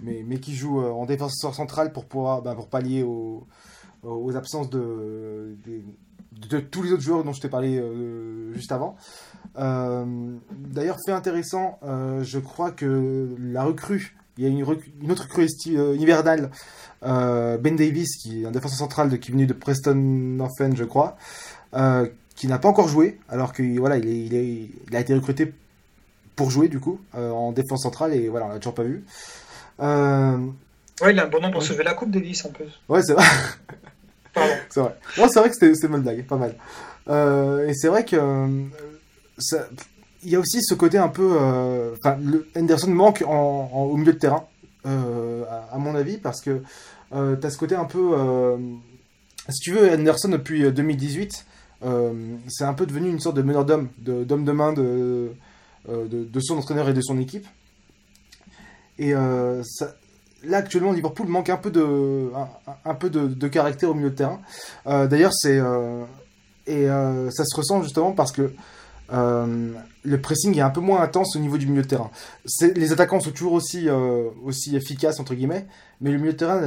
mais, 0.04 0.24
mais, 0.26 0.40
qui 0.40 0.56
joue 0.56 0.82
en 0.82 1.06
défenseur 1.06 1.54
central 1.54 1.94
pour 1.94 2.06
pouvoir, 2.06 2.42
ben, 2.42 2.56
pour 2.56 2.68
pallier 2.68 3.04
aux, 3.04 3.46
aux 4.04 4.36
absences 4.36 4.70
de, 4.70 5.58
de, 5.64 5.82
de 6.32 6.60
tous 6.60 6.82
les 6.84 6.92
autres 6.92 7.04
joueurs 7.04 7.24
dont 7.24 7.34
je 7.34 7.42
t'ai 7.42 7.50
parlé 7.50 7.78
euh, 7.78 8.54
juste 8.54 8.72
avant. 8.72 8.96
Euh, 9.58 10.06
D'ailleurs, 10.52 10.98
fait 11.06 11.12
intéressant, 11.12 11.80
euh, 11.84 12.24
je 12.24 12.40
crois 12.40 12.72
que 12.72 13.36
la 13.40 13.64
recrue, 13.64 14.16
il 14.38 14.44
y 14.46 14.48
a 14.48 14.50
une, 14.50 14.66
une 15.02 15.12
autre 15.12 15.24
recrue 15.24 15.48
hivernale, 15.66 16.52
Ben 17.02 17.76
Davis, 17.76 18.16
qui 18.18 18.44
est 18.44 18.46
un 18.46 18.52
défenseur 18.52 18.78
central 18.78 19.10
de, 19.10 19.18
qui 19.18 19.32
est 19.32 19.34
venu 19.34 19.46
de 19.46 19.54
Preston 19.54 19.96
North 19.96 20.60
End, 20.62 20.72
je 20.76 20.86
crois, 20.86 21.18
qui 22.36 22.48
n'a 22.48 22.60
pas 22.60 22.70
encore 22.70 22.88
joué, 22.88 23.20
alors 23.28 23.52
que 23.52 23.78
voilà, 23.78 23.98
il, 23.98 24.08
est, 24.08 24.26
il, 24.26 24.34
est, 24.34 24.70
il, 24.88 24.96
a 24.96 25.00
été 25.00 25.14
recruté 25.14 25.54
pour 26.36 26.50
jouer 26.50 26.70
du 26.70 26.80
coup 26.80 27.00
en 27.14 27.52
défense 27.52 27.84
centrale 27.84 28.14
et 28.14 28.30
voilà, 28.30 28.46
on 28.46 28.50
l'a 28.50 28.58
toujours 28.58 28.74
pas 28.74 28.84
vu. 28.84 29.04
Ouais, 29.80 31.14
il 31.14 31.20
a 31.20 31.26
un 31.26 31.30
bon 31.30 31.42
nom 31.42 31.52
pour 31.52 31.64
sauver 31.64 31.84
la 31.84 31.94
coupe, 31.94 32.12
Davis 32.12 32.46
en 32.46 32.50
plus. 32.52 32.80
Ouais, 32.88 33.02
c'est 33.04 33.14
vrai. 33.14 33.26
c'est 34.70 34.80
vrai. 34.80 34.98
Moi, 35.18 35.28
c'est 35.30 35.40
vrai 35.40 35.50
que 35.50 35.56
c'était 35.56 35.88
Moldag, 35.88 36.26
pas 36.26 36.38
mal. 36.38 36.56
Euh, 37.10 37.68
et 37.68 37.74
c'est 37.74 37.88
vrai 37.88 38.06
que 38.06 38.16
euh, 38.16 38.64
il 40.24 40.30
y 40.30 40.36
a 40.36 40.40
aussi 40.40 40.62
ce 40.62 40.74
côté 40.74 40.98
un 40.98 41.10
peu. 41.10 41.38
Euh, 41.40 41.96
enfin, 41.98 42.18
Henderson 42.56 42.92
manque 42.92 43.24
au 43.28 43.98
milieu 43.98 44.14
de 44.14 44.20
terrain, 44.20 44.46
à, 44.86 45.78
mon 45.78 45.96
avis, 45.96 46.18
parce 46.18 46.42
que 46.42 46.62
tu 47.12 47.46
as 47.46 47.50
ce 47.50 47.58
côté 47.58 47.76
un 47.76 47.86
peu. 47.86 48.16
si 49.50 49.60
tu 49.60 49.72
veux, 49.74 49.92
Henderson 49.92 50.30
depuis 50.30 50.72
2018, 50.72 51.46
c'est 52.48 52.64
un 52.64 52.74
peu 52.74 52.86
devenu 52.86 53.10
une 53.10 53.20
sorte 53.20 53.36
de 53.36 53.42
meneur 53.42 53.66
d'homme, 53.66 53.90
d'homme 53.98 54.46
de, 54.46 54.52
main 54.52 54.74
de, 54.74 55.32
de, 55.90 56.24
de, 56.24 56.40
son 56.40 56.58
entraîneur 56.58 56.88
et 56.90 56.94
de 56.94 57.02
son 57.02 57.20
équipe. 57.20 57.48
Et 59.00 59.14
ça, 59.64 59.96
là 60.44 60.58
actuellement 60.58 60.92
Liverpool 60.92 61.28
manque 61.28 61.50
un 61.50 61.58
peu 61.58 61.72
de 61.72 62.30
un, 62.86 62.96
peu 62.96 63.10
de, 63.10 63.48
caractère 63.48 63.90
au 63.90 63.94
milieu 63.94 64.10
de 64.10 64.16
terrain. 64.16 64.40
Euh, 64.88 65.08
D'ailleurs 65.08 65.34
c'est 65.34 65.60
euh, 65.60 66.04
et 66.68 66.90
euh, 66.90 67.30
ça 67.32 67.44
se 67.46 67.56
ressent 67.56 67.84
justement 67.84 68.12
parce 68.12 68.32
que 68.32 68.54
le 69.14 70.22
pressing 70.22 70.58
est 70.58 70.62
un 70.62 70.70
peu 70.70 70.80
moins 70.80 71.02
intense 71.02 71.36
au 71.36 71.40
niveau 71.40 71.58
du 71.58 71.68
milieu 71.68 71.82
de 71.82 71.88
terrain. 71.88 72.10
Les 72.62 72.94
attaquants 72.94 73.20
sont 73.20 73.32
toujours 73.32 73.54
aussi 73.54 73.90
aussi 74.44 74.76
efficaces 74.76 75.20
entre 75.20 75.36
guillemets, 75.36 75.68
mais 76.00 76.12
le 76.12 76.18
milieu 76.18 76.32
de 76.32 76.38
terrain 76.38 76.62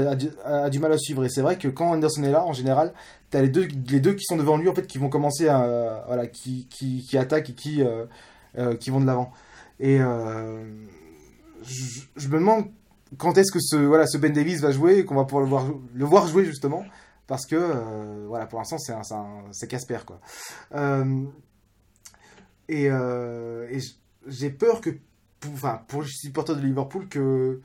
a 0.44 0.68
du, 0.68 0.78
mal 0.78 0.92
à 0.92 0.98
suivre. 0.98 1.24
Et 1.24 1.30
c'est 1.30 1.40
vrai 1.40 1.56
que 1.56 1.68
quand 1.68 1.92
Anderson 1.92 2.22
est 2.22 2.30
là, 2.30 2.44
en 2.44 2.52
général, 2.52 2.92
t'as 3.30 3.40
les 3.40 3.48
deux 3.48 3.66
les 3.88 4.00
deux 4.00 4.12
qui 4.12 4.24
sont 4.24 4.36
devant 4.36 4.58
lui 4.58 4.68
en 4.68 4.74
fait 4.74 4.86
qui 4.86 4.98
vont 4.98 5.08
commencer 5.08 5.48
à 5.48 6.04
voilà 6.06 6.26
qui, 6.26 6.68
qui 6.68 7.16
attaquent 7.16 7.48
et 7.48 7.54
qui 7.54 7.82
qui 8.78 8.90
vont 8.90 9.00
de 9.00 9.06
l'avant. 9.06 9.32
Et 9.80 9.96
je, 9.96 10.60
je 12.16 12.28
me 12.28 12.34
demande 12.34 12.66
quand 13.18 13.36
est-ce 13.38 13.52
que 13.52 13.60
ce, 13.60 13.76
voilà, 13.76 14.06
ce 14.06 14.18
Ben 14.18 14.32
Davis 14.32 14.60
va 14.60 14.70
jouer 14.70 14.98
et 14.98 15.04
qu'on 15.04 15.14
va 15.14 15.24
pouvoir 15.24 15.42
le 15.42 15.48
voir, 15.48 15.66
le 15.92 16.04
voir 16.04 16.26
jouer 16.26 16.44
justement. 16.44 16.84
Parce 17.26 17.46
que 17.46 17.56
euh, 17.56 18.26
voilà 18.28 18.46
pour 18.46 18.58
l'instant 18.58 18.76
c'est 18.78 18.92
c'est 19.52 19.68
Casper 19.68 20.00
quoi. 20.06 20.20
Euh, 20.74 21.24
et, 22.68 22.90
euh, 22.90 23.66
et 23.70 23.78
j'ai 24.26 24.50
peur 24.50 24.80
que 24.80 24.90
pour, 25.40 25.52
enfin 25.52 25.82
pour 25.88 26.02
les 26.02 26.08
supporters 26.08 26.56
de 26.56 26.60
Liverpool 26.60 27.08
que 27.08 27.60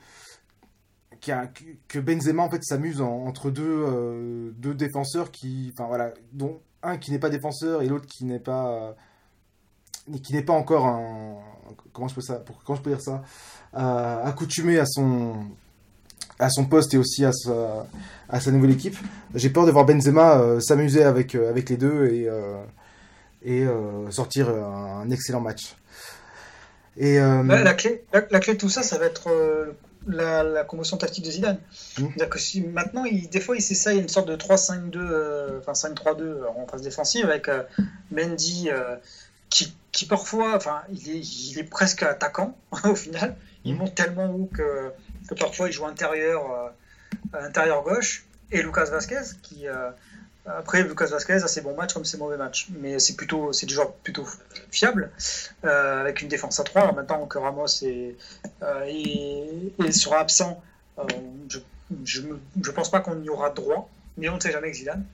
que 1.88 1.98
Benzema 1.98 2.42
en 2.42 2.50
fait 2.50 2.64
s'amuse 2.64 3.02
entre 3.02 3.50
deux 3.50 4.54
deux 4.56 4.74
défenseurs 4.74 5.30
qui 5.30 5.70
enfin 5.74 5.86
voilà 5.86 6.14
dont 6.32 6.62
un 6.82 6.96
qui 6.96 7.10
n'est 7.10 7.18
pas 7.18 7.28
défenseur 7.28 7.82
et 7.82 7.88
l'autre 7.88 8.06
qui 8.06 8.24
n'est 8.24 8.40
pas 8.40 8.96
qui 10.18 10.32
n'est 10.32 10.42
pas 10.42 10.52
encore 10.52 10.86
un 10.86 11.36
comment 11.92 12.08
je 12.08 12.14
peux 12.14 12.20
ça 12.20 12.34
pour, 12.34 12.62
comment 12.64 12.76
je 12.76 12.82
peux 12.82 12.90
dire 12.90 13.00
ça 13.00 13.22
euh, 13.76 14.24
accoutumé 14.24 14.78
à 14.78 14.86
son 14.86 15.34
à 16.38 16.48
son 16.48 16.64
poste 16.64 16.94
et 16.94 16.96
aussi 16.96 17.24
à 17.24 17.32
sa, 17.32 17.86
à 18.30 18.40
sa 18.40 18.50
nouvelle 18.50 18.70
équipe. 18.70 18.96
J'ai 19.34 19.50
peur 19.50 19.66
de 19.66 19.70
voir 19.70 19.84
Benzema 19.84 20.38
euh, 20.38 20.58
s'amuser 20.58 21.04
avec, 21.04 21.34
euh, 21.34 21.50
avec 21.50 21.68
les 21.68 21.76
deux 21.76 22.06
et, 22.06 22.28
et 23.44 23.66
sortir 24.10 24.48
un, 24.48 25.10
excellent 25.10 25.40
match. 25.40 25.76
Et, 26.96 27.18
la, 27.18 27.74
clé, 27.74 28.04
la, 28.12 28.22
la, 28.30 28.40
clé 28.40 28.54
de 28.54 28.58
tout 28.58 28.70
ça, 28.70 28.82
ça 28.82 28.98
va 28.98 29.04
être 29.04 29.30
la, 30.06 30.42
la 30.42 30.64
commotion 30.64 30.96
tactique 30.96 31.26
de 31.26 31.30
Zidane. 31.30 31.58
Mmh. 31.98 32.26
Que 32.30 32.38
si 32.38 32.62
maintenant, 32.62 33.04
il, 33.04 33.28
des 33.28 33.40
fois, 33.40 33.56
il 33.56 33.62
s'essaye 33.62 33.98
une 33.98 34.08
sorte 34.08 34.28
de 34.28 34.36
3-5-2, 34.36 35.58
enfin 35.58 35.72
5-3-2 35.72 36.46
en 36.56 36.66
phase 36.66 36.82
défensive 36.82 37.26
avec 37.26 37.48
Mendy 38.10 38.70
qui, 39.50 39.74
qui, 39.92 40.06
parfois, 40.06 40.56
enfin, 40.56 40.82
il 40.92 41.10
est, 41.10 41.18
il 41.18 41.58
est 41.58 41.64
presque 41.64 42.02
attaquant 42.02 42.56
au 42.84 42.94
final. 42.94 43.36
Il 43.64 43.74
monte 43.76 43.94
tellement 43.94 44.30
haut 44.30 44.48
que, 44.54 44.90
que 45.28 45.34
parfois 45.34 45.68
il 45.68 45.72
joue 45.72 45.84
intérieur, 45.84 46.50
euh, 47.34 47.46
intérieur 47.46 47.82
gauche. 47.82 48.24
Et 48.52 48.62
Lucas 48.62 48.86
Vasquez, 48.86 49.36
qui 49.42 49.68
euh, 49.68 49.90
après 50.46 50.82
Lucas 50.82 51.06
Vasquez 51.06 51.34
a 51.34 51.48
ses 51.48 51.60
bons 51.60 51.76
matchs 51.76 51.92
comme 51.92 52.04
ses 52.04 52.16
mauvais 52.16 52.36
matchs, 52.36 52.68
mais 52.80 52.98
c'est 52.98 53.14
plutôt 53.14 53.52
c'est 53.52 53.66
plutôt 54.02 54.26
fiable 54.70 55.10
euh, 55.64 56.00
avec 56.00 56.22
une 56.22 56.28
défense 56.28 56.58
à 56.58 56.64
3. 56.64 56.92
maintenant 56.92 57.26
que 57.26 57.38
Ramos 57.38 57.66
est, 57.82 58.16
est, 58.86 59.72
est 59.84 59.92
sera 59.92 60.18
absent, 60.18 60.60
je, 61.48 61.58
je, 62.04 62.22
je 62.62 62.70
pense 62.72 62.90
pas 62.90 63.00
qu'on 63.00 63.22
y 63.22 63.28
aura 63.28 63.50
droit, 63.50 63.88
mais 64.16 64.28
on 64.28 64.36
ne 64.36 64.40
sait 64.40 64.50
jamais 64.50 64.68
avec 64.68 64.74
Zidane. 64.74 65.04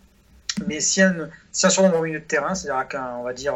Mais 0.67 0.81
si 0.81 1.03
un, 1.03 1.29
si 1.53 1.67
un 1.67 1.71
surnom 1.71 1.99
au 1.99 2.03
milieu 2.03 2.21
de 2.21 2.25
terrain, 2.25 2.55
c'est-à-dire 2.55 2.89
qu'un 2.89 3.17
on 3.17 3.25
va 3.25 3.35
dire 3.35 3.55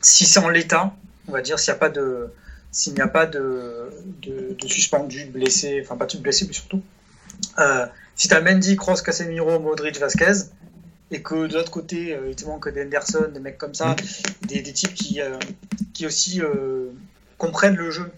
si 0.00 0.26
c'est 0.26 0.40
en 0.40 0.48
l'état, 0.48 0.94
on 1.28 1.32
va 1.32 1.40
dire 1.40 1.58
s'il 1.58 1.72
n'y 1.72 1.76
a 1.76 1.80
pas 1.80 1.88
de 1.88 2.30
s'il 2.74 2.94
n'y 2.94 3.00
a 3.00 3.08
pas 3.08 3.24
de, 3.24 3.88
de, 4.20 4.56
de, 4.60 4.68
suspendu, 4.68 5.26
blessé, 5.26 5.80
enfin 5.80 5.96
pas 5.96 6.06
de 6.06 6.18
blessé, 6.18 6.44
mais 6.48 6.52
surtout, 6.52 6.82
euh, 7.60 7.86
si 8.16 8.26
tu 8.26 8.34
as 8.34 8.40
Mendy, 8.40 8.74
Cross, 8.74 9.00
Casemiro, 9.02 9.60
Modric, 9.60 9.98
Vasquez, 9.98 10.50
et 11.12 11.22
que 11.22 11.46
de 11.46 11.54
l'autre 11.54 11.70
côté, 11.70 12.14
euh, 12.14 12.30
il 12.30 12.34
te 12.34 12.44
manque 12.44 12.68
d'Henderson, 12.68 13.28
des 13.32 13.38
mecs 13.38 13.58
comme 13.58 13.74
ça, 13.74 13.92
mm. 13.92 14.46
des, 14.46 14.60
des 14.62 14.72
types 14.72 14.94
qui, 14.94 15.20
euh, 15.20 15.38
qui 15.92 16.04
aussi 16.04 16.42
euh, 16.42 16.90
comprennent 17.38 17.76
le 17.76 17.92
jeu, 17.92 18.10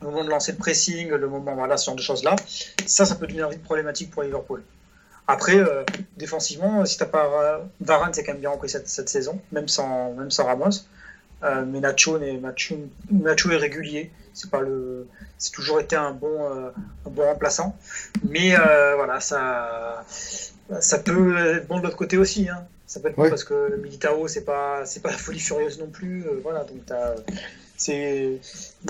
le 0.00 0.06
moment 0.06 0.24
de 0.24 0.30
lancer 0.30 0.52
le 0.52 0.58
pressing, 0.58 1.10
le 1.10 1.28
moment, 1.28 1.54
voilà, 1.54 1.76
ce 1.76 1.84
genre 1.84 1.96
de 1.96 2.02
choses-là, 2.02 2.36
ça, 2.86 3.04
ça 3.04 3.16
peut 3.16 3.26
devenir 3.26 3.50
vite 3.50 3.62
problématique 3.62 4.10
pour 4.10 4.22
Liverpool. 4.22 4.62
Après, 5.30 5.56
euh, 5.56 5.84
défensivement, 6.16 6.84
si 6.84 6.98
t'as 6.98 7.06
pas 7.06 7.62
Varane, 7.80 8.12
c'est 8.12 8.24
quand 8.24 8.32
même 8.32 8.40
bien 8.40 8.50
repris 8.50 8.68
cette, 8.68 8.88
cette, 8.88 9.08
saison, 9.08 9.40
même 9.52 9.68
sans, 9.68 10.12
même 10.14 10.30
sans 10.30 10.44
Ramos. 10.44 10.84
Euh, 11.42 11.64
mais 11.66 11.80
Nacho, 11.80 12.18
Nacho, 12.18 12.76
Nacho 13.10 13.50
est 13.50 13.56
régulier. 13.56 14.10
C'est 14.34 14.50
pas 14.50 14.60
le, 14.60 15.06
c'est 15.38 15.52
toujours 15.52 15.80
été 15.80 15.96
un 15.96 16.12
bon, 16.12 16.44
euh, 16.44 16.70
un 17.06 17.10
bon 17.10 17.22
remplaçant. 17.22 17.76
Mais 18.28 18.54
euh, 18.54 18.94
voilà, 18.96 19.20
ça, 19.20 20.04
ça 20.80 20.98
peut 20.98 21.56
être 21.56 21.66
bon 21.66 21.78
de 21.78 21.84
l'autre 21.84 21.96
côté 21.96 22.18
aussi. 22.18 22.48
Hein. 22.48 22.64
Ça 22.86 23.00
peut 23.00 23.08
être 23.08 23.16
bon 23.16 23.28
parce 23.28 23.44
que 23.44 23.76
Militao, 23.76 24.28
c'est 24.28 24.44
pas, 24.44 24.84
c'est 24.84 25.00
pas 25.00 25.10
la 25.10 25.16
folie 25.16 25.40
furieuse 25.40 25.78
non 25.78 25.86
plus. 25.86 26.24
voilà, 26.42 26.64
donc 26.64 26.84
c'est 27.80 28.40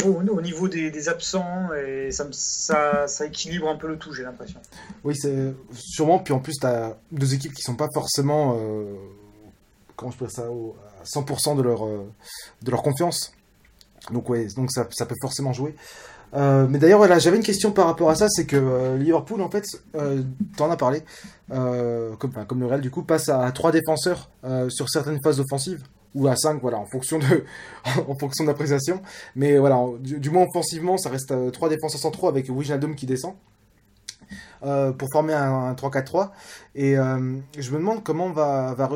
au, 0.05 0.43
niveau 0.43 0.69
des, 0.69 1.09
absents 1.09 1.73
et 1.75 2.11
ça, 2.11 3.07
ça, 3.07 3.27
équilibre 3.27 3.69
un 3.69 3.77
peu 3.77 3.89
le 3.89 3.97
tout, 3.97 4.13
j'ai 4.13 4.23
l'impression. 4.23 4.61
Oui, 5.05 5.15
c'est 5.17 5.55
sûrement. 5.73 6.19
Puis 6.19 6.35
en 6.35 6.41
plus, 6.41 6.55
tu 6.61 6.67
as 6.67 6.97
deux 7.13 7.35
équipes 7.35 7.55
qui 7.55 7.63
sont 7.63 7.77
pas 7.77 7.89
forcément, 7.95 8.59
comment 9.97 10.11
je 10.11 10.19
peux 10.19 10.29
ça, 10.29 10.43
à 10.43 11.05
100% 11.05 11.57
de 11.57 11.63
leur, 11.63 11.87
de 11.87 12.71
leur 12.71 12.83
confiance. 12.83 13.33
Donc 14.13 14.29
ouais, 14.29 14.47
donc 14.57 14.73
ça, 14.73 14.87
ça 14.91 15.07
peut 15.07 15.17
forcément 15.21 15.53
jouer. 15.53 15.75
Euh, 16.35 16.67
mais 16.69 16.79
d'ailleurs, 16.79 16.99
voilà, 16.99 17.19
j'avais 17.19 17.37
une 17.37 17.43
question 17.43 17.73
par 17.73 17.87
rapport 17.87 18.11
à 18.11 18.15
ça, 18.15 18.29
c'est 18.29 18.47
que 18.47 18.57
euh, 18.57 18.97
Liverpool, 18.97 19.41
en 19.43 19.51
fait, 19.51 19.65
euh, 19.97 20.23
t'en 20.57 20.71
as 20.71 20.77
parlé, 20.77 21.03
euh, 21.53 22.15
comme, 22.17 22.33
comme 22.47 22.61
le 22.61 22.67
Real, 22.67 22.81
du 22.81 22.91
coup, 22.91 23.03
passe 23.03 23.29
à 23.29 23.51
trois 23.53 23.73
défenseurs 23.73 24.31
sur 24.69 24.89
certaines 24.89 25.19
phases 25.23 25.41
offensives, 25.41 25.83
ou 26.15 26.27
à 26.27 26.37
5, 26.37 26.61
voilà, 26.61 26.79
en 26.79 26.87
fonction 26.87 27.19
de, 27.19 27.45
en 28.09 28.15
fonction 28.17 28.45
d'appréciation. 28.45 29.01
Mais 29.37 29.59
voilà, 29.59 29.79
du, 30.01 30.31
moins 30.31 30.47
offensivement, 30.49 30.97
ça 30.97 31.11
reste 31.11 31.33
trois 31.53 31.69
défenseurs 31.69 32.01
centraux 32.01 32.29
avec 32.29 32.49
Wijnaldum 32.49 32.95
qui 32.95 33.07
descend. 33.07 33.35
pour 34.61 35.09
former 35.13 35.35
un, 35.35 35.75
3-4-3 35.75 36.31
et 36.75 36.95
je 36.95 37.71
me 37.71 37.79
demande 37.79 38.03
comment 38.03 38.31
va, 38.31 38.75
va, 38.75 38.89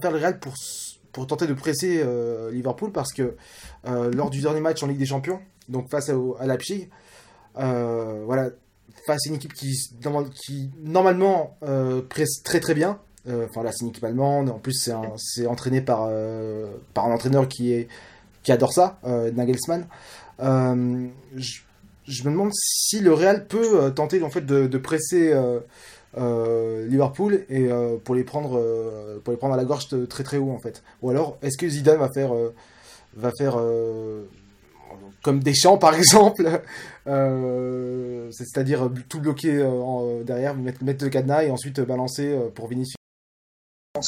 faire 0.00 0.10
le 0.10 0.18
Real 0.18 0.38
pour, 0.38 0.54
pour 1.12 1.26
tenter 1.26 1.46
de 1.46 1.54
presser 1.54 2.04
Liverpool 2.52 2.92
parce 2.92 3.12
que 3.12 3.36
lors 3.84 4.30
du 4.30 4.40
dernier 4.40 4.60
match 4.60 4.82
en 4.82 4.86
Ligue 4.86 4.98
des 4.98 5.06
Champions 5.06 5.40
donc 5.68 5.90
face 5.90 6.10
à, 6.10 6.12
à 6.12 6.46
euh, 7.56 8.22
voilà, 8.24 8.50
face 9.06 9.26
à 9.26 9.28
une 9.28 9.36
équipe 9.36 9.54
qui, 9.54 9.74
qui 10.34 10.70
normalement 10.82 11.56
euh, 11.62 12.02
presse 12.02 12.42
très 12.42 12.60
très 12.60 12.74
bien. 12.74 13.00
Euh, 13.26 13.46
enfin 13.48 13.62
là, 13.62 13.72
c'est 13.72 13.84
une 13.84 13.90
équipe 13.90 14.04
allemande. 14.04 14.50
En 14.50 14.58
plus, 14.58 14.90
c'est 15.16 15.46
entraîné 15.46 15.80
par, 15.80 16.10
par 16.92 17.06
un 17.06 17.12
entraîneur 17.12 17.48
qui, 17.48 17.86
adore 18.48 18.72
ça, 18.72 18.98
Nagelsmann. 19.04 19.86
Je, 20.38 21.60
je, 22.06 22.24
me 22.24 22.30
demande 22.30 22.50
si 22.54 23.00
le 23.00 23.12
Real 23.12 23.46
peut 23.46 23.92
tenter 23.94 24.22
en 24.22 24.30
fait 24.30 24.44
de, 24.44 24.78
presser 24.78 25.34
Liverpool 26.16 27.44
et 27.48 27.68
pour 28.04 28.14
les 28.14 28.24
prendre 28.24 29.20
pour 29.24 29.32
les 29.32 29.38
prendre 29.38 29.54
à 29.54 29.56
la 29.56 29.64
gorge 29.64 29.88
très 30.08 30.24
très 30.24 30.36
haut 30.36 30.50
en 30.50 30.58
fait. 30.58 30.82
Ou 31.02 31.10
alors, 31.10 31.38
est-ce 31.42 31.56
que 31.56 31.68
Zidane 31.68 31.98
va 31.98 32.10
faire 32.10 32.32
va 33.16 33.30
faire 33.38 33.58
comme 35.24 35.40
Deschamps 35.40 35.78
par 35.78 35.94
exemple, 35.98 36.48
euh, 37.08 38.28
c'est-à-dire 38.30 38.90
tout 39.08 39.20
bloquer 39.20 39.56
euh, 39.56 40.22
derrière, 40.22 40.54
mettre, 40.54 40.84
le 40.84 41.08
cadenas 41.08 41.42
et 41.42 41.50
ensuite 41.50 41.80
balancer 41.80 42.28
euh, 42.28 42.50
pour 42.54 42.68
Vinicius. 42.68 42.94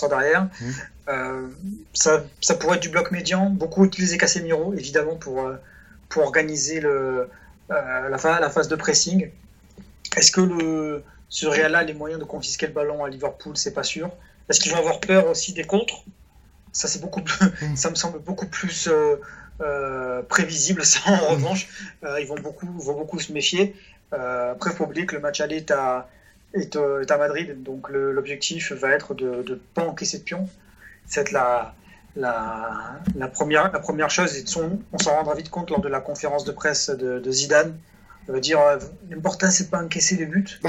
Derrière, 0.08 0.48
mmh. 0.60 1.50
ça, 1.94 2.24
ça, 2.40 2.54
pourrait 2.56 2.76
être 2.76 2.82
du 2.82 2.88
bloc 2.88 3.12
médian, 3.12 3.50
beaucoup 3.50 3.84
utiliser 3.84 4.18
Casemiro 4.18 4.74
évidemment 4.74 5.14
pour, 5.14 5.48
pour 6.08 6.24
organiser 6.24 6.80
le, 6.80 7.28
la, 7.68 8.08
la, 8.08 8.50
phase 8.50 8.66
de 8.66 8.74
pressing. 8.74 9.30
Est-ce 10.16 10.32
que 10.32 10.40
le, 10.40 11.04
ce 11.28 11.46
Real 11.46 11.76
a 11.76 11.84
les 11.84 11.94
moyens 11.94 12.20
de 12.20 12.26
confisquer 12.26 12.66
le 12.66 12.72
ballon 12.72 13.04
à 13.04 13.08
Liverpool 13.08 13.56
C'est 13.56 13.74
pas 13.74 13.84
sûr? 13.84 14.10
Est-ce 14.48 14.58
qu'ils 14.58 14.72
vont 14.72 14.78
avoir 14.78 14.98
peur 14.98 15.28
aussi 15.28 15.52
des 15.52 15.62
contres? 15.62 16.02
Ça, 16.72 16.88
c'est 16.88 17.00
beaucoup 17.00 17.22
plus, 17.22 17.46
mmh. 17.46 17.76
ça 17.76 17.88
me 17.88 17.94
semble 17.94 18.18
beaucoup 18.18 18.46
plus 18.46 18.88
euh, 19.60 20.22
prévisible. 20.22 20.84
Ça, 20.84 21.00
en 21.06 21.28
revanche, 21.28 21.68
euh, 22.04 22.20
ils 22.20 22.26
vont 22.26 22.34
beaucoup, 22.34 22.66
vont 22.66 22.98
beaucoup 22.98 23.20
se 23.20 23.32
méfier. 23.32 23.74
Euh, 24.12 24.52
après, 24.52 24.70
il 24.70 24.76
faut 24.76 24.84
oublier 24.84 25.06
que 25.06 25.14
le 25.14 25.20
match 25.20 25.40
aller 25.40 25.56
est 25.56 25.70
à, 25.70 26.08
est, 26.56 26.76
à 27.10 27.18
Madrid, 27.18 27.62
donc 27.62 27.88
l'objectif 27.90 28.72
va 28.72 28.90
être 28.90 29.14
de 29.14 29.44
ne 29.48 29.54
pas 29.54 29.84
encaisser 29.84 30.18
de 30.18 30.22
pion. 30.24 30.48
C'est 31.06 31.30
la, 31.32 31.74
la, 32.16 33.00
la, 33.14 33.28
première, 33.28 33.72
la 33.72 33.78
première 33.78 34.10
chose. 34.10 34.36
Et 34.36 34.44
on 34.92 34.98
s'en 34.98 35.14
rendra 35.14 35.34
vite 35.34 35.50
compte 35.50 35.70
lors 35.70 35.80
de 35.80 35.88
la 35.88 36.00
conférence 36.00 36.44
de 36.44 36.52
presse 36.52 36.90
de, 36.90 37.18
de 37.18 37.30
Zidane. 37.30 37.76
Il 38.28 38.32
va 38.32 38.40
dire 38.40 38.58
l'important, 39.08 39.50
c'est 39.50 39.70
pas 39.70 39.82
encaisser 39.82 40.16
les 40.16 40.26
buts. 40.26 40.60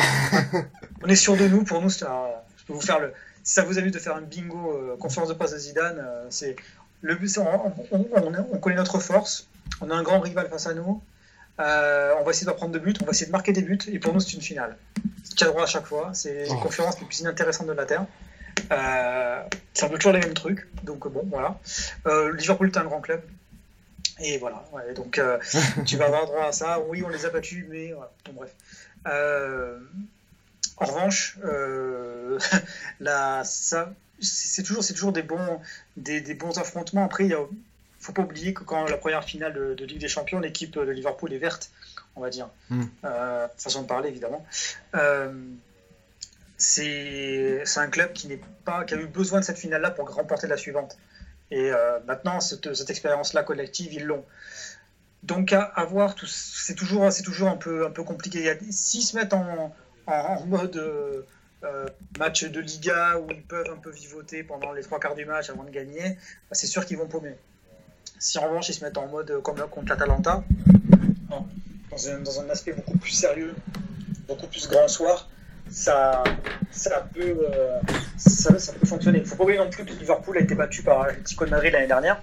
on 1.03 1.07
est 1.07 1.15
sûr 1.15 1.35
de 1.35 1.47
nous. 1.47 1.63
Pour 1.63 1.81
nous, 1.81 1.89
je 1.89 2.05
peux 2.67 2.73
vous 2.73 2.81
faire 2.81 2.99
le. 2.99 3.13
Si 3.43 3.53
ça 3.53 3.63
vous 3.63 3.79
amuse 3.79 3.93
de 3.93 3.99
faire 3.99 4.15
un 4.15 4.21
bingo 4.21 4.95
conférence 4.99 5.29
de 5.29 5.33
presse 5.33 5.53
de 5.53 5.57
Zidane, 5.57 6.05
c'est 6.29 6.55
le 7.01 7.15
but, 7.15 7.37
on, 7.37 8.57
connaît 8.59 8.75
notre 8.75 8.99
force. 8.99 9.47
On 9.81 9.89
a 9.89 9.95
un 9.95 10.03
grand 10.03 10.19
rival 10.19 10.49
face 10.49 10.67
à 10.67 10.73
nous. 10.73 11.01
Euh, 11.59 12.13
on 12.19 12.23
va 12.23 12.31
essayer 12.31 12.47
de 12.47 12.51
prendre 12.51 12.71
de 12.71 12.79
buts. 12.79 12.93
On 13.01 13.05
va 13.05 13.11
essayer 13.11 13.25
de 13.25 13.31
marquer 13.31 13.53
des 13.53 13.61
buts. 13.61 13.79
Et 13.91 13.99
pour 13.99 14.13
nous, 14.13 14.19
c'est 14.19 14.33
une 14.33 14.41
finale. 14.41 14.77
C'est 15.23 15.45
droit 15.45 15.63
à 15.63 15.67
chaque 15.67 15.85
fois. 15.85 16.11
C'est 16.13 16.45
les 16.45 16.51
oh. 16.51 16.57
conférences 16.57 16.99
les 16.99 17.05
plus 17.05 17.19
inintéressantes 17.21 17.67
de 17.67 17.73
la 17.73 17.85
Terre. 17.85 18.05
Euh, 18.71 19.43
c'est 19.73 19.85
un 19.85 19.89
peu 19.89 19.95
toujours 19.95 20.13
les 20.13 20.19
mêmes 20.19 20.33
trucs. 20.33 20.67
Donc, 20.83 21.07
bon, 21.07 21.23
voilà. 21.29 21.59
Euh, 22.05 22.33
Liverpool 22.35 22.67
est 22.67 22.77
un 22.77 22.85
grand 22.85 23.01
club. 23.01 23.21
Et 24.19 24.37
voilà. 24.39 24.63
donc, 24.95 25.19
euh, 25.19 25.37
tu 25.85 25.97
vas 25.97 26.05
avoir 26.05 26.25
droit 26.25 26.45
à 26.45 26.51
ça. 26.51 26.79
Oui, 26.79 27.03
on 27.05 27.09
les 27.09 27.25
a 27.25 27.29
battus, 27.29 27.65
mais 27.69 27.93
voilà. 27.93 28.11
bref. 28.33 28.51
en 30.77 30.85
revanche, 30.85 31.37
la, 32.99 33.43
ça, 33.43 33.93
c'est 34.19 34.63
toujours, 34.63 34.85
toujours 34.85 35.11
des 35.11 35.21
bons, 35.21 35.59
des, 35.95 36.21
bons 36.33 36.57
affrontements. 36.57 37.05
Après, 37.05 37.25
il 37.25 37.29
ne 37.29 37.35
faut 38.07 38.13
pas 38.13 38.21
oublier 38.21 38.53
que 38.53 38.63
quand 38.63 38.85
la 38.85 38.97
première 38.97 39.23
finale 39.23 39.53
de, 39.53 39.85
Ligue 39.85 39.99
des 39.99 40.07
Champions, 40.07 40.39
l'équipe 40.39 40.71
de 40.71 40.81
Liverpool 40.81 41.33
est 41.33 41.37
verte, 41.37 41.71
on 42.15 42.21
va 42.21 42.29
dire, 42.29 42.49
mm. 42.69 42.83
euh, 43.03 43.47
façon 43.57 43.81
de 43.81 43.87
parler 43.87 44.09
évidemment. 44.09 44.45
Euh, 44.95 45.31
c'est 46.57 47.63
un 47.75 47.87
club 47.87 48.13
qui 48.13 48.29
pas, 48.65 48.85
qui 48.85 48.93
a 48.93 48.97
eu 48.97 49.07
besoin 49.07 49.41
de 49.41 49.45
cette 49.45 49.59
finale-là 49.59 49.91
pour 49.91 50.09
remporter 50.09 50.47
la 50.47 50.57
suivante. 50.57 50.97
Et 51.51 51.71
euh, 51.71 51.99
maintenant, 52.07 52.39
cette, 52.39 52.73
cette 52.73 52.89
expérience-là 52.89 53.43
collective, 53.43 53.93
ils 53.93 54.05
l'ont. 54.05 54.25
Donc 55.23 55.51
à, 55.51 55.85
voir, 55.89 56.15
c'est 56.25 56.75
toujours, 56.75 57.07
toujours 57.23 57.49
un 57.49 57.57
peu, 57.57 57.85
un 57.85 57.91
peu 57.91 58.03
compliqué. 58.03 58.57
S'ils 58.71 59.03
se 59.03 59.15
mettent 59.17 59.33
en, 59.33 59.75
en 60.05 60.45
mode 60.45 61.25
euh, 61.63 61.87
match 62.19 62.43
de 62.43 62.59
Liga 62.59 63.17
où 63.19 63.31
ils 63.31 63.41
peuvent 63.41 63.69
un 63.71 63.77
peu 63.77 63.89
vivoter 63.89 64.43
pendant 64.43 64.73
les 64.73 64.83
trois 64.83 64.99
quarts 64.99 65.15
du 65.15 65.25
match 65.25 65.49
avant 65.49 65.63
de 65.63 65.71
gagner, 65.71 66.09
bah, 66.49 66.53
c'est 66.53 66.67
sûr 66.67 66.85
qu'ils 66.85 66.97
vont 66.97 67.07
paumer. 67.07 67.35
Si 68.19 68.37
en 68.39 68.47
revanche 68.47 68.69
ils 68.69 68.73
se 68.73 68.83
mettent 68.83 68.97
en 68.97 69.07
mode 69.07 69.41
comme 69.43 69.57
contre 69.69 69.89
l'Atalanta, 69.89 70.43
dans 71.91 72.09
un, 72.09 72.19
dans 72.19 72.41
un 72.41 72.49
aspect 72.49 72.73
beaucoup 72.73 72.97
plus 72.97 73.11
sérieux, 73.11 73.55
beaucoup 74.27 74.47
plus 74.47 74.67
grand 74.67 74.87
soir, 74.87 75.29
ça, 75.69 76.23
ça, 76.71 77.07
peut, 77.13 77.37
euh, 77.53 77.79
ça, 78.17 78.53
peut 78.73 78.85
fonctionner. 78.85 79.19
Il 79.19 79.23
ne 79.23 79.27
faut 79.27 79.35
pas 79.35 79.43
oublier 79.43 79.59
non 79.59 79.69
plus 79.69 79.83
que 79.83 79.91
Liverpool 79.91 80.37
a 80.37 80.41
été 80.41 80.55
battu 80.55 80.81
par 80.81 81.01
Atletico 81.01 81.45
de 81.45 81.51
Madrid 81.51 81.73
l'année 81.73 81.87
dernière 81.87 82.21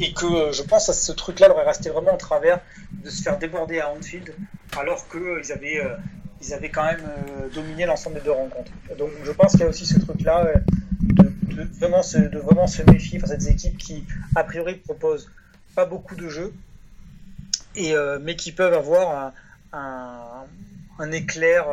et 0.00 0.12
que 0.12 0.26
euh, 0.26 0.52
je 0.52 0.62
pense 0.62 0.88
à 0.88 0.92
ce 0.92 1.12
truc-là 1.12 1.48
leur 1.48 1.60
est 1.60 1.66
resté 1.66 1.90
vraiment 1.90 2.12
en 2.12 2.18
travers 2.18 2.60
de 2.92 3.10
se 3.10 3.22
faire 3.22 3.38
déborder 3.38 3.80
à 3.80 3.90
Anfield 3.90 4.34
alors 4.76 5.06
qu'ils 5.08 5.52
avaient 5.52 5.80
avaient 6.50 6.70
quand 6.70 6.84
même 6.84 7.04
euh, 7.06 7.48
dominé 7.54 7.86
l'ensemble 7.86 8.16
des 8.16 8.22
deux 8.22 8.32
rencontres. 8.32 8.72
Donc 8.98 9.10
je 9.22 9.30
pense 9.30 9.52
qu'il 9.52 9.60
y 9.60 9.64
a 9.64 9.68
aussi 9.68 9.86
ce 9.86 10.00
truc-là 10.00 10.46
euh, 10.46 10.54
de, 11.42 11.62
vraiment 11.78 12.02
se, 12.02 12.18
de 12.18 12.38
vraiment 12.38 12.66
se 12.66 12.82
méfier 12.90 13.18
face 13.18 13.32
à 13.32 13.36
des 13.36 13.50
équipes 13.50 13.76
qui, 13.76 14.04
a 14.34 14.44
priori, 14.44 14.76
proposent 14.76 15.30
pas 15.74 15.84
beaucoup 15.84 16.14
de 16.14 16.28
jeux, 16.28 16.52
et, 17.74 17.94
euh, 17.94 18.18
mais 18.20 18.36
qui 18.36 18.52
peuvent 18.52 18.74
avoir 18.74 19.32
un, 19.72 20.44
un, 20.98 21.12
éclair 21.12 21.66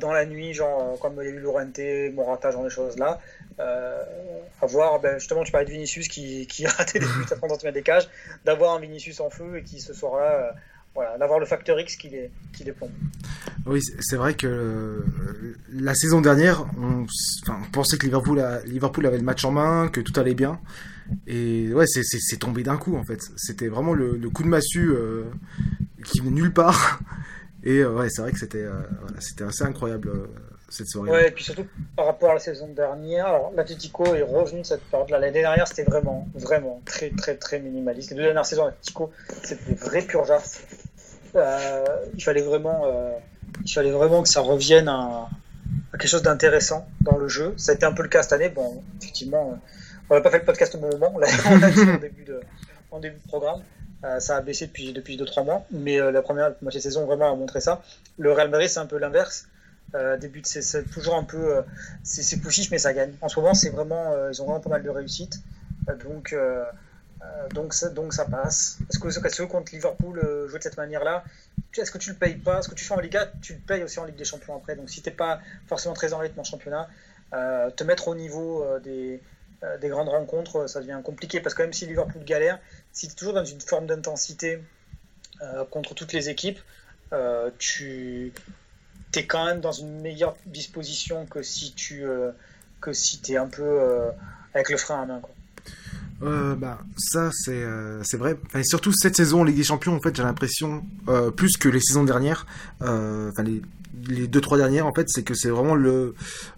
dans 0.00 0.12
la 0.12 0.26
nuit, 0.26 0.52
genre 0.54 0.98
comme 0.98 1.14
il 1.20 1.24
y 1.24 1.28
a 1.28 1.30
eu 1.30 1.38
Lorente, 1.38 1.80
Morata, 2.14 2.50
genre 2.50 2.64
des 2.64 2.70
choses-là. 2.70 3.20
à 3.58 4.66
voir, 4.66 5.00
ben, 5.00 5.18
justement, 5.18 5.44
tu 5.44 5.52
parlais 5.52 5.66
de 5.66 5.72
Vinicius 5.72 6.08
qui, 6.08 6.46
qui 6.46 6.66
a 6.66 6.70
raté 6.70 6.98
des 6.98 7.06
buts 7.06 7.26
à 7.30 7.36
30 7.36 7.60
cm 7.60 7.72
des 7.72 7.82
cages, 7.82 8.08
d'avoir 8.44 8.74
un 8.74 8.80
Vinicius 8.80 9.20
en 9.20 9.30
feu 9.30 9.58
et 9.58 9.62
qui 9.62 9.80
ce 9.80 9.92
soir-là 9.92 10.54
voilà, 10.94 11.16
d'avoir 11.18 11.38
le 11.38 11.46
facteur 11.46 11.80
X 11.80 11.96
qui 11.96 12.10
les, 12.10 12.30
qui 12.52 12.64
les 12.64 12.72
plombe. 12.72 12.90
Oui, 13.66 13.80
c'est 14.00 14.16
vrai 14.16 14.34
que 14.34 14.46
euh, 14.46 15.00
la 15.72 15.94
saison 15.94 16.20
dernière, 16.20 16.66
on, 16.78 17.06
pensait 17.72 17.96
que 17.96 18.04
Liverpool, 18.04 18.42
Liverpool 18.66 19.06
avait 19.06 19.18
le 19.18 19.24
match 19.24 19.44
en 19.44 19.52
main, 19.52 19.88
que 19.88 20.00
tout 20.00 20.18
allait 20.18 20.34
bien. 20.34 20.60
Et 21.26 21.72
ouais, 21.72 21.86
c'est 21.86 22.36
tombé 22.38 22.62
d'un 22.62 22.76
coup 22.76 22.96
en 22.96 23.04
fait. 23.04 23.20
C'était 23.36 23.68
vraiment 23.68 23.94
le, 23.94 24.18
coup 24.30 24.42
de 24.42 24.48
massue 24.48 24.90
euh, 24.90 25.24
qui 26.04 26.20
venait 26.20 26.30
nulle 26.32 26.52
part. 26.52 27.00
Et 27.64 27.78
euh, 27.78 27.94
ouais, 27.94 28.08
c'est 28.10 28.22
vrai 28.22 28.32
que 28.32 28.38
c'était 28.38 28.66
c'était 29.20 29.44
assez 29.44 29.62
incroyable 29.62 30.10
cette 30.72 30.88
soirée. 30.88 31.10
Ouais, 31.10 31.28
et 31.28 31.30
puis 31.30 31.44
surtout 31.44 31.66
par 31.96 32.06
rapport 32.06 32.30
à 32.30 32.34
la 32.34 32.40
saison 32.40 32.68
dernière, 32.68 33.26
alors 33.26 33.52
l'Atletico 33.54 34.14
est 34.14 34.22
revenu 34.22 34.60
de 34.60 34.66
cette 34.66 34.82
période-là. 34.82 35.18
L'année 35.18 35.40
dernière, 35.40 35.68
c'était 35.68 35.84
vraiment, 35.84 36.26
vraiment 36.34 36.80
très, 36.84 37.10
très, 37.10 37.36
très 37.36 37.60
minimaliste. 37.60 38.10
Les 38.10 38.16
deux 38.16 38.22
dernières 38.22 38.46
saisons, 38.46 38.66
l'Atletico, 38.66 39.10
c'était 39.42 39.64
des 39.64 39.74
vrais 39.74 40.02
purgeards. 40.02 40.42
Euh, 41.34 41.84
il 42.14 42.22
fallait 42.22 42.42
vraiment, 42.42 42.82
euh, 42.86 43.12
il 43.64 43.72
fallait 43.72 43.90
vraiment 43.90 44.22
que 44.22 44.28
ça 44.28 44.40
revienne 44.40 44.88
à, 44.88 45.28
quelque 45.92 46.08
chose 46.08 46.22
d'intéressant 46.22 46.86
dans 47.00 47.16
le 47.16 47.28
jeu. 47.28 47.54
Ça 47.56 47.72
a 47.72 47.74
été 47.74 47.86
un 47.86 47.92
peu 47.92 48.02
le 48.02 48.08
cas 48.08 48.22
cette 48.22 48.32
année. 48.32 48.48
Bon, 48.48 48.82
effectivement, 49.00 49.58
On 50.10 50.14
n'a 50.14 50.20
pas 50.20 50.30
fait 50.30 50.38
le 50.38 50.44
podcast 50.44 50.74
au 50.74 50.78
bon 50.78 50.90
moment, 50.90 51.12
on 51.14 51.18
l'a 51.18 51.70
dit 51.70 51.80
en 51.80 51.98
début 51.98 52.24
de, 52.24 52.40
en 52.90 53.00
début 53.00 53.16
de 53.16 53.28
programme. 53.28 53.62
Euh, 54.04 54.18
ça 54.18 54.36
a 54.36 54.40
baissé 54.40 54.66
depuis 54.66 54.92
depuis 54.92 55.16
deux 55.16 55.24
trois 55.24 55.44
mois, 55.44 55.64
mais 55.70 56.00
euh, 56.00 56.10
la 56.10 56.22
première 56.22 56.54
moitié 56.60 56.80
de 56.80 56.82
saison 56.82 57.06
vraiment 57.06 57.32
a 57.32 57.36
montré 57.36 57.60
ça. 57.60 57.82
Le 58.18 58.32
Real 58.32 58.50
Madrid 58.50 58.68
c'est 58.68 58.80
un 58.80 58.86
peu 58.86 58.98
l'inverse. 58.98 59.46
Euh, 59.94 60.16
début 60.16 60.40
de 60.40 60.46
c'est 60.46 60.84
toujours 60.90 61.16
un 61.16 61.22
peu 61.24 61.56
euh, 61.56 61.62
c'est 62.02 62.38
poussif 62.40 62.70
mais 62.70 62.78
ça 62.78 62.94
gagne. 62.94 63.12
En 63.20 63.28
ce 63.28 63.38
moment 63.38 63.52
c'est 63.52 63.68
vraiment 63.68 64.12
euh, 64.12 64.30
ils 64.32 64.40
ont 64.40 64.46
vraiment 64.46 64.60
pas 64.60 64.70
mal 64.70 64.82
de 64.82 64.88
réussite. 64.88 65.40
Euh, 65.88 65.94
donc 65.96 66.32
euh, 66.32 66.64
donc 67.52 67.74
ça 67.74 67.90
donc 67.90 68.14
ça 68.14 68.24
passe. 68.24 68.78
Est-ce 68.88 68.98
que 68.98 69.08
que 69.08 69.42
contre 69.44 69.72
Liverpool 69.74 70.18
jouer 70.48 70.58
de 70.58 70.62
cette 70.62 70.78
manière-là, 70.78 71.24
tu- 71.72 71.80
est-ce 71.80 71.90
que 71.90 71.98
tu 71.98 72.10
le 72.10 72.16
payes 72.16 72.36
pas? 72.36 72.62
Ce 72.62 72.68
que 72.70 72.74
tu 72.74 72.84
fais 72.84 72.94
en 72.94 73.00
Liga, 73.00 73.26
tu 73.42 73.52
le 73.52 73.58
payes 73.60 73.82
aussi 73.82 73.98
en 74.00 74.04
Ligue 74.04 74.16
des 74.16 74.24
Champions 74.24 74.56
après. 74.56 74.76
Donc 74.76 74.88
si 74.88 75.02
t'es 75.02 75.10
pas 75.10 75.40
forcément 75.66 75.94
très 75.94 76.14
en 76.14 76.18
rythme 76.18 76.40
en 76.40 76.44
championnat, 76.44 76.88
te 77.30 77.84
mettre 77.84 78.08
au 78.08 78.14
niveau 78.14 78.66
des 78.80 79.20
des 79.80 79.88
grandes 79.88 80.08
rencontres, 80.08 80.66
ça 80.68 80.80
devient 80.80 81.00
compliqué 81.04 81.40
parce 81.40 81.54
que 81.54 81.62
même 81.62 81.72
si 81.74 81.86
Liverpool 81.86 82.24
galère, 82.24 82.58
si 82.92 83.06
tu 83.08 83.12
es 83.12 83.16
toujours 83.16 83.34
dans 83.34 83.44
une 83.44 83.60
forme 83.60 83.86
d'intensité 83.86 84.58
contre 85.70 85.94
toutes 85.94 86.12
les 86.14 86.28
équipes, 86.30 86.58
euh, 87.12 87.50
tu 89.12 89.18
es 89.20 89.26
quand 89.26 89.44
même 89.44 89.60
dans 89.60 89.72
une 89.72 90.00
meilleure 90.00 90.34
disposition 90.46 91.26
que 91.26 91.42
si 91.42 91.72
tu 91.74 92.04
euh, 92.04 92.32
que 92.82 92.92
si 92.92 93.20
es 93.28 93.36
un 93.38 93.46
peu 93.46 93.62
euh, 93.62 94.10
avec 94.52 94.68
le 94.68 94.76
frein 94.76 95.02
à 95.02 95.06
main. 95.06 95.22
Euh, 96.22 96.54
bah, 96.54 96.78
ça, 96.98 97.30
c'est 97.32 97.62
euh, 97.62 98.02
vrai. 98.12 98.36
Enfin, 98.46 98.62
surtout, 98.62 98.92
cette 98.92 99.16
saison 99.16 99.42
Ligue 99.42 99.56
des 99.56 99.64
Champions, 99.64 99.96
en 99.96 100.00
fait, 100.00 100.14
j'ai 100.14 100.22
l'impression, 100.22 100.84
plus 101.36 101.56
que 101.56 101.68
les 101.68 101.80
saisons 101.80 102.04
dernières, 102.04 102.46
enfin, 102.80 103.42
les, 103.42 103.62
les 104.06 104.28
deux, 104.28 104.40
trois 104.40 104.58
dernières, 104.58 104.86
en 104.86 104.92
fait, 104.92 105.08
c'est 105.08 105.22
que 105.22 105.34
c'est 105.34 105.48
vraiment 105.48 105.74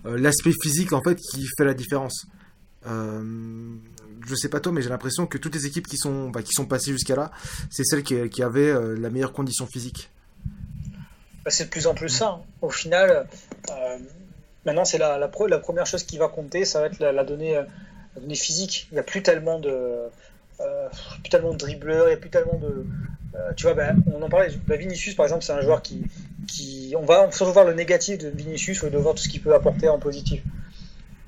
l'aspect 0.04 0.52
physique, 0.60 0.92
en 0.92 1.02
fait, 1.02 1.16
qui 1.16 1.46
fait 1.56 1.64
la 1.64 1.74
différence. 1.74 2.26
Je 2.84 4.34
sais 4.34 4.48
pas 4.48 4.60
toi, 4.60 4.72
mais 4.72 4.82
j'ai 4.82 4.90
l'impression 4.90 5.26
que 5.26 5.38
toutes 5.38 5.54
les 5.54 5.66
équipes 5.66 5.86
qui 5.86 5.96
sont, 5.96 6.28
bah, 6.30 6.42
qui 6.42 6.52
sont 6.52 6.66
passées 6.66 6.92
jusqu'à 6.92 7.16
là, 7.16 7.30
c'est 7.70 7.84
celles 7.84 8.02
qui, 8.02 8.42
avaient 8.42 8.74
la 8.96 9.08
meilleure 9.08 9.32
condition 9.32 9.66
physique. 9.66 10.10
Bah, 11.44 11.50
c'est 11.50 11.64
de 11.64 11.70
plus 11.70 11.86
en 11.86 11.94
plus 11.94 12.08
ça. 12.08 12.28
hein. 12.28 12.42
Au 12.62 12.70
final, 12.70 13.26
euh, 13.70 13.98
maintenant, 14.64 14.84
c'est 14.84 14.98
la, 14.98 15.18
la, 15.18 15.28
pro- 15.28 15.46
la 15.46 15.58
première 15.58 15.86
chose 15.86 16.02
qui 16.04 16.16
va 16.18 16.28
compter, 16.28 16.64
ça 16.64 16.80
va 16.80 16.86
être 16.86 16.98
la, 16.98 17.12
la 17.12 17.24
donnée, 17.24 17.56
euh, 17.56 17.64
donnée 18.16 18.34
physique. 18.34 18.88
Il 18.90 18.94
n'y 18.94 19.00
a 19.00 19.02
plus 19.02 19.22
tellement 19.22 19.58
de, 19.58 20.08
euh, 20.60 20.88
plus 21.22 21.30
tellement 21.30 21.52
de 21.52 21.58
dribbleurs, 21.58 22.06
il 22.06 22.10
n'y 22.10 22.14
a 22.14 22.18
plus 22.18 22.30
tellement 22.30 22.56
de. 22.58 22.86
euh, 23.34 23.52
tu 23.56 23.66
vois, 23.66 23.74
ben, 23.74 23.96
on 24.12 24.22
en 24.22 24.28
parlait. 24.28 24.50
bah, 24.66 24.76
Vinicius, 24.76 25.14
par 25.14 25.26
exemple, 25.26 25.44
c'est 25.44 25.52
un 25.52 25.60
joueur 25.60 25.82
qui, 25.82 26.06
qui. 26.46 26.94
On 26.96 27.04
va 27.04 27.30
surtout 27.30 27.52
voir 27.52 27.66
le 27.66 27.74
négatif 27.74 28.18
de 28.18 28.28
Vinicius 28.28 28.82
au 28.82 28.86
lieu 28.86 28.92
de 28.92 28.98
voir 28.98 29.14
tout 29.14 29.22
ce 29.22 29.28
qu'il 29.28 29.42
peut 29.42 29.54
apporter 29.54 29.88
en 29.88 29.98
positif. 29.98 30.42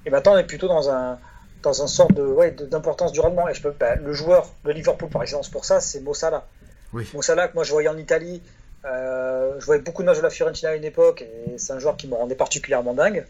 Et 0.06 0.10
maintenant, 0.10 0.34
on 0.34 0.38
est 0.38 0.44
plutôt 0.44 0.68
dans 0.68 0.88
un 0.88 1.18
dans 1.62 1.82
un 1.82 1.88
sort 1.88 2.10
de 2.12 2.22
ouais, 2.22 2.52
d'importance 2.52 3.12
du 3.12 3.20
rendement. 3.20 3.48
Et 3.48 3.54
je 3.54 3.60
peux, 3.60 3.72
bah, 3.72 3.96
le 3.96 4.12
joueur 4.12 4.54
de 4.64 4.70
Liverpool, 4.70 5.10
par 5.10 5.22
exemple, 5.22 5.48
pour 5.50 5.64
ça, 5.64 5.80
c'est 5.80 6.00
Mo 6.00 6.14
Salah. 6.14 6.46
Oui. 6.92 7.04
Mo 7.12 7.20
Salah, 7.22 7.48
que 7.48 7.54
moi 7.54 7.64
je 7.64 7.72
voyais 7.72 7.88
en 7.88 7.98
Italie, 7.98 8.40
je 8.86 9.64
voyais 9.64 9.82
beaucoup 9.82 10.02
de 10.02 10.06
matchs 10.06 10.18
de 10.18 10.22
la 10.22 10.30
Fiorentina 10.30 10.70
à 10.70 10.76
une 10.76 10.84
époque, 10.84 11.22
et 11.22 11.58
c'est 11.58 11.72
un 11.72 11.78
joueur 11.78 11.96
qui 11.96 12.08
me 12.08 12.14
rendait 12.14 12.34
particulièrement 12.34 12.94
dingue, 12.94 13.24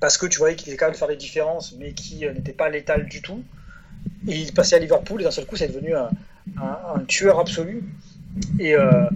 parce 0.00 0.16
que 0.16 0.26
tu 0.26 0.38
voyais 0.38 0.56
qu'il 0.56 0.68
était 0.68 0.78
capable 0.78 0.94
de 0.94 0.98
faire 0.98 1.08
des 1.08 1.16
différences, 1.16 1.74
mais 1.78 1.92
qui 1.92 2.26
euh, 2.26 2.32
n'était 2.32 2.52
pas 2.52 2.68
létal 2.68 3.06
du 3.06 3.20
tout. 3.22 3.42
Et 4.26 4.36
il 4.36 4.52
passait 4.52 4.76
à 4.76 4.78
Liverpool, 4.78 5.20
et 5.20 5.24
d'un 5.24 5.30
seul 5.30 5.46
coup, 5.46 5.56
c'est 5.56 5.68
devenu 5.68 5.94
un, 5.94 6.10
tueur 7.06 7.38
absolu. 7.38 7.84
Euh, 8.60 9.10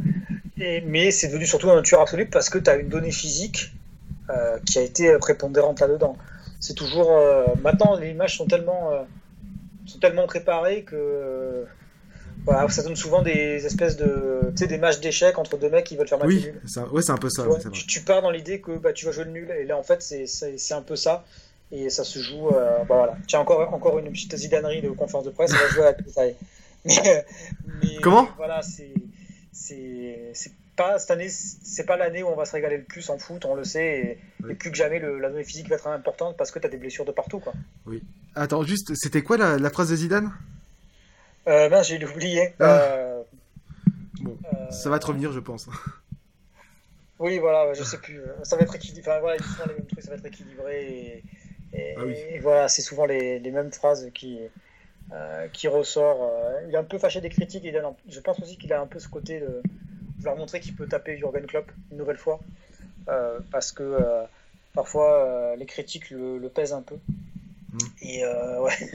et- 0.59 0.81
mais 0.83 1.11
c'est 1.11 1.29
devenu 1.29 1.47
surtout 1.47 1.71
un 1.71 1.83
tueur 1.83 2.01
absolu 2.01 2.27
parce 2.27 2.51
que 2.51 2.59
tu 2.59 2.69
as 2.69 2.77
une 2.77 2.89
donnée 2.89 3.13
physique 3.13 3.73
euh, 4.31 4.59
qui 4.67 4.79
a 4.79 4.83
été 4.83 5.17
prépondérante 5.19 5.81
là-dedans. 5.81 6.17
C'est 6.61 6.75
toujours. 6.75 7.13
euh, 7.13 7.55
maintenant, 7.63 7.97
les 7.97 8.11
images 8.11 8.37
sont 8.37 8.47
tellement, 8.47 8.93
euh, 8.93 9.03
sont 9.87 9.99
tellement 9.99 10.27
préparées 10.27 10.83
que. 10.83 11.65
Voilà, 12.45 12.69
ça 12.69 12.83
donne 12.83 12.97
souvent 12.97 13.23
des 13.23 13.65
espèces 13.67 13.97
de. 13.97 14.51
Tu 14.57 14.59
sais, 14.59 14.67
des 14.67 14.79
matchs 14.79 15.01
d'échecs 15.01 15.39
entre 15.39 15.57
deux 15.57 15.71
mecs 15.71 15.85
qui 15.85 15.97
veulent 15.97 16.09
faire 16.09 16.19
match 16.19 16.29
Oui, 16.29 16.43
nul. 16.43 16.61
ça, 16.67 16.87
ouais, 16.89 17.03
c'est 17.03 17.13
un 17.13 17.17
peu 17.17 17.31
ça. 17.31 17.43
Tu, 17.73 17.99
vois, 18.01 18.05
pars 18.07 18.23
dans 18.23 18.31
l'idée 18.31 18.61
que 18.61 18.73
bah, 18.77 18.93
tu 18.93 19.07
vas 19.07 19.13
jouer 19.13 19.25
le 19.25 19.31
nul, 19.31 19.51
et 19.51 19.65
là 19.65 19.77
en 19.79 19.83
fait 19.83 20.03
c'est- 20.03 20.73
un 20.73 20.83
peu 20.83 20.97
ça, 20.97 21.25
et 21.73 21.89
ça 21.91 22.05
se 22.05 22.19
joue. 22.19 22.49
euh, 22.51 22.79
bah, 22.81 22.97
voilà. 22.97 23.17
Tiens, 23.27 23.41
encore, 23.41 23.73
encore 23.73 23.99
une 23.99 24.11
petite 24.13 24.37
zidanerie 24.37 24.83
de 24.83 24.91
conférence 24.91 25.25
de 25.25 25.31
presse, 25.31 25.53
on 25.53 25.57
va 25.57 25.69
jouer 25.69 25.85
à 25.87 25.93
la. 25.93 26.33
Mais, 26.85 27.25
mais 27.83 27.97
Comment? 28.03 28.29
Voilà, 28.37 28.61
c'est 28.61 28.93
c'est 29.53 30.53
pas 30.77 30.99
cette 30.99 31.13
année, 31.13 31.29
c'est 31.31 31.87
pas 31.87 31.97
l'année 31.97 32.23
où 32.23 32.27
on 32.29 32.35
va 32.37 32.45
se 32.45 32.53
régaler 32.53 32.79
le 32.79 32.83
plus 32.83 33.09
en 33.09 33.17
foot, 33.19 33.45
on 33.45 33.55
le 33.55 33.65
sait, 33.65 33.87
et, 33.87 34.19
Oui. 34.45 34.51
et 34.53 34.55
plus 34.55 34.71
que 34.71 34.77
jamais 34.77 34.99
le, 34.99 35.19
la 35.21 35.31
donnée 35.31 35.45
physique 35.45 35.69
va 35.69 35.77
être 35.77 35.87
importante 35.87 36.37
parce 36.37 36.51
que 36.51 36.59
tu 36.59 36.67
as 36.67 36.69
des 36.69 36.77
blessures 36.77 37.05
de 37.05 37.13
partout. 37.13 37.39
Quoi. 37.39 37.53
Attends, 38.35 38.65
juste, 38.65 38.93
c'était 38.97 39.23
quoi 39.23 39.37
la, 39.37 39.57
la 39.57 39.71
phrase 39.71 39.89
de 39.91 39.97
Zidane? 39.97 40.33
Euh, 41.47 41.69
mince, 41.69 41.89
j'ai 41.89 42.05
oublié. 42.05 42.55
Ah. 42.61 42.65
Euh, 42.95 43.23
Bon, 44.21 44.39
euh, 44.45 44.71
ça 44.71 44.91
va 44.91 44.99
te 44.99 45.07
revenir, 45.07 45.33
je 45.33 45.41
pense. 45.41 45.69
Oui, 47.21 47.39
voilà, 47.39 47.73
je 47.75 47.83
sais 47.85 47.99
plus. 47.99 48.21
Ça 48.43 48.57
va 48.57 48.63
être 48.63 48.75
équilibré. 48.75 49.11
Enfin, 49.13 49.21
voilà, 49.21 49.41
font 49.43 49.67
les 49.69 49.75
mêmes 49.75 49.87
trucs, 49.87 50.03
ça 50.03 50.11
va 50.11 50.17
être 50.17 50.27
équilibré. 50.27 50.85
Et, 50.85 51.25
et- 51.79 51.95
Ah 51.97 52.03
oui. 52.05 52.15
et 52.31 52.39
voilà, 52.41 52.69
c'est 52.69 52.83
souvent 52.83 53.07
les, 53.07 53.39
les 53.39 53.51
mêmes 53.53 53.73
phrases 53.73 54.11
qui, 54.13 54.41
euh, 55.13 55.47
qui 55.53 55.69
ressort. 55.69 56.23
euh. 56.23 56.61
Il 56.69 56.75
est 56.75 56.79
un 56.79 56.83
peu 56.85 56.99
fâché 56.99 57.21
des 57.21 57.29
critiques. 57.31 57.63
Il 57.65 57.77
a, 57.77 57.95
je 58.09 58.21
pense 58.21 58.41
aussi 58.41 58.59
qu'il 58.59 58.73
a 58.73 58.81
un 58.81 58.87
peu 58.87 58.99
ce 58.99 59.09
côté 59.09 59.39
de 59.41 59.63
vouloir 60.19 60.37
montrer 60.37 60.59
qu'il 60.61 60.75
peut 60.75 60.89
taper 60.89 61.17
Jurgen 61.17 61.47
Klopp 61.47 61.71
une 61.93 61.99
nouvelle 61.99 62.19
fois. 62.19 62.41
Euh, 63.09 63.39
parce 63.53 63.71
que 63.71 63.83
euh, 63.85 64.25
parfois, 64.75 65.25
euh, 65.25 65.57
les 65.57 65.67
critiques 65.67 66.11
le, 66.11 66.39
le 66.39 66.49
pèsent 66.49 66.73
un 66.73 66.83
peu. 66.83 66.97
Mm. 67.73 67.79
Et 68.03 68.25
euh, 68.25 68.61
ouais. 68.63 68.91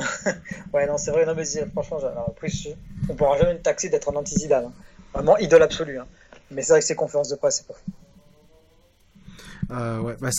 ouais, 0.72 0.86
non, 0.86 0.96
c'est 0.98 1.10
vrai. 1.10 1.26
Non, 1.26 1.34
mais 1.34 1.44
franchement, 1.72 1.98
alors, 1.98 2.34
je- 2.42 2.68
on 3.08 3.14
pourra 3.14 3.38
jamais 3.38 3.54
me 3.54 3.60
taxer 3.60 3.88
d'être 3.88 4.10
un 4.12 4.16
anti-Zidane. 4.16 4.66
hein. 4.66 4.72
Vraiment 5.14 5.36
idole 5.38 5.62
absolue. 5.62 5.98
hein. 5.98 6.06
Mais 6.50 6.62
c'est 6.62 6.72
vrai 6.72 6.80
que 6.80 6.86
ces 6.86 6.94
conférences 6.96 7.28
de 7.28 7.36
presse, 7.36 7.58
c'est 7.58 7.66
pas 7.66 7.80
Euh, 9.70 10.00
ouais, 10.00 10.16
bah, 10.20 10.30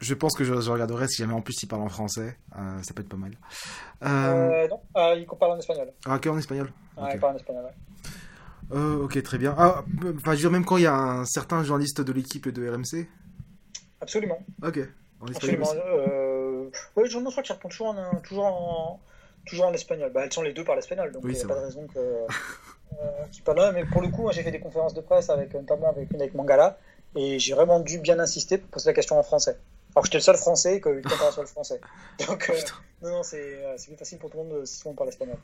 je 0.00 0.14
pense 0.14 0.34
que 0.36 0.44
je, 0.44 0.60
je 0.60 0.70
regarderai 0.70 1.08
si 1.08 1.16
jamais 1.22 1.32
en 1.34 1.40
plus 1.40 1.60
il 1.62 1.66
parle 1.66 1.82
en 1.82 1.88
français. 1.88 2.36
Euh, 2.56 2.82
ça 2.82 2.94
peut 2.94 3.02
être 3.02 3.08
pas 3.08 3.16
mal. 3.16 3.32
Euh, 4.04 4.68
non, 4.68 4.80
il 5.16 5.26
parle 5.26 5.52
en 5.52 5.58
espagnol. 5.58 5.92
ah, 6.06 6.16
ok, 6.16 6.26
en 6.28 6.38
espagnol. 6.38 6.72
Ouais. 6.96 7.10
Il 7.14 7.20
parle 7.20 7.34
en 7.34 7.36
espagnol, 7.36 7.64
ouais. 7.64 7.70
Ok, 9.02 9.20
très 9.22 9.38
bien. 9.38 9.54
Ah, 9.58 9.82
enfin, 10.04 10.14
je 10.26 10.30
veux 10.30 10.36
dire, 10.36 10.50
même 10.52 10.64
quand 10.64 10.76
il 10.76 10.84
y 10.84 10.86
a 10.86 10.94
un 10.94 11.24
certain 11.24 11.64
journaliste 11.64 12.00
de 12.00 12.12
l'équipe 12.12 12.46
et 12.46 12.52
de 12.52 12.68
RMC. 12.68 13.08
Absolument. 14.00 14.38
Ok, 14.62 14.78
en 15.20 15.26
espagnol 15.26 15.62
Absolument. 15.62 15.72
Aussi. 16.96 16.98
Euh... 16.98 17.02
Ouais, 17.02 17.08
je, 17.08 17.30
crois 17.30 17.42
qu'il 17.42 17.52
répond 17.54 17.68
toujours 17.68 17.88
en, 17.88 18.16
toujours 18.20 18.44
en, 18.46 19.00
toujours 19.46 19.66
en 19.66 19.72
espagnol. 19.72 20.10
Bah, 20.12 20.22
elles 20.24 20.32
sont 20.32 20.42
les 20.42 20.52
deux 20.52 20.64
par 20.64 20.76
l'espagnol, 20.76 21.12
donc 21.12 21.22
il 21.24 21.26
Oui, 21.26 21.32
n'y 21.32 21.38
a 21.38 21.40
c'est 21.42 21.46
pas 21.48 21.54
vrai. 21.54 21.62
de 21.62 21.66
raison 21.66 21.86
que, 21.86 21.98
euh, 23.00 23.06
qu'ils 23.32 23.44
là. 23.54 23.72
Mais 23.72 23.84
pour 23.84 24.02
le 24.02 24.08
coup, 24.08 24.28
j'ai 24.32 24.42
fait 24.42 24.50
des 24.50 24.60
conférences 24.60 24.94
de 24.94 25.00
presse, 25.00 25.30
avec, 25.30 25.52
notamment 25.54 25.88
avec 25.88 26.10
une 26.12 26.20
avec 26.20 26.34
Mangala, 26.34 26.78
et 27.16 27.38
j'ai 27.38 27.54
vraiment 27.54 27.80
dû 27.80 27.98
bien 27.98 28.18
insister 28.18 28.58
pour 28.58 28.70
poser 28.70 28.90
la 28.90 28.94
question 28.94 29.18
en 29.18 29.22
français. 29.22 29.58
Alors 29.94 30.02
que 30.02 30.08
j'étais 30.08 30.18
le 30.18 30.22
seul 30.22 30.36
français 30.36 30.76
et 30.76 30.80
que 30.80 30.90
le 30.90 31.00
le 31.42 31.46
français. 31.48 31.80
Donc, 32.28 32.50
euh, 32.50 32.54
non, 33.02 33.10
non, 33.10 33.22
c'est 33.22 33.64
euh, 33.64 33.74
c'est 33.78 33.88
plus 33.88 33.96
facile 33.96 34.18
pour 34.18 34.30
tout 34.30 34.38
le 34.38 34.44
monde 34.44 34.66
si 34.66 34.86
monde 34.86 34.92
parle 34.96 35.08
espagnol. 35.08 35.36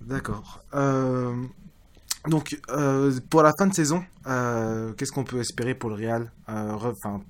D'accord. 0.00 0.62
Euh, 0.74 1.32
donc, 2.28 2.56
euh, 2.70 3.12
pour 3.30 3.42
la 3.42 3.52
fin 3.52 3.66
de 3.66 3.74
saison, 3.74 4.04
euh, 4.26 4.92
qu'est-ce 4.92 5.10
qu'on 5.12 5.24
peut 5.24 5.40
espérer 5.40 5.74
pour 5.74 5.90
le 5.90 5.96
Real 5.96 6.30
Euh, 6.48 6.52
re- 6.74 6.90
Enfin, 6.92 7.20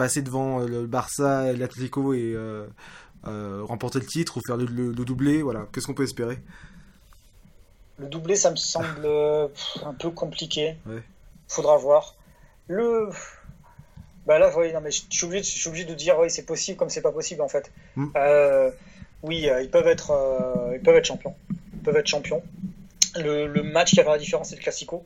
passer 0.00 0.22
devant 0.22 0.60
euh, 0.60 0.66
le 0.66 0.86
Barça 0.86 1.52
et 1.52 1.56
l'Atlético 1.56 2.14
et 2.14 2.32
euh, 2.34 2.66
euh, 3.26 3.60
remporter 3.64 3.98
le 4.00 4.06
titre 4.06 4.38
ou 4.38 4.40
faire 4.46 4.56
le, 4.56 4.64
le- 4.64 4.92
le 4.92 5.04
doublé, 5.04 5.42
voilà. 5.42 5.66
Qu'est-ce 5.72 5.86
qu'on 5.86 5.94
peut 5.94 6.04
espérer? 6.04 6.38
Le 7.98 8.06
doublé, 8.06 8.34
ça 8.34 8.50
me 8.50 8.56
semble 8.56 9.06
un 9.84 9.94
peu 9.94 10.10
compliqué. 10.10 10.76
Ouais. 10.86 11.02
Faudra 11.48 11.76
voir. 11.76 12.14
Le. 12.66 13.10
Bah 14.26 14.38
là, 14.38 14.50
oui, 14.56 14.72
non, 14.72 14.80
mais 14.80 14.90
je 14.90 15.02
suis 15.10 15.26
obligé, 15.26 15.42
de- 15.42 15.68
obligé 15.68 15.94
dire, 15.96 16.18
oui, 16.18 16.30
c'est 16.30 16.46
possible 16.46 16.78
comme 16.78 16.88
c'est 16.88 17.02
pas 17.02 17.12
possible 17.12 17.42
en 17.42 17.48
fait. 17.48 17.70
Mm. 17.96 18.06
Euh, 18.16 18.70
oui, 19.22 19.50
euh, 19.50 19.60
ils 19.62 19.70
peuvent 19.70 19.86
être, 19.88 20.12
euh, 20.12 20.76
ils 20.76 20.80
peuvent 20.82 20.96
être 20.96 21.04
champions. 21.04 21.34
Ils 21.74 21.80
peuvent 21.84 21.96
être 21.96 22.06
champions. 22.06 22.42
Le, 23.16 23.46
le 23.46 23.62
match 23.62 23.90
qui 23.90 23.96
va 23.96 24.04
faire 24.04 24.12
la 24.12 24.18
différence, 24.18 24.48
c'est 24.48 24.56
le 24.56 24.62
Classico, 24.62 25.04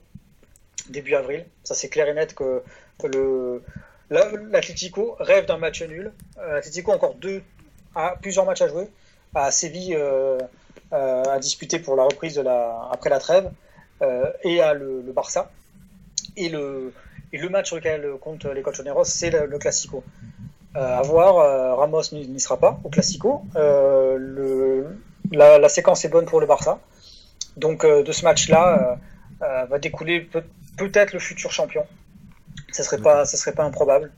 début 0.88 1.14
avril. 1.14 1.46
Ça, 1.64 1.74
c'est 1.74 1.88
clair 1.88 2.06
et 2.08 2.14
net 2.14 2.34
que, 2.34 2.62
le 3.08 3.62
l'Atlético 4.10 5.16
rêve 5.18 5.46
d'un 5.46 5.58
match 5.58 5.82
nul. 5.82 6.12
Euh, 6.38 6.54
L'Atlético 6.54 6.92
a 6.92 6.96
encore 6.96 7.14
deux, 7.14 7.42
plusieurs 8.20 8.44
matchs 8.46 8.62
à 8.62 8.68
jouer. 8.68 8.88
À 9.34 9.50
Séville, 9.50 9.96
euh, 9.96 10.38
euh, 10.92 11.24
à 11.24 11.38
disputer 11.38 11.78
pour 11.80 11.96
la 11.96 12.04
reprise 12.04 12.34
de 12.34 12.42
la, 12.42 12.88
après 12.92 13.10
la 13.10 13.18
trêve, 13.18 13.50
et 14.42 14.60
à 14.60 14.74
le, 14.74 15.02
Barça. 15.14 15.50
Et 16.36 16.48
le, 16.48 16.92
et 17.32 17.38
le 17.38 17.48
match 17.48 17.68
sur 17.68 17.76
lequel 17.76 18.06
compte 18.20 18.44
les 18.44 18.62
Colchoneros, 18.62 19.04
c'est 19.04 19.30
le, 19.30 19.46
le 19.46 19.58
Classico. 19.58 20.04
À 20.74 21.02
voir, 21.02 21.78
Ramos 21.78 22.02
n'y 22.12 22.40
sera 22.40 22.58
pas 22.58 22.78
au 22.84 22.90
Classico. 22.90 23.42
La, 25.32 25.68
séquence 25.68 26.04
est 26.04 26.08
bonne 26.08 26.26
pour 26.26 26.40
le 26.40 26.46
Barça. 26.46 26.78
Donc 27.56 27.86
de 27.86 28.12
ce 28.12 28.24
match-là 28.24 28.98
va 29.40 29.78
découler 29.78 30.20
peut- 30.20 30.44
peut-être 30.76 31.12
le 31.12 31.18
futur 31.18 31.50
champion. 31.50 31.86
Ce 32.74 32.82
serait 32.82 32.98
pas, 32.98 33.24
ce 33.24 33.36
serait 33.36 33.52
pas 33.52 33.62
improbable. 33.62 34.10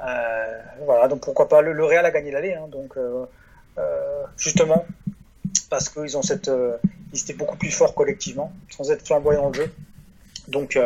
Euh, 0.00 0.62
voilà, 0.84 1.06
donc 1.06 1.20
pourquoi 1.20 1.48
pas. 1.48 1.62
Le, 1.62 1.72
le 1.72 1.84
Real 1.84 2.04
a 2.04 2.10
gagné 2.10 2.32
l'aller, 2.32 2.54
hein, 2.54 2.66
donc 2.66 2.96
euh, 2.96 3.24
euh, 3.78 4.24
justement, 4.36 4.84
parce 5.68 5.88
qu'ils 5.88 6.16
ont 6.16 6.22
cette, 6.22 6.50
ils 7.12 7.20
étaient 7.20 7.34
beaucoup 7.34 7.56
plus 7.56 7.70
forts 7.70 7.94
collectivement, 7.94 8.52
sans 8.68 8.90
être 8.90 9.06
flamboyants 9.06 9.42
dans 9.42 9.48
le 9.50 9.54
jeu. 9.54 9.72
Donc, 10.48 10.76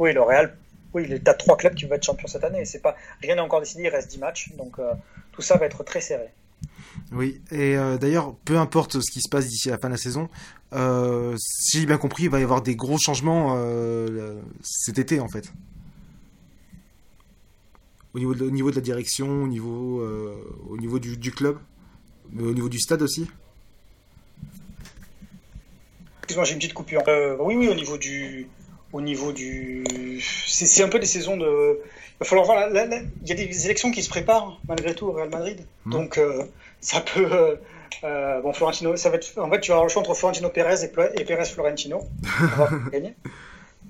oui, 0.00 0.12
le 0.12 0.22
Real, 0.22 0.56
oui, 0.92 1.06
il 1.08 1.28
a 1.28 1.34
trois 1.34 1.56
clubs 1.56 1.74
qui 1.74 1.84
vont 1.84 1.94
être 1.94 2.02
champions 2.02 2.26
cette 2.26 2.42
année. 2.42 2.64
C'est 2.64 2.80
pas, 2.80 2.96
rien 3.22 3.36
n'est 3.36 3.40
encore 3.40 3.60
décidé, 3.60 3.84
il 3.84 3.88
reste 3.88 4.10
10 4.10 4.18
matchs, 4.18 4.50
donc 4.56 4.78
tout 5.30 5.42
ça 5.42 5.56
va 5.58 5.66
être 5.66 5.84
très 5.84 6.00
serré. 6.00 6.30
Oui, 7.12 7.40
et 7.52 7.76
d'ailleurs, 8.00 8.34
peu 8.44 8.58
importe 8.58 9.00
ce 9.00 9.12
qui 9.12 9.20
se 9.20 9.28
passe 9.28 9.46
d'ici 9.46 9.68
la 9.68 9.78
fin 9.78 9.86
de 9.86 9.94
la 9.94 9.98
saison, 9.98 10.28
si 11.38 11.78
j'ai 11.78 11.86
bien 11.86 11.98
compris, 11.98 12.24
il 12.24 12.30
va 12.30 12.40
y 12.40 12.42
avoir 12.42 12.62
des 12.62 12.74
gros 12.74 12.98
changements 12.98 13.56
cet 14.64 14.98
été 14.98 15.20
en 15.20 15.28
fait 15.28 15.52
au 18.14 18.18
niveau 18.18 18.34
de, 18.34 18.44
au 18.44 18.50
niveau 18.50 18.70
de 18.70 18.76
la 18.76 18.82
direction, 18.82 19.44
au 19.44 19.48
niveau, 19.48 20.00
euh, 20.00 20.34
au 20.68 20.76
niveau 20.76 20.98
du, 20.98 21.16
du, 21.16 21.32
club, 21.32 21.58
mais 22.30 22.42
au 22.42 22.52
niveau 22.52 22.68
du 22.68 22.78
stade 22.78 23.02
aussi 23.02 23.26
Excuse-moi, 26.18 26.44
j'ai 26.44 26.52
une 26.52 26.58
petite 26.58 26.74
coupure. 26.74 27.02
Euh, 27.08 27.36
oui, 27.40 27.56
oui, 27.56 27.68
au 27.68 27.74
niveau 27.74 27.98
du, 27.98 28.46
au 28.92 29.00
niveau 29.00 29.32
du, 29.32 30.20
c'est 30.46 30.82
un 30.82 30.88
peu 30.88 30.98
des 30.98 31.06
saisons 31.06 31.36
de. 31.36 31.80
Il 31.82 32.24
va 32.24 32.26
falloir 32.26 32.46
voir. 32.46 32.68
il 32.70 33.28
y 33.28 33.32
a 33.32 33.34
des 33.34 33.64
élections 33.64 33.90
qui 33.90 34.02
se 34.02 34.08
préparent 34.08 34.60
malgré 34.68 34.94
tout 34.94 35.06
au 35.06 35.12
Real 35.12 35.30
Madrid, 35.30 35.66
mmh. 35.86 35.90
donc 35.90 36.18
euh, 36.18 36.44
ça 36.80 37.00
peut. 37.00 37.58
Euh, 38.04 38.40
bon, 38.40 38.52
Florentino, 38.52 38.96
ça 38.96 39.10
va 39.10 39.16
être. 39.16 39.38
En 39.38 39.50
fait, 39.50 39.60
tu 39.60 39.70
vas 39.70 39.74
avoir 39.74 39.86
le 39.86 39.90
choix 39.90 40.02
entre 40.02 40.14
Florentino 40.14 40.48
Pérez 40.48 40.84
et, 40.84 41.20
et 41.20 41.24
Pérez 41.24 41.44
Florentino. 41.44 42.02
On 42.22 42.64
va 42.64 42.90
gagner. 42.90 43.14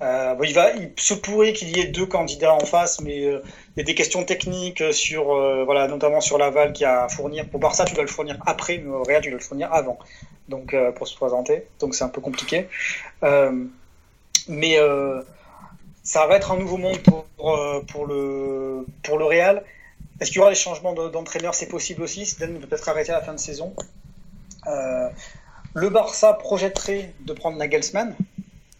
Euh, 0.01 0.35
il, 0.43 0.53
va, 0.53 0.71
il 0.71 0.91
se 0.97 1.13
pourrait 1.13 1.53
qu'il 1.53 1.75
y 1.75 1.79
ait 1.79 1.87
deux 1.87 2.05
candidats 2.05 2.53
en 2.53 2.65
face, 2.65 2.99
mais 2.99 3.25
euh, 3.25 3.41
il 3.75 3.79
y 3.79 3.81
a 3.81 3.83
des 3.83 3.95
questions 3.95 4.23
techniques 4.23 4.83
sur, 4.91 5.33
euh, 5.33 5.63
voilà, 5.63 5.87
notamment 5.87 6.19
sur 6.19 6.37
l'aval 6.37 6.73
qui 6.73 6.83
a 6.83 7.03
à 7.03 7.09
fournir. 7.09 7.47
Pour 7.47 7.59
Barça, 7.59 7.85
tu 7.85 7.93
dois 7.93 8.03
le 8.03 8.09
fournir 8.09 8.37
après, 8.45 8.79
mais 8.79 8.89
au 8.89 9.03
Real, 9.03 9.21
tu 9.21 9.29
dois 9.29 9.39
le 9.39 9.43
fournir 9.43 9.71
avant. 9.71 9.97
Donc, 10.49 10.75
pour 10.95 11.07
se 11.07 11.15
présenter. 11.15 11.65
Donc, 11.79 11.95
c'est 11.95 12.03
un 12.03 12.09
peu 12.09 12.19
compliqué. 12.19 12.67
Mais 14.49 14.77
ça 16.03 16.27
va 16.27 16.35
être 16.35 16.51
un 16.51 16.57
nouveau 16.57 16.75
monde 16.75 16.99
pour, 16.99 17.25
pour, 17.87 18.05
le, 18.05 18.85
pour 19.03 19.17
le 19.17 19.23
Real. 19.23 19.63
Est-ce 20.19 20.31
qu'il 20.31 20.39
y 20.39 20.41
aura 20.41 20.49
des 20.49 20.55
changements 20.55 20.93
d'entraîneur? 20.93 21.55
C'est 21.55 21.69
possible 21.69 22.03
aussi. 22.03 22.25
Zidane 22.25 22.59
peut 22.59 22.75
être 22.75 22.89
arrêté 22.89 23.11
à 23.11 23.19
la 23.19 23.21
fin 23.21 23.33
de 23.33 23.39
saison. 23.39 23.73
le 24.65 25.89
Barça 25.89 26.33
projetterait 26.33 27.13
de 27.21 27.31
prendre 27.31 27.57
Nagelsmann. 27.57 28.13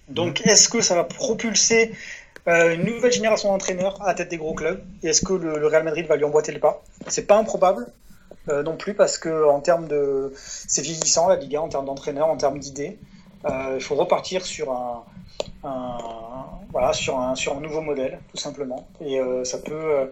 Donc, 0.09 0.45
est-ce 0.45 0.69
que 0.69 0.81
ça 0.81 0.95
va 0.95 1.03
propulser 1.03 1.93
euh, 2.47 2.75
une 2.75 2.83
nouvelle 2.83 3.11
génération 3.11 3.49
d'entraîneurs 3.49 4.05
à 4.05 4.13
tête 4.13 4.29
des 4.29 4.37
gros 4.37 4.53
clubs? 4.53 4.83
Et 5.01 5.07
est-ce 5.07 5.21
que 5.21 5.33
le, 5.33 5.65
Real 5.67 5.83
Madrid 5.83 6.05
va 6.07 6.15
lui 6.15 6.25
emboîter 6.25 6.51
le 6.51 6.59
pas? 6.59 6.83
C'est 7.07 7.27
pas 7.27 7.37
improbable 7.37 7.87
euh, 8.49 8.63
non 8.63 8.75
plus 8.75 8.93
parce 8.93 9.17
que 9.17 9.47
en 9.47 9.61
termes 9.61 9.87
de, 9.87 10.33
c'est 10.35 10.81
vieillissant 10.81 11.29
la 11.29 11.37
Liga 11.37 11.61
en 11.61 11.69
termes 11.69 11.85
d'entraîneurs, 11.85 12.27
en 12.27 12.37
termes 12.37 12.59
d'idées. 12.59 12.99
Euh, 13.45 13.75
il 13.75 13.83
faut 13.83 13.95
repartir 13.95 14.45
sur 14.45 14.71
un, 14.71 15.03
voilà, 16.71 16.93
sur 16.93 17.61
nouveau 17.61 17.81
modèle 17.81 18.19
tout 18.29 18.37
simplement. 18.37 18.87
Et 19.01 19.19
ça 19.43 19.57
peut, 19.57 20.09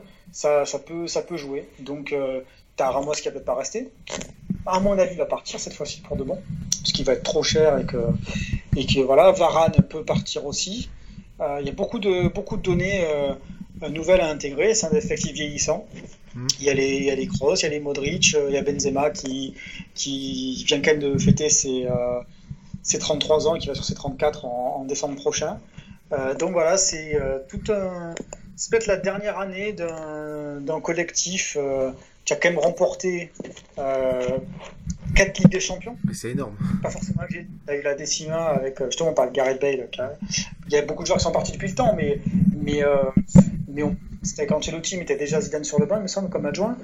jouer. 1.37 1.69
Donc, 1.79 2.15
tu 2.77 2.83
as 2.83 2.89
Ramos 2.89 3.11
qui 3.13 3.23
va 3.23 3.31
peut-être 3.31 3.45
pas 3.45 3.55
rester. 3.55 3.91
À 4.65 4.79
mon 4.79 4.97
avis, 4.97 5.15
va 5.15 5.25
partir 5.25 5.59
cette 5.59 5.73
fois-ci 5.73 6.01
pour 6.01 6.15
de 6.17 6.23
bon, 6.23 6.37
parce 6.81 6.91
qu'il 6.91 7.05
va 7.05 7.13
être 7.13 7.23
trop 7.23 7.43
cher 7.43 7.79
et 7.79 7.85
que 7.85 7.97
et 8.75 8.85
que 8.85 8.99
voilà, 9.01 9.31
Varane 9.31 9.73
peut 9.89 10.03
partir 10.03 10.45
aussi. 10.45 10.89
Euh, 11.39 11.57
il 11.59 11.67
y 11.67 11.69
a 11.69 11.73
beaucoup 11.73 11.99
de, 11.99 12.27
beaucoup 12.27 12.57
de 12.57 12.61
données 12.61 13.03
euh, 13.05 13.33
nouvelles 13.89 14.21
à 14.21 14.29
intégrer, 14.29 14.73
c'est 14.73 14.87
un 14.87 14.95
effectif 14.95 15.33
vieillissant. 15.33 15.87
Mmh. 16.35 16.47
Il, 16.59 16.65
y 16.65 16.69
a 16.69 16.73
les, 16.73 16.97
il 16.97 17.03
y 17.05 17.11
a 17.11 17.15
les 17.15 17.27
Kroos, 17.27 17.55
il 17.55 17.63
y 17.63 17.65
a 17.65 17.69
les 17.69 17.79
Modric, 17.79 18.35
euh, 18.35 18.45
il 18.49 18.53
y 18.53 18.57
a 18.57 18.61
Benzema 18.61 19.09
qui, 19.09 19.55
qui 19.95 20.63
vient 20.65 20.81
quand 20.81 20.91
même 20.91 20.99
de 20.99 21.17
fêter 21.17 21.49
ses, 21.49 21.87
ses 22.83 22.99
33 22.99 23.47
ans 23.47 23.55
et 23.55 23.59
qui 23.59 23.67
va 23.67 23.75
sur 23.75 23.83
ses 23.83 23.95
34 23.95 24.45
en, 24.45 24.81
en 24.81 24.85
décembre 24.85 25.15
prochain. 25.15 25.59
donc 26.39 26.51
voilà, 26.51 26.77
c'est 26.77 27.17
tout 27.47 27.71
un. 27.71 28.13
C'est 28.55 28.69
peut-être 28.69 28.87
la 28.87 28.97
dernière 28.97 29.39
année 29.39 29.73
d'un 29.73 30.81
collectif 30.81 31.57
qui 32.31 32.47
a 32.47 32.49
quand 32.49 32.55
même 32.55 32.63
remporté 32.63 33.29
euh, 33.77 34.37
4 35.15 35.39
Ligues 35.39 35.51
des 35.51 35.59
Champions. 35.59 35.97
Mais 36.05 36.13
c'est 36.13 36.29
énorme. 36.29 36.55
Pas 36.81 36.89
forcément 36.89 37.23
Tu 37.29 37.45
as 37.67 37.75
eu 37.75 37.81
la 37.81 37.95
décima 37.95 38.45
avec, 38.45 38.79
euh, 38.79 38.85
justement, 38.85 39.09
on 39.09 39.13
parle 39.13 39.29
de 39.29 39.35
Gareth 39.35 39.59
Bale. 39.59 39.89
Il 40.67 40.73
y 40.73 40.77
a 40.77 40.81
beaucoup 40.83 41.03
de 41.03 41.07
joueurs 41.07 41.17
qui 41.17 41.25
sont 41.25 41.31
partis 41.31 41.51
depuis 41.51 41.67
le 41.67 41.75
temps, 41.75 41.93
mais, 41.95 42.19
mais, 42.55 42.83
euh, 42.83 42.95
mais 43.67 43.83
c'était 44.23 44.45
quand 44.45 44.57
Ancelotti 44.57 44.97
mettait 44.97 45.17
déjà 45.17 45.41
Zidane 45.41 45.65
sur 45.65 45.79
le 45.79 45.85
banc, 45.85 45.97
il 45.97 46.03
me 46.03 46.07
semble, 46.07 46.29
comme 46.29 46.45
adjoint. 46.45 46.77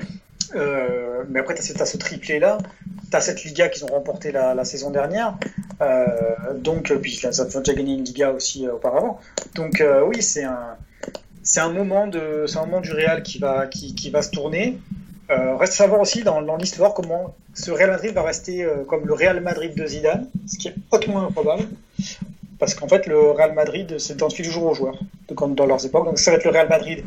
Euh, 0.55 1.23
mais 1.29 1.39
après, 1.39 1.55
tu 1.55 1.61
as, 1.61 1.85
ce 1.85 1.97
triplé-là. 1.97 2.57
Tu 3.09 3.15
as 3.15 3.21
cette 3.21 3.45
Liga 3.45 3.69
qu'ils 3.69 3.85
ont 3.85 3.93
remporté 3.93 4.33
la, 4.33 4.53
la 4.53 4.65
saison 4.65 4.91
dernière. 4.91 5.37
Euh, 5.81 6.07
donc, 6.55 6.93
puis 7.01 7.15
ça 7.15 7.29
a 7.29 7.45
déjà 7.45 7.73
gagné 7.73 7.93
une 7.93 8.03
Liga 8.03 8.31
aussi 8.31 8.67
auparavant. 8.67 9.21
Donc, 9.55 9.81
oui, 10.07 10.21
c'est 10.21 10.43
un, 10.43 10.75
c'est 11.41 11.61
un, 11.61 11.71
moment 11.71 12.07
de, 12.07 12.45
un 12.53 12.65
moment 12.65 12.81
du 12.81 12.91
Real 12.91 13.23
qui 13.23 13.39
va, 13.39 13.67
qui, 13.67 13.95
qui 13.95 14.09
va 14.09 14.21
se 14.21 14.31
tourner. 14.31 14.77
Euh, 15.29 15.57
reste 15.57 15.73
à 15.73 15.75
savoir 15.75 15.99
aussi 15.99 16.23
dans, 16.23 16.41
dans 16.41 16.55
l'histoire 16.55 16.93
comment 16.93 17.35
ce 17.53 17.71
Real 17.71 17.89
Madrid 17.89 18.13
va 18.13 18.23
rester 18.23 18.63
euh, 18.63 18.83
comme 18.85 19.05
le 19.05 19.13
Real 19.13 19.41
Madrid 19.41 19.75
de 19.75 19.85
Zidane, 19.85 20.29
ce 20.47 20.57
qui 20.57 20.69
est 20.69 20.75
hautement 20.91 21.27
improbable. 21.27 21.67
Parce 22.59 22.73
qu'en 22.73 22.87
fait, 22.87 23.05
le 23.07 23.31
Real 23.31 23.53
Madrid 23.53 23.99
s'identifie 23.99 24.43
toujours 24.43 24.65
aux 24.65 24.73
joueurs, 24.73 24.97
comme 25.35 25.53
dans 25.53 25.65
leurs 25.65 25.85
époques. 25.85 26.05
Donc 26.05 26.17
ça 26.17 26.31
va 26.31 26.37
être 26.37 26.45
le 26.45 26.51
Real 26.51 26.69
Madrid 26.69 27.03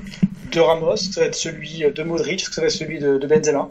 de 0.52 0.60
Ramos, 0.60 0.96
ça 0.96 1.22
va 1.22 1.26
être 1.26 1.34
celui 1.34 1.84
de 1.92 2.02
Modric, 2.02 2.40
ça 2.40 2.60
va 2.60 2.66
être 2.66 2.72
celui 2.72 2.98
de, 2.98 3.16
de 3.18 3.26
Benzema. 3.26 3.70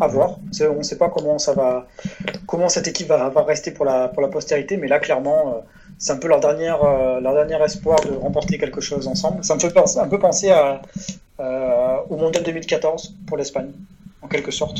À 0.00 0.06
voir. 0.06 0.38
On 0.60 0.74
ne 0.74 0.82
sait 0.84 0.96
pas 0.96 1.10
comment 1.10 1.40
ça 1.40 1.54
va, 1.54 1.88
comment 2.46 2.68
cette 2.68 2.86
équipe 2.86 3.08
va, 3.08 3.30
va, 3.30 3.42
rester 3.42 3.72
pour 3.72 3.84
la, 3.84 4.06
pour 4.06 4.22
la 4.22 4.28
postérité, 4.28 4.76
mais 4.76 4.86
là, 4.86 5.00
clairement, 5.00 5.54
euh, 5.54 5.60
c'est 5.98 6.12
un 6.12 6.16
peu 6.16 6.28
leur 6.28 6.40
dernière, 6.40 6.82
euh, 6.84 7.20
leur 7.20 7.34
dernier 7.34 7.62
espoir 7.62 8.00
de 8.00 8.14
remporter 8.14 8.58
quelque 8.58 8.80
chose 8.80 9.08
ensemble. 9.08 9.44
Ça 9.44 9.54
me 9.54 9.60
fait 9.60 9.72
penser, 9.72 9.98
un 9.98 10.08
peu 10.08 10.18
penser 10.18 10.50
à, 10.50 10.80
euh, 11.40 11.96
au 12.08 12.16
Mondial 12.16 12.44
2014 12.44 13.14
pour 13.26 13.36
l'Espagne, 13.36 13.72
en 14.22 14.28
quelque 14.28 14.50
sorte. 14.50 14.78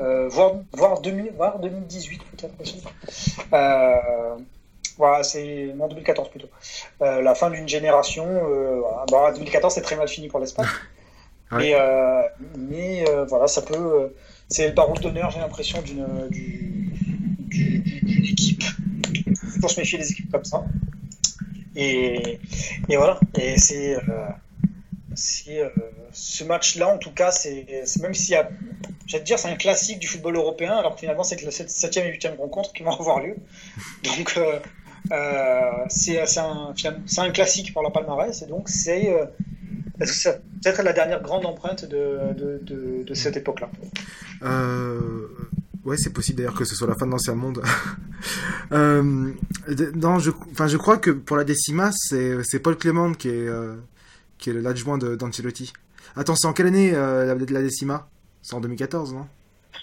Euh, 0.00 0.28
voire, 0.28 0.54
voire, 0.72 1.00
2000, 1.00 1.32
voire 1.36 1.58
2018 1.58 2.22
peut-être 2.24 2.60
aussi. 2.60 2.82
Euh, 3.52 4.36
voilà, 4.96 5.22
c'est 5.22 5.72
non 5.76 5.88
2014 5.88 6.30
plutôt. 6.30 6.48
La 7.00 7.34
fin 7.34 7.50
d'une 7.50 7.68
génération. 7.68 8.26
Euh, 8.26 8.80
voilà. 8.80 9.04
Bah, 9.10 9.32
2014 9.34 9.74
c'est 9.74 9.82
très 9.82 9.96
mal 9.96 10.08
fini 10.08 10.28
pour 10.28 10.40
l'Espagne. 10.40 10.66
ouais. 11.52 11.74
Mais, 11.74 11.74
mais 12.56 13.04
voilà, 13.28 13.46
ça 13.46 13.62
peut. 13.62 14.12
c'est 14.48 14.68
le 14.68 14.74
barreau 14.74 14.94
d'honneur, 14.94 15.30
j'ai 15.30 15.40
l'impression, 15.40 15.80
d'une 15.82 16.28
équipe. 17.50 17.93
Faut 19.64 19.68
se 19.68 19.80
méfier 19.80 19.96
des 19.96 20.10
équipes 20.10 20.30
comme 20.30 20.44
ça. 20.44 20.62
Et, 21.74 22.38
voilà. 22.90 23.18
Et 23.38 23.56
c'est 23.56 23.96
c'est 25.14 25.60
euh, 25.60 25.70
ce 26.12 26.44
match-là, 26.44 26.88
en 26.88 26.98
tout 26.98 27.12
cas, 27.12 27.30
c'est 27.30 27.64
même 28.02 28.12
s'il 28.12 28.32
y 28.32 28.36
a, 28.36 28.50
j'allais 29.06 29.24
dire, 29.24 29.38
c'est 29.38 29.48
un 29.48 29.56
classique 29.56 30.00
du 30.00 30.06
football 30.06 30.36
européen, 30.36 30.76
alors 30.76 30.98
finalement, 30.98 31.22
c'est 31.22 31.36
que 31.36 31.46
la 31.46 31.50
7 31.50 31.96
et 31.96 32.10
8 32.10 32.28
rencontre 32.36 32.74
qui 32.74 32.82
vont 32.82 32.90
avoir 32.90 33.20
lieu. 33.20 33.36
Donc, 34.04 34.34
euh, 34.36 34.58
euh, 35.12 35.70
c'est 35.88 36.18
un, 36.38 37.30
classique 37.32 37.72
pour 37.72 37.82
la 37.82 37.90
palmarès, 37.90 38.42
et 38.42 38.46
donc 38.46 38.68
c'est 38.68 39.10
euh, 39.10 39.24
peut-être 39.98 40.82
la 40.82 40.92
dernière 40.92 41.22
grande 41.22 41.46
empreinte 41.46 41.86
de 41.86 43.14
cette 43.14 43.38
époque-là? 43.38 43.70
Ouais, 45.84 45.96
c'est 45.98 46.12
possible 46.12 46.38
d'ailleurs 46.38 46.54
que 46.54 46.64
ce 46.64 46.74
soit 46.74 46.86
la 46.86 46.94
fin 46.94 47.06
de 47.06 47.10
l'ancien 47.10 47.34
monde. 47.34 47.62
euh, 48.72 49.32
non, 49.94 50.18
je, 50.18 50.30
enfin, 50.52 50.66
je 50.66 50.76
crois 50.76 50.96
que 50.96 51.10
pour 51.10 51.36
la 51.36 51.44
décima, 51.44 51.90
c'est 51.92 52.58
Paul 52.62 52.76
Clément 52.76 53.12
qui 53.12 53.28
est, 53.28 53.48
qui 54.38 54.50
est 54.50 54.54
l'adjoint 54.54 54.98
d'Ancelotti. 54.98 55.72
Attends, 56.16 56.36
c'est 56.36 56.46
en 56.46 56.52
quelle 56.52 56.66
année 56.66 56.92
euh, 56.94 57.26
la, 57.26 57.34
la 57.34 57.62
décima? 57.62 58.08
C'est 58.42 58.54
en 58.54 58.60
2014, 58.60 59.14
non? 59.14 59.26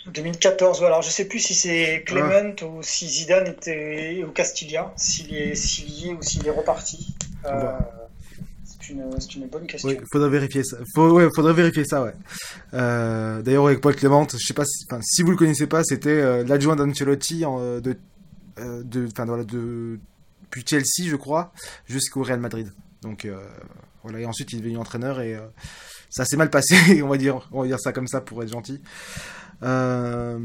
2014, 0.08 0.84
alors 0.84 1.02
je 1.02 1.10
sais 1.10 1.26
plus 1.26 1.40
si 1.40 1.54
c'est 1.54 2.04
Clement 2.06 2.54
ah. 2.62 2.66
ou 2.66 2.82
si 2.82 3.08
Zidane 3.08 3.48
était 3.48 4.24
au 4.26 4.32
Castilla, 4.32 4.94
s'il 4.96 5.36
est, 5.36 5.52
est 5.52 6.14
ou 6.14 6.22
s'il 6.22 6.48
est 6.48 6.52
reparti. 6.52 7.14
Euh, 7.46 7.74
une, 8.92 9.04
une, 9.36 9.48
bonne 9.48 9.68
question. 9.68 9.90
Oui, 9.90 9.98
faudrait 10.12 10.30
vérifier 10.30 10.64
ça. 10.64 10.78
Ouais, 10.98 11.28
faudrait 11.36 11.54
vérifier 11.54 11.86
ça, 11.86 12.04
ouais. 12.04 12.14
Euh, 12.74 13.42
D'ailleurs, 13.42 13.68
avec 13.68 13.82
Paul 13.82 13.96
Clément, 13.96 14.28
je 14.32 14.38
sais 14.38 14.54
pas 14.54 14.66
si, 14.66 14.86
si 15.02 15.22
vous 15.24 15.32
le 15.32 15.38
connaissez 15.38 15.68
pas, 15.68 15.84
c'était 15.84 16.10
euh, 16.10 16.44
l'adjoint 16.44 16.76
d'Ancelotti 16.76 17.40
de, 17.42 17.96
euh, 18.60 18.84
de, 18.84 19.08
voilà, 19.26 19.44
de, 19.44 20.00
puis 20.52 20.64
Chelsea, 20.66 21.08
je 21.10 21.16
crois, 21.16 21.52
jusqu'au 21.88 22.22
Real 22.22 22.40
Madrid. 22.40 22.72
Donc, 23.02 23.26
euh, 23.26 23.40
voilà, 24.04 24.20
et 24.20 24.26
ensuite 24.26 24.52
il 24.54 24.60
est 24.60 24.62
devenu 24.62 24.78
entraîneur 24.78 25.22
et 25.22 25.36
euh, 25.36 25.42
ça 26.10 26.26
s'est 26.26 26.38
mal 26.38 26.50
passé, 26.50 27.02
on 27.04 27.08
va 27.08 27.18
dire, 27.18 27.48
on 27.52 27.62
va 27.62 27.68
dire 27.68 27.80
ça 27.80 27.92
comme 27.92 28.08
ça 28.08 28.22
pour 28.22 28.44
être 28.44 28.52
gentil. 28.52 28.82
Euh, 29.64 30.38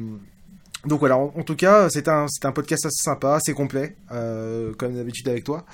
donc 0.84 1.00
voilà, 1.00 1.16
en, 1.16 1.42
tout 1.42 1.56
cas, 1.56 1.90
c'est 1.90 2.06
un, 2.08 2.26
un 2.44 2.52
podcast 2.52 2.86
assez 2.86 3.02
sympa, 3.02 3.34
assez 3.34 3.52
complet, 3.54 3.96
euh, 4.12 4.72
comme 4.74 4.94
d'habitude 4.94 5.28
avec 5.28 5.42
toi. 5.42 5.66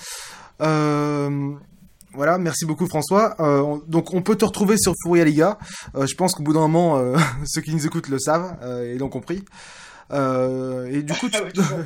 Euh, 0.62 1.52
voilà, 2.14 2.38
merci 2.38 2.66
beaucoup 2.66 2.86
François. 2.86 3.34
Euh, 3.40 3.78
donc 3.86 4.12
on 4.12 4.22
peut 4.22 4.36
te 4.36 4.44
retrouver 4.44 4.76
sur 4.76 4.94
Fouria 5.02 5.24
Liga. 5.24 5.58
Euh, 5.94 6.06
je 6.06 6.14
pense 6.14 6.34
qu'au 6.34 6.42
bout 6.42 6.52
d'un 6.52 6.60
moment, 6.60 6.98
euh, 6.98 7.16
ceux 7.46 7.60
qui 7.60 7.74
nous 7.74 7.86
écoutent 7.86 8.08
le 8.08 8.18
savent 8.18 8.56
et 8.84 8.98
l'ont 8.98 9.08
compris. 9.08 9.44
Et 10.10 11.02
du 11.02 11.12
coup, 11.14 11.28
tu... 11.28 11.38
Ah 11.38 11.44
oui, 11.44 11.52
toujours, 11.52 11.78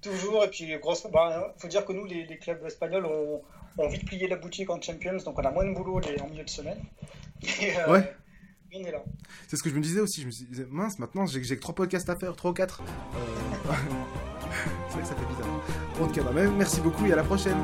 toujours, 0.00 0.44
et 0.44 0.48
puis 0.48 0.66
grosse. 0.80 1.06
Bah, 1.12 1.54
faut 1.58 1.68
dire 1.68 1.84
que 1.84 1.92
nous, 1.92 2.04
les, 2.04 2.26
les 2.26 2.38
clubs 2.38 2.64
espagnols, 2.64 3.06
on, 3.06 3.40
on 3.78 3.88
vite 3.88 4.06
plié 4.06 4.28
la 4.28 4.36
boutique 4.36 4.70
en 4.70 4.80
Champions, 4.80 5.16
donc 5.24 5.38
on 5.38 5.42
a 5.42 5.50
moins 5.50 5.64
de 5.64 5.74
boulot 5.74 5.98
les, 6.00 6.20
en 6.20 6.28
milieu 6.28 6.44
de 6.44 6.50
semaine. 6.50 6.78
Et, 7.60 7.72
Ouais. 7.88 8.14
On 8.74 8.82
est 8.84 8.90
là. 8.90 9.02
c'est 9.48 9.56
ce 9.56 9.62
que 9.62 9.68
je 9.68 9.74
me 9.74 9.82
disais 9.82 10.00
aussi. 10.00 10.22
Je 10.22 10.26
me 10.26 10.30
disais, 10.30 10.66
mince, 10.70 10.98
maintenant 10.98 11.26
j'ai 11.26 11.42
que 11.42 11.60
trois 11.60 11.74
podcasts 11.74 12.08
à 12.08 12.16
faire, 12.16 12.34
trois 12.34 12.52
ou 12.52 12.54
quatre. 12.54 12.82
C'est 14.88 14.94
vrai 14.94 15.02
que 15.02 15.08
ça 15.08 15.14
fait 15.14 15.26
bizarre. 15.26 15.60
En 16.00 16.06
tout 16.06 16.14
cas, 16.14 16.22
bah, 16.22 16.40
merci 16.56 16.80
beaucoup 16.80 17.04
et 17.04 17.12
à 17.12 17.16
la 17.16 17.24
prochaine. 17.24 17.58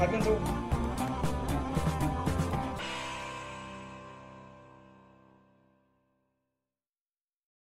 À 0.00 0.06
bientôt. 0.06 0.38